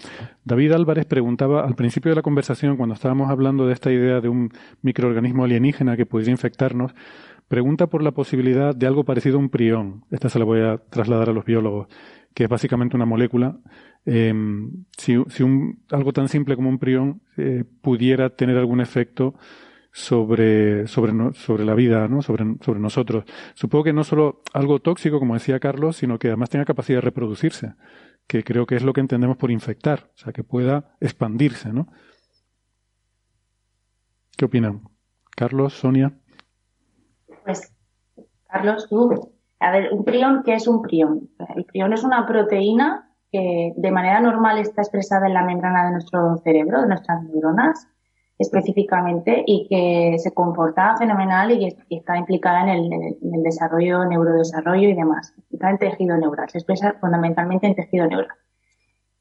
[0.44, 4.28] David Álvarez preguntaba al principio de la conversación, cuando estábamos hablando de esta idea de
[4.28, 4.50] un
[4.82, 6.94] microorganismo alienígena que pudiera infectarnos,
[7.48, 10.04] pregunta por la posibilidad de algo parecido a un prión.
[10.12, 11.88] Esta se la voy a trasladar a los biólogos,
[12.32, 13.58] que es básicamente una molécula.
[14.06, 19.34] Em, si, un, algo tan simple como un prión eh, pudiera tener algún efecto
[19.92, 22.22] sobre, sobre, sobre la vida, ¿no?
[22.22, 23.24] sobre, sobre nosotros.
[23.54, 27.02] Supongo que no solo algo tóxico, como decía Carlos, sino que además tenga capacidad de
[27.02, 27.74] reproducirse,
[28.26, 31.72] que creo que es lo que entendemos por infectar, o sea, que pueda expandirse.
[31.72, 31.88] ¿no?
[34.36, 34.82] ¿Qué opinan?
[35.36, 36.12] Carlos, Sonia.
[37.44, 37.72] Pues,
[38.48, 39.34] Carlos, tú.
[39.60, 41.30] A ver, un prión, ¿qué es un prión?
[41.54, 45.92] El prión es una proteína que de manera normal está expresada en la membrana de
[45.92, 47.88] nuestro cerebro, de nuestras neuronas,
[48.42, 55.34] específicamente y que se comporta fenomenal y, está implicada en el, desarrollo, neurodesarrollo y demás.
[55.50, 58.36] Está en tejido neural, se expresa fundamentalmente en tejido neural.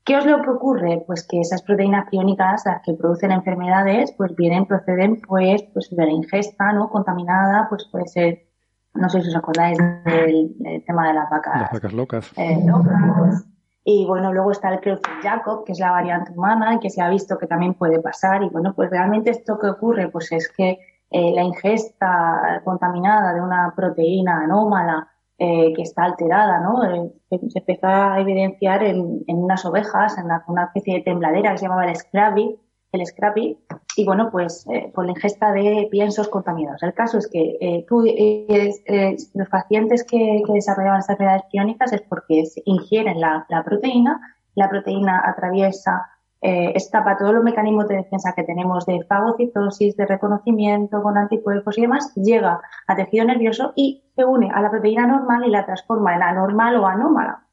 [0.04, 1.04] ¿Qué es lo que ocurre?
[1.06, 6.06] Pues que esas proteínas piónicas, las que producen enfermedades, pues vienen, proceden pues, pues de
[6.06, 6.90] la ingesta, ¿no?
[6.90, 8.48] Contaminada, pues puede ser,
[8.96, 11.62] no sé si os acordáis del, tema de las vacas.
[11.62, 12.32] Las vacas locas.
[12.36, 13.46] Eh, locas
[13.84, 17.38] y bueno, luego está el Creutzfeldt-Jakob, que es la variante humana que se ha visto
[17.38, 18.44] que también puede pasar.
[18.44, 20.80] Y bueno, pues realmente esto que ocurre, pues es que
[21.10, 26.84] eh, la ingesta contaminada de una proteína anómala eh, que está alterada, ¿no?
[26.84, 27.12] Eh,
[27.50, 31.66] se empezó a evidenciar en, en unas ovejas, en una, especie de tembladera que se
[31.66, 32.60] llamaba el Scrappy,
[32.92, 33.58] el Scrappy,
[33.96, 36.82] y bueno, pues eh, por la ingesta de piensos contaminados.
[36.84, 41.94] El caso es que eh, tú, eh, los pacientes que, que, desarrollaban estas enfermedades piónicas
[41.94, 44.22] es porque ingieren la, la proteína,
[44.56, 46.08] la proteína atraviesa,
[46.44, 51.82] estapa todos los mecanismos de defensa que tenemos de fagocitosis, de reconocimiento con anticuerpos y
[51.82, 56.16] demás, llega a tejido nervioso y se une a la proteína normal y la transforma
[56.16, 57.46] en anormal o anómala.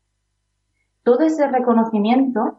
[1.02, 2.56] Todo ese reconocimiento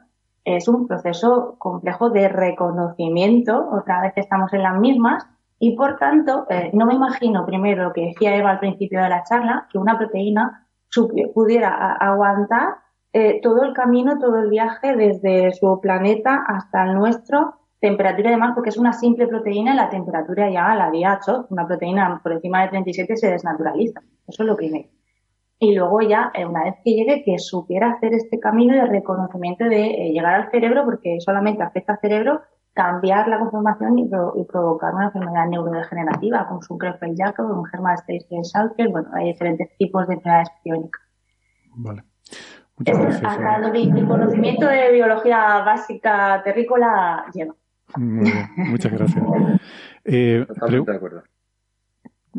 [0.56, 5.26] es un proceso complejo de reconocimiento, otra vez estamos en las mismas,
[5.60, 9.10] y por tanto, eh, no me imagino, primero, lo que decía Eva al principio de
[9.10, 10.68] la charla, que una proteína
[11.34, 12.78] pudiera aguantar
[13.12, 18.34] eh, todo el camino, todo el viaje desde su planeta hasta el nuestro, temperatura y
[18.34, 22.34] demás, porque es una simple proteína y la temperatura ya la DH, una proteína por
[22.34, 24.02] encima de 37 se desnaturaliza.
[24.28, 24.90] Eso es lo primero
[25.60, 29.66] y luego ya, eh, una vez que llegue, que supiera hacer este camino de reconocimiento
[29.66, 32.42] de eh, llegar al cerebro, porque solamente afecta al cerebro,
[32.74, 34.08] cambiar la conformación y,
[34.46, 38.90] provocar una enfermedad neurodegenerativa, como es un Creutzfeldt-Jakob un Hermann-Steinfeld-Schalke.
[38.90, 41.02] Bueno, hay diferentes tipos de enfermedades biónicas.
[41.76, 42.04] Vale.
[42.78, 43.24] Muchas gracias.
[43.26, 47.54] Hasta mi, conocimiento de biología básica terrícola lleva.
[47.98, 49.26] Muy bien, muchas gracias.
[50.06, 51.24] Eh, Totalmente de acuerdo.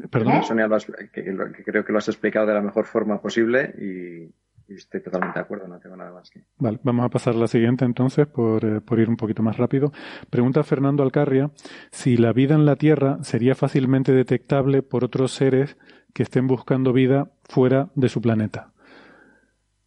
[0.09, 0.43] Perdón, ¿Eh?
[0.43, 0.69] Sonia,
[1.13, 4.35] que, creo que lo has explicado de la mejor forma posible y,
[4.73, 6.45] estoy totalmente de acuerdo, no tengo nada más que.
[6.59, 9.57] Vale, vamos a pasar a la siguiente entonces, por, eh, por, ir un poquito más
[9.57, 9.93] rápido.
[10.31, 11.51] Pregunta Fernando Alcarria
[11.91, 15.77] si la vida en la Tierra sería fácilmente detectable por otros seres
[16.15, 18.73] que estén buscando vida fuera de su planeta.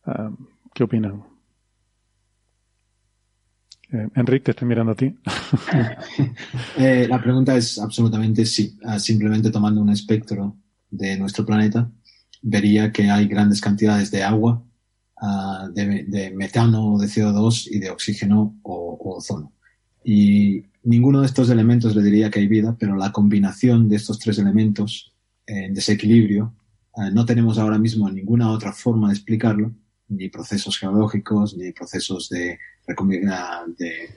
[0.05, 0.31] Ah,
[0.73, 1.32] ¿Qué opinan?
[3.93, 5.15] Eh, Enrique, te estoy mirando a ti.
[6.77, 8.77] Eh, la pregunta es absolutamente sí.
[8.83, 10.57] Ah, simplemente tomando un espectro
[10.89, 11.89] de nuestro planeta,
[12.41, 14.63] vería que hay grandes cantidades de agua,
[15.21, 19.53] ah, de, metano, de CO2 y de oxígeno o, ozono.
[20.03, 24.17] Y ninguno de estos elementos le diría que hay vida, pero la combinación de estos
[24.19, 25.13] tres elementos
[25.45, 26.55] en desequilibrio,
[26.95, 29.71] ah, no tenemos ahora mismo ninguna otra forma de explicarlo,
[30.07, 34.09] ni procesos geológicos, ni procesos de, de,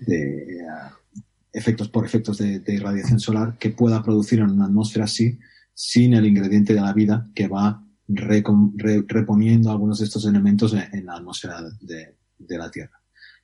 [0.00, 1.20] de uh,
[1.52, 5.38] efectos por efectos de, irradiación solar que pueda producir en una atmósfera así
[5.74, 11.14] sin el ingrediente de la vida que va reponiendo algunos de estos elementos en, la
[11.14, 12.16] atmósfera de,
[12.58, 13.02] la Tierra.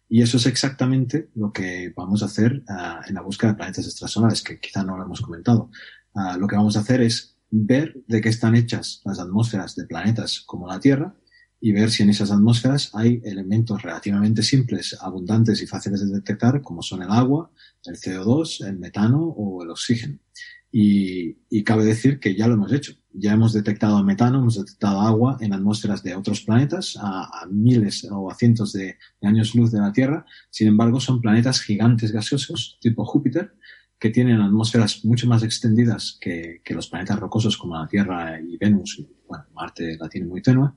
[0.08, 3.86] Y eso es exactamente lo que vamos a hacer uh, en la búsqueda de planetas
[3.86, 5.70] extrasolares, que quizá no lo hemos comentado.
[6.12, 9.86] Uh, lo que vamos a hacer es ver de qué están hechas las atmósferas de
[9.86, 11.14] planetas como la Tierra
[11.64, 16.60] y ver si en esas atmósferas hay elementos relativamente simples, abundantes y fáciles de detectar,
[16.60, 17.50] como son el agua,
[17.86, 20.18] el CO2, el metano o el oxígeno.
[20.70, 22.92] Y, cabe decir que ya lo hemos hecho.
[23.14, 28.30] Ya hemos detectado metano, hemos detectado agua en atmósferas de otros planetas a, miles o
[28.30, 30.26] a cientos de, años luz de la Tierra.
[30.50, 33.54] Sin embargo, son planetas gigantes gaseosos tipo Júpiter
[33.98, 38.58] que tienen atmósferas mucho más extendidas que, que los planetas rocosos como la Tierra y
[38.58, 39.02] Venus.
[39.26, 40.72] Bueno, Marte la tiene muy tenue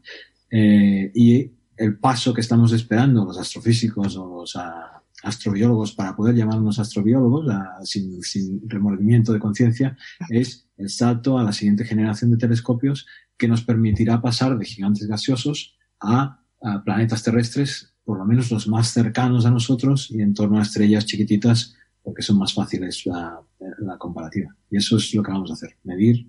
[0.50, 6.36] eh, y el paso que estamos esperando los astrofísicos o los ah, astrobiólogos para poder
[6.36, 9.98] llamarnos astrobiólogos ah, sin, sin, remordimiento de conciencia
[10.30, 13.06] es el salto a la siguiente generación de telescopios
[13.38, 16.42] que nos permitirá pasar de gigantes gaseosos a,
[16.84, 21.06] planetas terrestres, por lo menos los más cercanos a nosotros y en torno a estrellas
[21.06, 23.40] chiquititas porque son más fáciles la,
[23.78, 24.56] la comparativa.
[24.72, 26.28] Y eso es lo que vamos a hacer, medir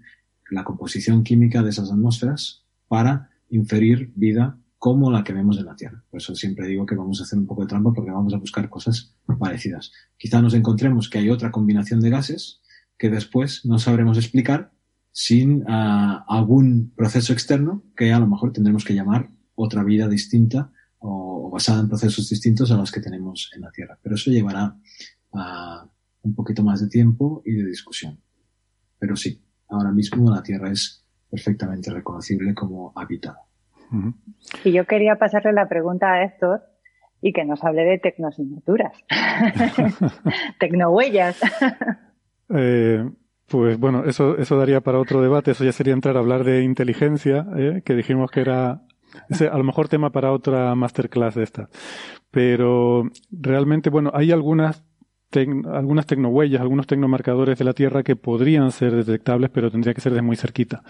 [0.51, 5.75] la composición química de esas atmósferas para inferir vida como la que vemos en la
[5.75, 6.05] Tierra.
[6.11, 8.39] Por eso siempre digo que vamos a hacer un poco de trampa porque vamos a
[8.39, 9.93] buscar cosas parecidas.
[10.17, 12.61] Quizá nos encontremos que hay otra combinación de gases
[12.97, 14.73] que después no sabremos explicar
[15.11, 20.71] sin ah, algún proceso externo que a lo mejor tendremos que llamar otra vida distinta
[20.99, 23.99] o, basada en procesos distintos a los que tenemos en la Tierra.
[24.01, 24.77] Pero eso llevará
[25.33, 25.89] a
[26.23, 28.21] un poquito más de tiempo y de discusión.
[28.99, 33.43] Pero sí, ahora mismo la Tierra es perfectamente reconocible como habitada.
[34.65, 36.63] Y yo quería pasarle la pregunta a Héctor
[37.21, 38.93] y que nos hable de tecnosignaturas,
[40.61, 41.41] tecnohuellas.
[42.55, 43.05] eh,
[43.47, 46.63] pues bueno, eso, eso daría para otro debate, eso ya sería entrar a hablar de
[46.63, 47.83] inteligencia, ¿eh?
[47.85, 48.83] que dijimos que era
[49.31, 51.69] ese, a lo mejor tema para otra masterclass de esta.
[52.31, 54.85] Pero realmente, bueno, hay algunas
[55.31, 60.15] algunas tecnohuellas, algunos tecnomarcadores de la Tierra que podrían ser detectables, pero tendría que ser
[60.15, 60.83] de muy cerquita.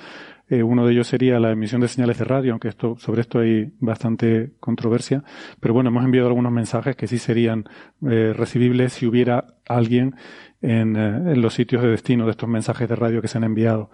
[0.49, 3.41] Eh, uno de ellos sería la emisión de señales de radio, aunque esto, sobre esto
[3.41, 5.25] hay bastante controversia.
[5.59, 7.65] Pero bueno, hemos enviado algunos mensajes que sí serían
[8.09, 10.15] eh, recibibles si hubiera alguien
[10.63, 13.45] en, eh, en, los sitios de destino de estos mensajes de radio que se han
[13.45, 13.91] enviado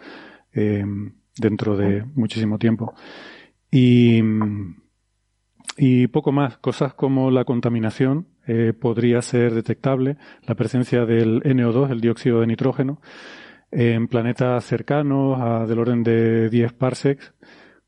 [1.36, 2.94] dentro de muchísimo tiempo.
[3.68, 4.22] Y,
[5.76, 11.90] y poco más, cosas como la contaminación, eh, podría ser detectable la presencia del NO2,
[11.90, 13.00] el dióxido de nitrógeno,
[13.70, 17.32] en planetas cercanos a del orden de 10 parsecs,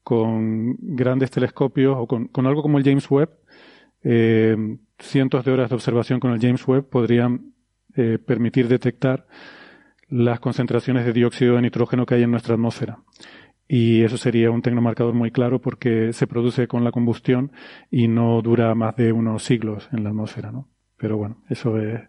[0.02, 3.30] con grandes telescopios o con, algo como el James Webb.
[4.02, 4.56] Eh,
[4.98, 7.52] cientos de horas de observación con el James Webb podrían
[7.96, 9.26] eh, permitir detectar
[10.08, 12.98] las concentraciones de dióxido de nitrógeno que hay en nuestra atmósfera
[13.68, 17.52] y eso sería un tecnomarcador muy claro porque se produce con la combustión
[17.90, 20.68] y no dura más de unos siglos en la atmósfera, ¿no?
[20.96, 22.00] Pero bueno, eso es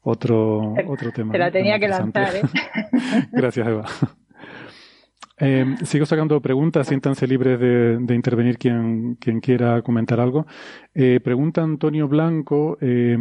[0.00, 1.32] otro, otro tema.
[1.32, 2.42] Te la tenía que lanzar, ¿eh?
[3.32, 3.84] Gracias, Eva.
[5.38, 10.46] Eh, sigo sacando preguntas, siéntanse libres de, de intervenir quien, quien, quiera comentar algo.
[10.94, 13.18] Eh, pregunta Antonio Blanco, eh,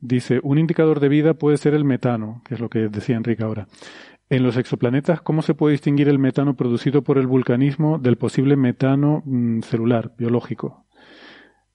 [0.00, 3.44] dice, un indicador de vida puede ser el metano, que es lo que decía Enrique
[3.44, 3.68] ahora.
[4.30, 8.56] En los exoplanetas, ¿cómo se puede distinguir el metano producido por el vulcanismo del posible
[8.56, 10.86] metano mm, celular, biológico?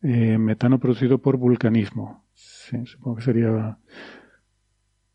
[0.02, 2.26] Eh, metano producido por vulcanismo.
[2.34, 3.78] Sí, supongo que sería.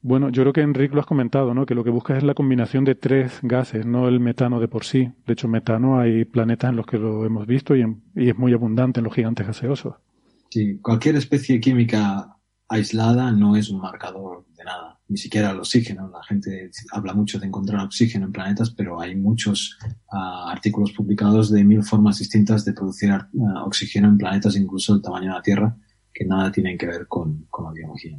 [0.01, 1.67] Bueno, yo creo que Enrique lo has comentado, ¿no?
[1.67, 4.85] Que lo que buscas es la combinación de tres gases, no el metano de por
[4.85, 5.11] sí.
[5.27, 7.85] De hecho, metano hay planetas en los que lo hemos visto y,
[8.15, 9.95] y es muy abundante en los gigantes gaseosos.
[10.51, 12.34] Sí, cualquier especie química
[12.75, 16.09] aislada no es un marcador de nada ni siquiera el oxígeno.
[16.09, 19.79] La gente habla mucho de encontrar oxígeno en planetas, pero hay muchos
[20.13, 25.03] uh, artículos publicados de mil formas distintas de producir uh, oxígeno en planetas, incluso el
[25.03, 25.77] tamaño de la Tierra,
[26.13, 28.19] que nada tienen que ver con, con la biología.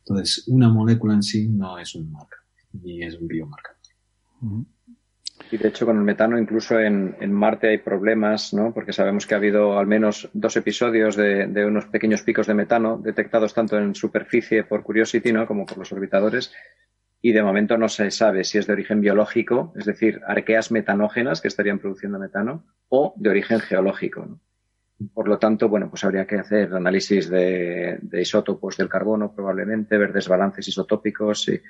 [0.00, 2.36] Entonces, una molécula en sí no es un marco,
[2.72, 3.78] ni es un biomarcador.
[5.50, 8.72] Y de hecho, con el metano, incluso en, en, Marte hay problemas, ¿no?
[8.74, 12.54] Porque sabemos que ha habido al menos dos episodios de, de, unos pequeños picos de
[12.54, 15.46] metano detectados tanto en superficie por Curiosity, ¿no?
[15.46, 16.52] Como por los orbitadores.
[17.20, 21.40] Y de momento no se sabe si es de origen biológico, es decir, arqueas metanógenas
[21.40, 24.38] que estarían produciendo metano, o de origen geológico.
[25.14, 29.96] Por lo tanto, bueno, pues habría que hacer análisis de, de isótopos del carbono, probablemente,
[29.96, 31.60] ver desbalances isotópicos y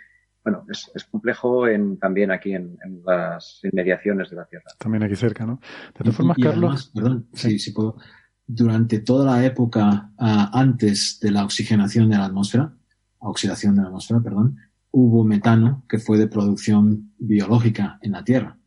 [0.44, 4.64] bueno, es, es complejo en, también aquí en, en, las inmediaciones de la Tierra.
[4.78, 5.60] También aquí cerca, ¿no?
[5.94, 6.64] De todas formas, y, y Carlos.
[6.70, 7.50] Además, perdón, sí.
[7.50, 7.96] sí, sí puedo.
[8.46, 12.72] Durante toda la época uh, antes de la oxigenación de la atmósfera,
[13.18, 14.56] oxidación de la atmósfera, perdón,
[14.90, 18.58] hubo metano que fue de producción biológica en la Tierra.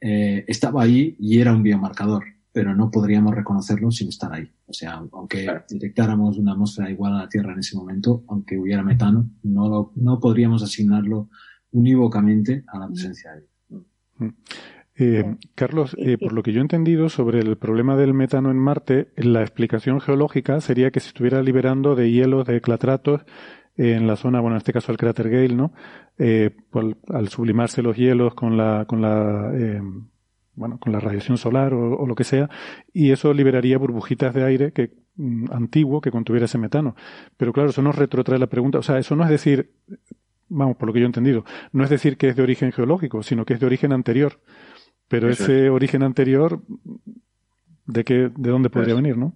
[0.00, 4.48] Eh, estaba ahí y era un biomarcador pero no podríamos reconocerlo sin estar ahí.
[4.66, 5.64] O sea, aunque claro.
[5.68, 9.92] detectáramos una atmósfera igual a la Tierra en ese momento, aunque hubiera metano, no, lo,
[9.96, 11.28] no podríamos asignarlo
[11.70, 14.34] unívocamente a la presencia de él.
[14.94, 18.58] Eh, Carlos, eh, por lo que yo he entendido sobre el problema del metano en
[18.58, 23.22] Marte, la explicación geológica sería que se estuviera liberando de hielos, de clatratos,
[23.76, 25.72] en la zona, bueno, en este caso el cráter Gale, ¿no?
[26.18, 29.80] Eh, por, al sublimarse los hielos con la, con la eh,
[30.54, 32.50] bueno, con la radiación solar o, o, lo que sea,
[32.92, 36.94] y eso liberaría burbujitas de aire que mm, antiguo que contuviera ese metano.
[37.36, 39.70] Pero claro, eso nos retrotrae la pregunta, o sea, eso no es decir,
[40.48, 43.22] vamos, por lo que yo he entendido, no es decir que es de origen geológico,
[43.22, 44.40] sino que es de origen anterior.
[45.08, 45.70] Pero eso ese es.
[45.70, 46.62] origen anterior,
[47.86, 49.34] ¿de qué, de dónde podría pues, venir, no?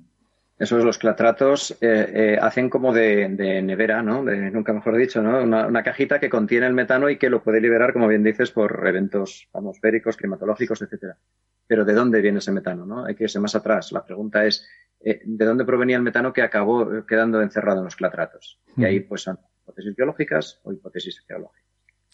[0.58, 4.24] Esos los clatratos eh, eh, hacen como de, de, nevera, ¿no?
[4.24, 5.42] De, nunca mejor dicho, ¿no?
[5.42, 8.50] Una, una, cajita que contiene el metano y que lo puede liberar, como bien dices,
[8.52, 11.18] por eventos atmosféricos, climatológicos, etcétera.
[11.66, 13.04] Pero ¿de dónde viene ese metano, no?
[13.04, 13.92] Hay que irse más atrás.
[13.92, 14.66] La pregunta es,
[15.00, 18.58] eh, ¿de dónde provenía el metano que acabó quedando encerrado en los clatratos?
[18.78, 21.66] Y ahí, pues, son hipótesis biológicas o hipótesis geológicas.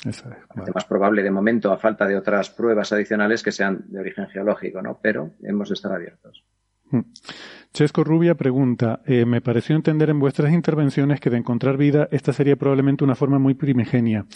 [0.04, 0.72] Eso es, vale.
[0.74, 4.82] más probable de momento, a falta de otras pruebas adicionales que sean de origen geológico,
[4.82, 4.98] ¿no?
[5.00, 6.44] Pero hemos de estar abiertos.
[6.92, 7.00] Mm.
[7.72, 12.34] Chesco Rubia pregunta, eh, me pareció entender en vuestras intervenciones que de encontrar vida esta
[12.34, 14.26] sería probablemente una forma muy primigenia.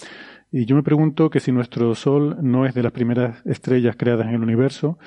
[0.50, 4.28] Y yo me pregunto que si nuestro Sol no es de las primeras estrellas creadas
[4.28, 4.98] en el universo,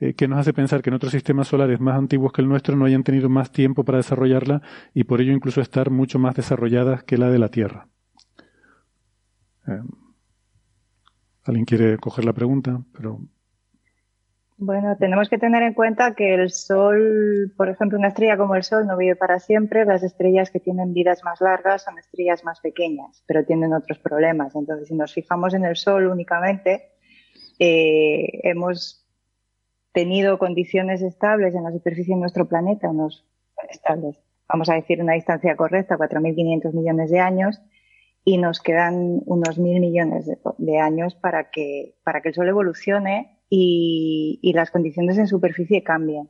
[0.00, 2.74] eh, ¿qué nos hace pensar que en otros sistemas solares más antiguos que el nuestro
[2.76, 4.62] no hayan tenido más tiempo para desarrollarla
[4.92, 7.88] y por ello incluso estar mucho más desarrolladas que la de la Tierra.
[9.68, 9.80] Eh,
[11.44, 12.82] ¿Alguien quiere coger la pregunta?
[12.92, 13.20] Pero
[14.58, 18.62] bueno, tenemos que tener en cuenta que el Sol, por ejemplo, una estrella como el
[18.62, 19.84] Sol no vive para siempre.
[19.84, 24.54] Las estrellas que tienen vidas más largas son estrellas más pequeñas, pero tienen otros problemas.
[24.54, 26.92] Entonces, si nos fijamos en el Sol únicamente,
[27.58, 29.06] eh, hemos
[29.92, 33.26] tenido condiciones estables en la superficie de nuestro planeta, unos
[33.70, 34.18] estables,
[34.48, 37.60] vamos a decir una distancia correcta, 4.500 millones de años,
[38.24, 40.26] y nos quedan unos mil millones
[40.58, 45.82] de, años para que, para que el Sol evolucione y, y, las condiciones en superficie
[45.82, 46.28] cambien.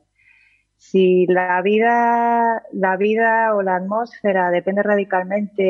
[0.77, 5.63] Si la vida, la vida o la atmósfera depende radicalmente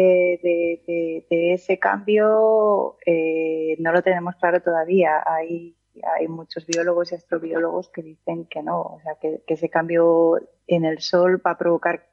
[0.43, 5.23] de, ese cambio, eh, no lo tenemos claro todavía.
[5.25, 5.77] Hay,
[6.17, 10.39] hay muchos biólogos y astrobiólogos que dicen que no, o sea, que, que ese cambio
[10.67, 12.09] en el Sol va a provocar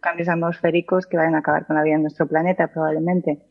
[0.00, 3.42] cambios atmosféricos que vayan a acabar con la vida en nuestro planeta, probablemente.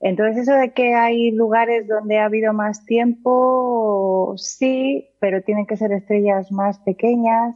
[0.00, 5.76] Entonces, eso de que hay lugares donde ha habido más tiempo, sí, pero tienen que
[5.76, 7.54] ser estrellas más pequeñas.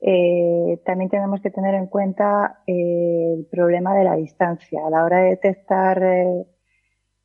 [0.00, 4.86] Eh, también tenemos que tener en cuenta eh, el problema de la distancia.
[4.86, 6.02] A la hora de detectar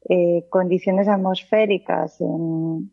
[0.09, 2.91] eh, condiciones atmosféricas en,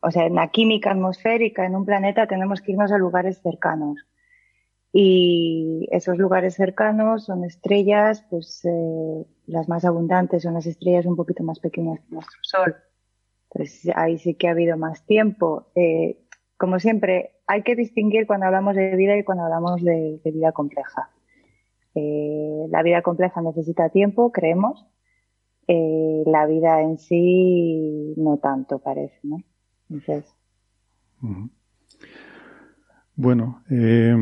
[0.00, 4.04] o sea, la química atmosférica en un planeta, tenemos que irnos a lugares cercanos.
[4.92, 8.62] Y esos lugares cercanos son estrellas, pues
[9.46, 12.76] las más abundantes son las estrellas un poquito más pequeñas que nuestro Sol.
[13.50, 15.66] Entonces ahí sí que ha habido más tiempo.
[15.74, 16.18] Eh,
[16.56, 21.10] como siempre, hay que distinguir cuando hablamos de vida y cuando hablamos de, vida compleja.
[21.94, 24.86] Eh, la vida compleja necesita tiempo, creemos.
[25.66, 29.42] Eh, la vida en sí no tanto parece, ¿no?
[29.90, 30.34] Entonces.
[33.16, 34.14] Bueno, eh,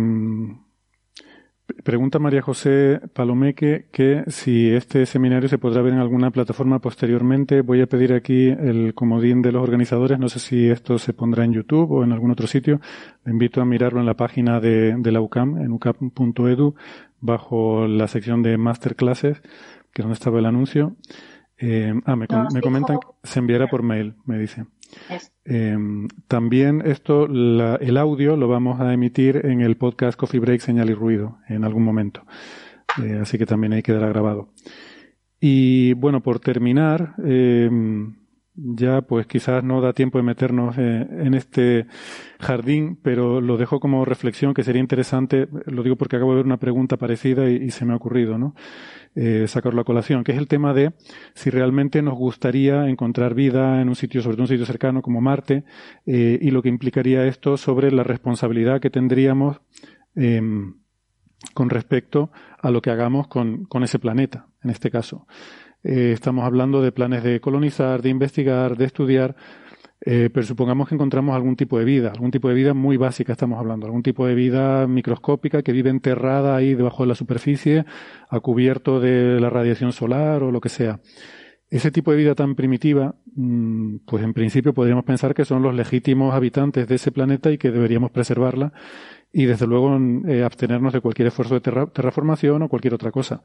[1.83, 7.63] pregunta María José Palomeque que si este seminario se podrá ver en alguna plataforma posteriormente.
[7.63, 10.19] Voy a pedir aquí el comodín de los organizadores.
[10.19, 12.81] No sé si esto se pondrá en YouTube o en algún otro sitio.
[13.25, 16.75] Le invito a mirarlo en la página de, de la UCAM, en ucam.edu,
[17.21, 19.41] bajo la sección de masterclasses,
[19.93, 20.97] que es donde estaba el anuncio.
[21.59, 24.39] Eh, ah, me, me comentan que se enviará por mail, me
[25.45, 25.77] Eh,
[26.29, 30.95] también esto, el audio lo vamos a emitir en el podcast Coffee Break, Señal y
[30.95, 32.25] Ruido en algún momento.
[33.03, 34.53] Eh, así que también ahí quedará grabado.
[35.41, 37.71] Y bueno, por terminar, eh,
[38.55, 41.87] ya pues quizás no da tiempo de meternos eh, en este
[42.41, 46.47] jardín, pero lo dejo como reflexión que sería interesante, lo digo porque acabo de ver
[46.47, 48.55] una pregunta parecida y, se me ha ocurrido, ¿no?
[49.17, 50.93] Eh, sacarlo a colación, que es el tema de
[51.35, 55.21] si realmente nos gustaría encontrar vida en un sitio, sobre todo un sitio cercano como
[55.21, 55.65] Marte,
[56.07, 59.61] eh, y lo que implicaría esto sobre la responsabilidad que tendríamos
[60.15, 60.75] em,
[61.55, 62.31] con respecto
[62.61, 65.27] a lo que hagamos con, con ese planeta, en este caso.
[65.83, 69.35] Eh, estamos hablando de planes de colonizar, de investigar, de estudiar,
[70.03, 73.33] eh, pero supongamos que encontramos algún tipo de vida, algún tipo de vida muy básica
[73.33, 77.85] estamos hablando, algún tipo de vida microscópica que vive enterrada ahí debajo de la superficie,
[78.29, 81.01] a cubierto de la radiación solar o lo que sea.
[81.69, 85.75] Ese tipo de vida tan primitiva, mm, pues en principio podríamos pensar que son los
[85.75, 88.73] legítimos habitantes de ese planeta y que deberíamos preservarla
[89.33, 89.97] y desde luego
[90.29, 93.43] eh, abstenernos de cualquier esfuerzo de terraformación o cualquier otra cosa.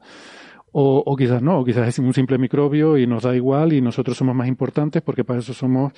[0.72, 3.80] O, o, quizás no, o quizás es un simple microbio y nos da igual y
[3.80, 5.96] nosotros somos más importantes porque para eso somos mm,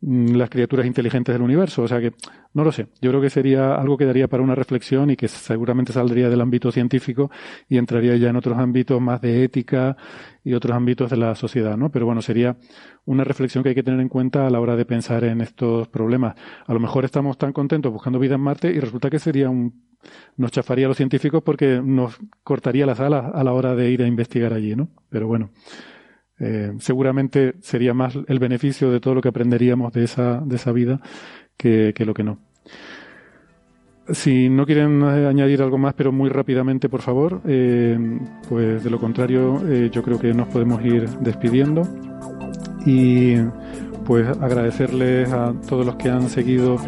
[0.00, 1.82] las criaturas inteligentes del universo.
[1.82, 2.12] O sea que,
[2.54, 2.88] no lo sé.
[3.00, 6.40] Yo creo que sería algo que daría para una reflexión y que seguramente saldría del
[6.40, 7.30] ámbito científico
[7.68, 9.96] y entraría ya en otros ámbitos más de ética
[10.44, 11.90] y otros ámbitos de la sociedad, ¿no?
[11.90, 12.56] Pero bueno, sería
[13.04, 15.88] una reflexión que hay que tener en cuenta a la hora de pensar en estos
[15.88, 16.36] problemas.
[16.66, 19.88] A lo mejor estamos tan contentos buscando vida en Marte y resulta que sería un
[20.36, 24.02] nos chafaría a los científicos porque nos cortaría las alas a la hora de ir
[24.02, 24.88] a investigar allí, ¿no?
[25.08, 25.50] Pero bueno,
[26.40, 30.72] eh, seguramente sería más el beneficio de todo lo que aprenderíamos de esa, de esa
[30.72, 31.00] vida
[31.56, 32.38] que, que lo que no.
[34.10, 37.98] Si no quieren eh, añadir algo más, pero muy rápidamente, por favor, eh,
[38.48, 39.60] pues de lo contrario,
[39.90, 41.82] yo creo que nos podemos ir despidiendo.
[42.86, 43.36] Y
[44.06, 46.78] pues agradecerles a todos los que han seguido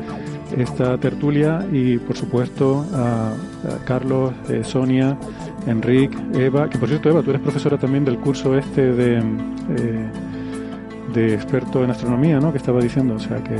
[0.57, 3.35] esta tertulia y por supuesto a,
[3.85, 4.33] Carlos,
[4.63, 5.19] Sonia,
[5.67, 10.11] Enrique, Eva, que por cierto Eva, tú eres profesora también del curso este de, eh,
[11.15, 12.53] de experto en astronomía, ¿no?
[12.53, 13.57] Que estaba diciendo, o sea que,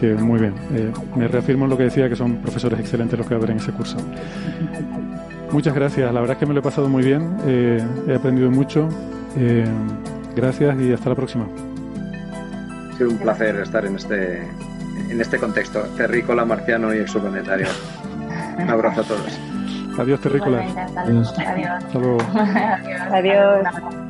[0.00, 0.54] que muy bien.
[0.74, 3.72] Eh, me reafirmo en lo que decía, que son profesores excelentes los que abren ese
[3.72, 3.96] curso.
[5.52, 8.50] Muchas gracias, la verdad es que me lo he pasado muy bien, eh, he aprendido
[8.50, 8.88] mucho.
[9.36, 9.64] Eh,
[10.36, 11.46] gracias y hasta la próxima.
[12.92, 14.42] Ha sido un placer estar en este,
[15.08, 17.66] en este contexto terrícola, marciano y exoplanetario.
[18.58, 19.40] Un abrazo a todos.
[20.00, 20.64] Adiós, terrícolas.
[20.96, 21.28] Adiós.
[21.38, 22.18] Hasta luego.
[23.12, 24.09] Adiós.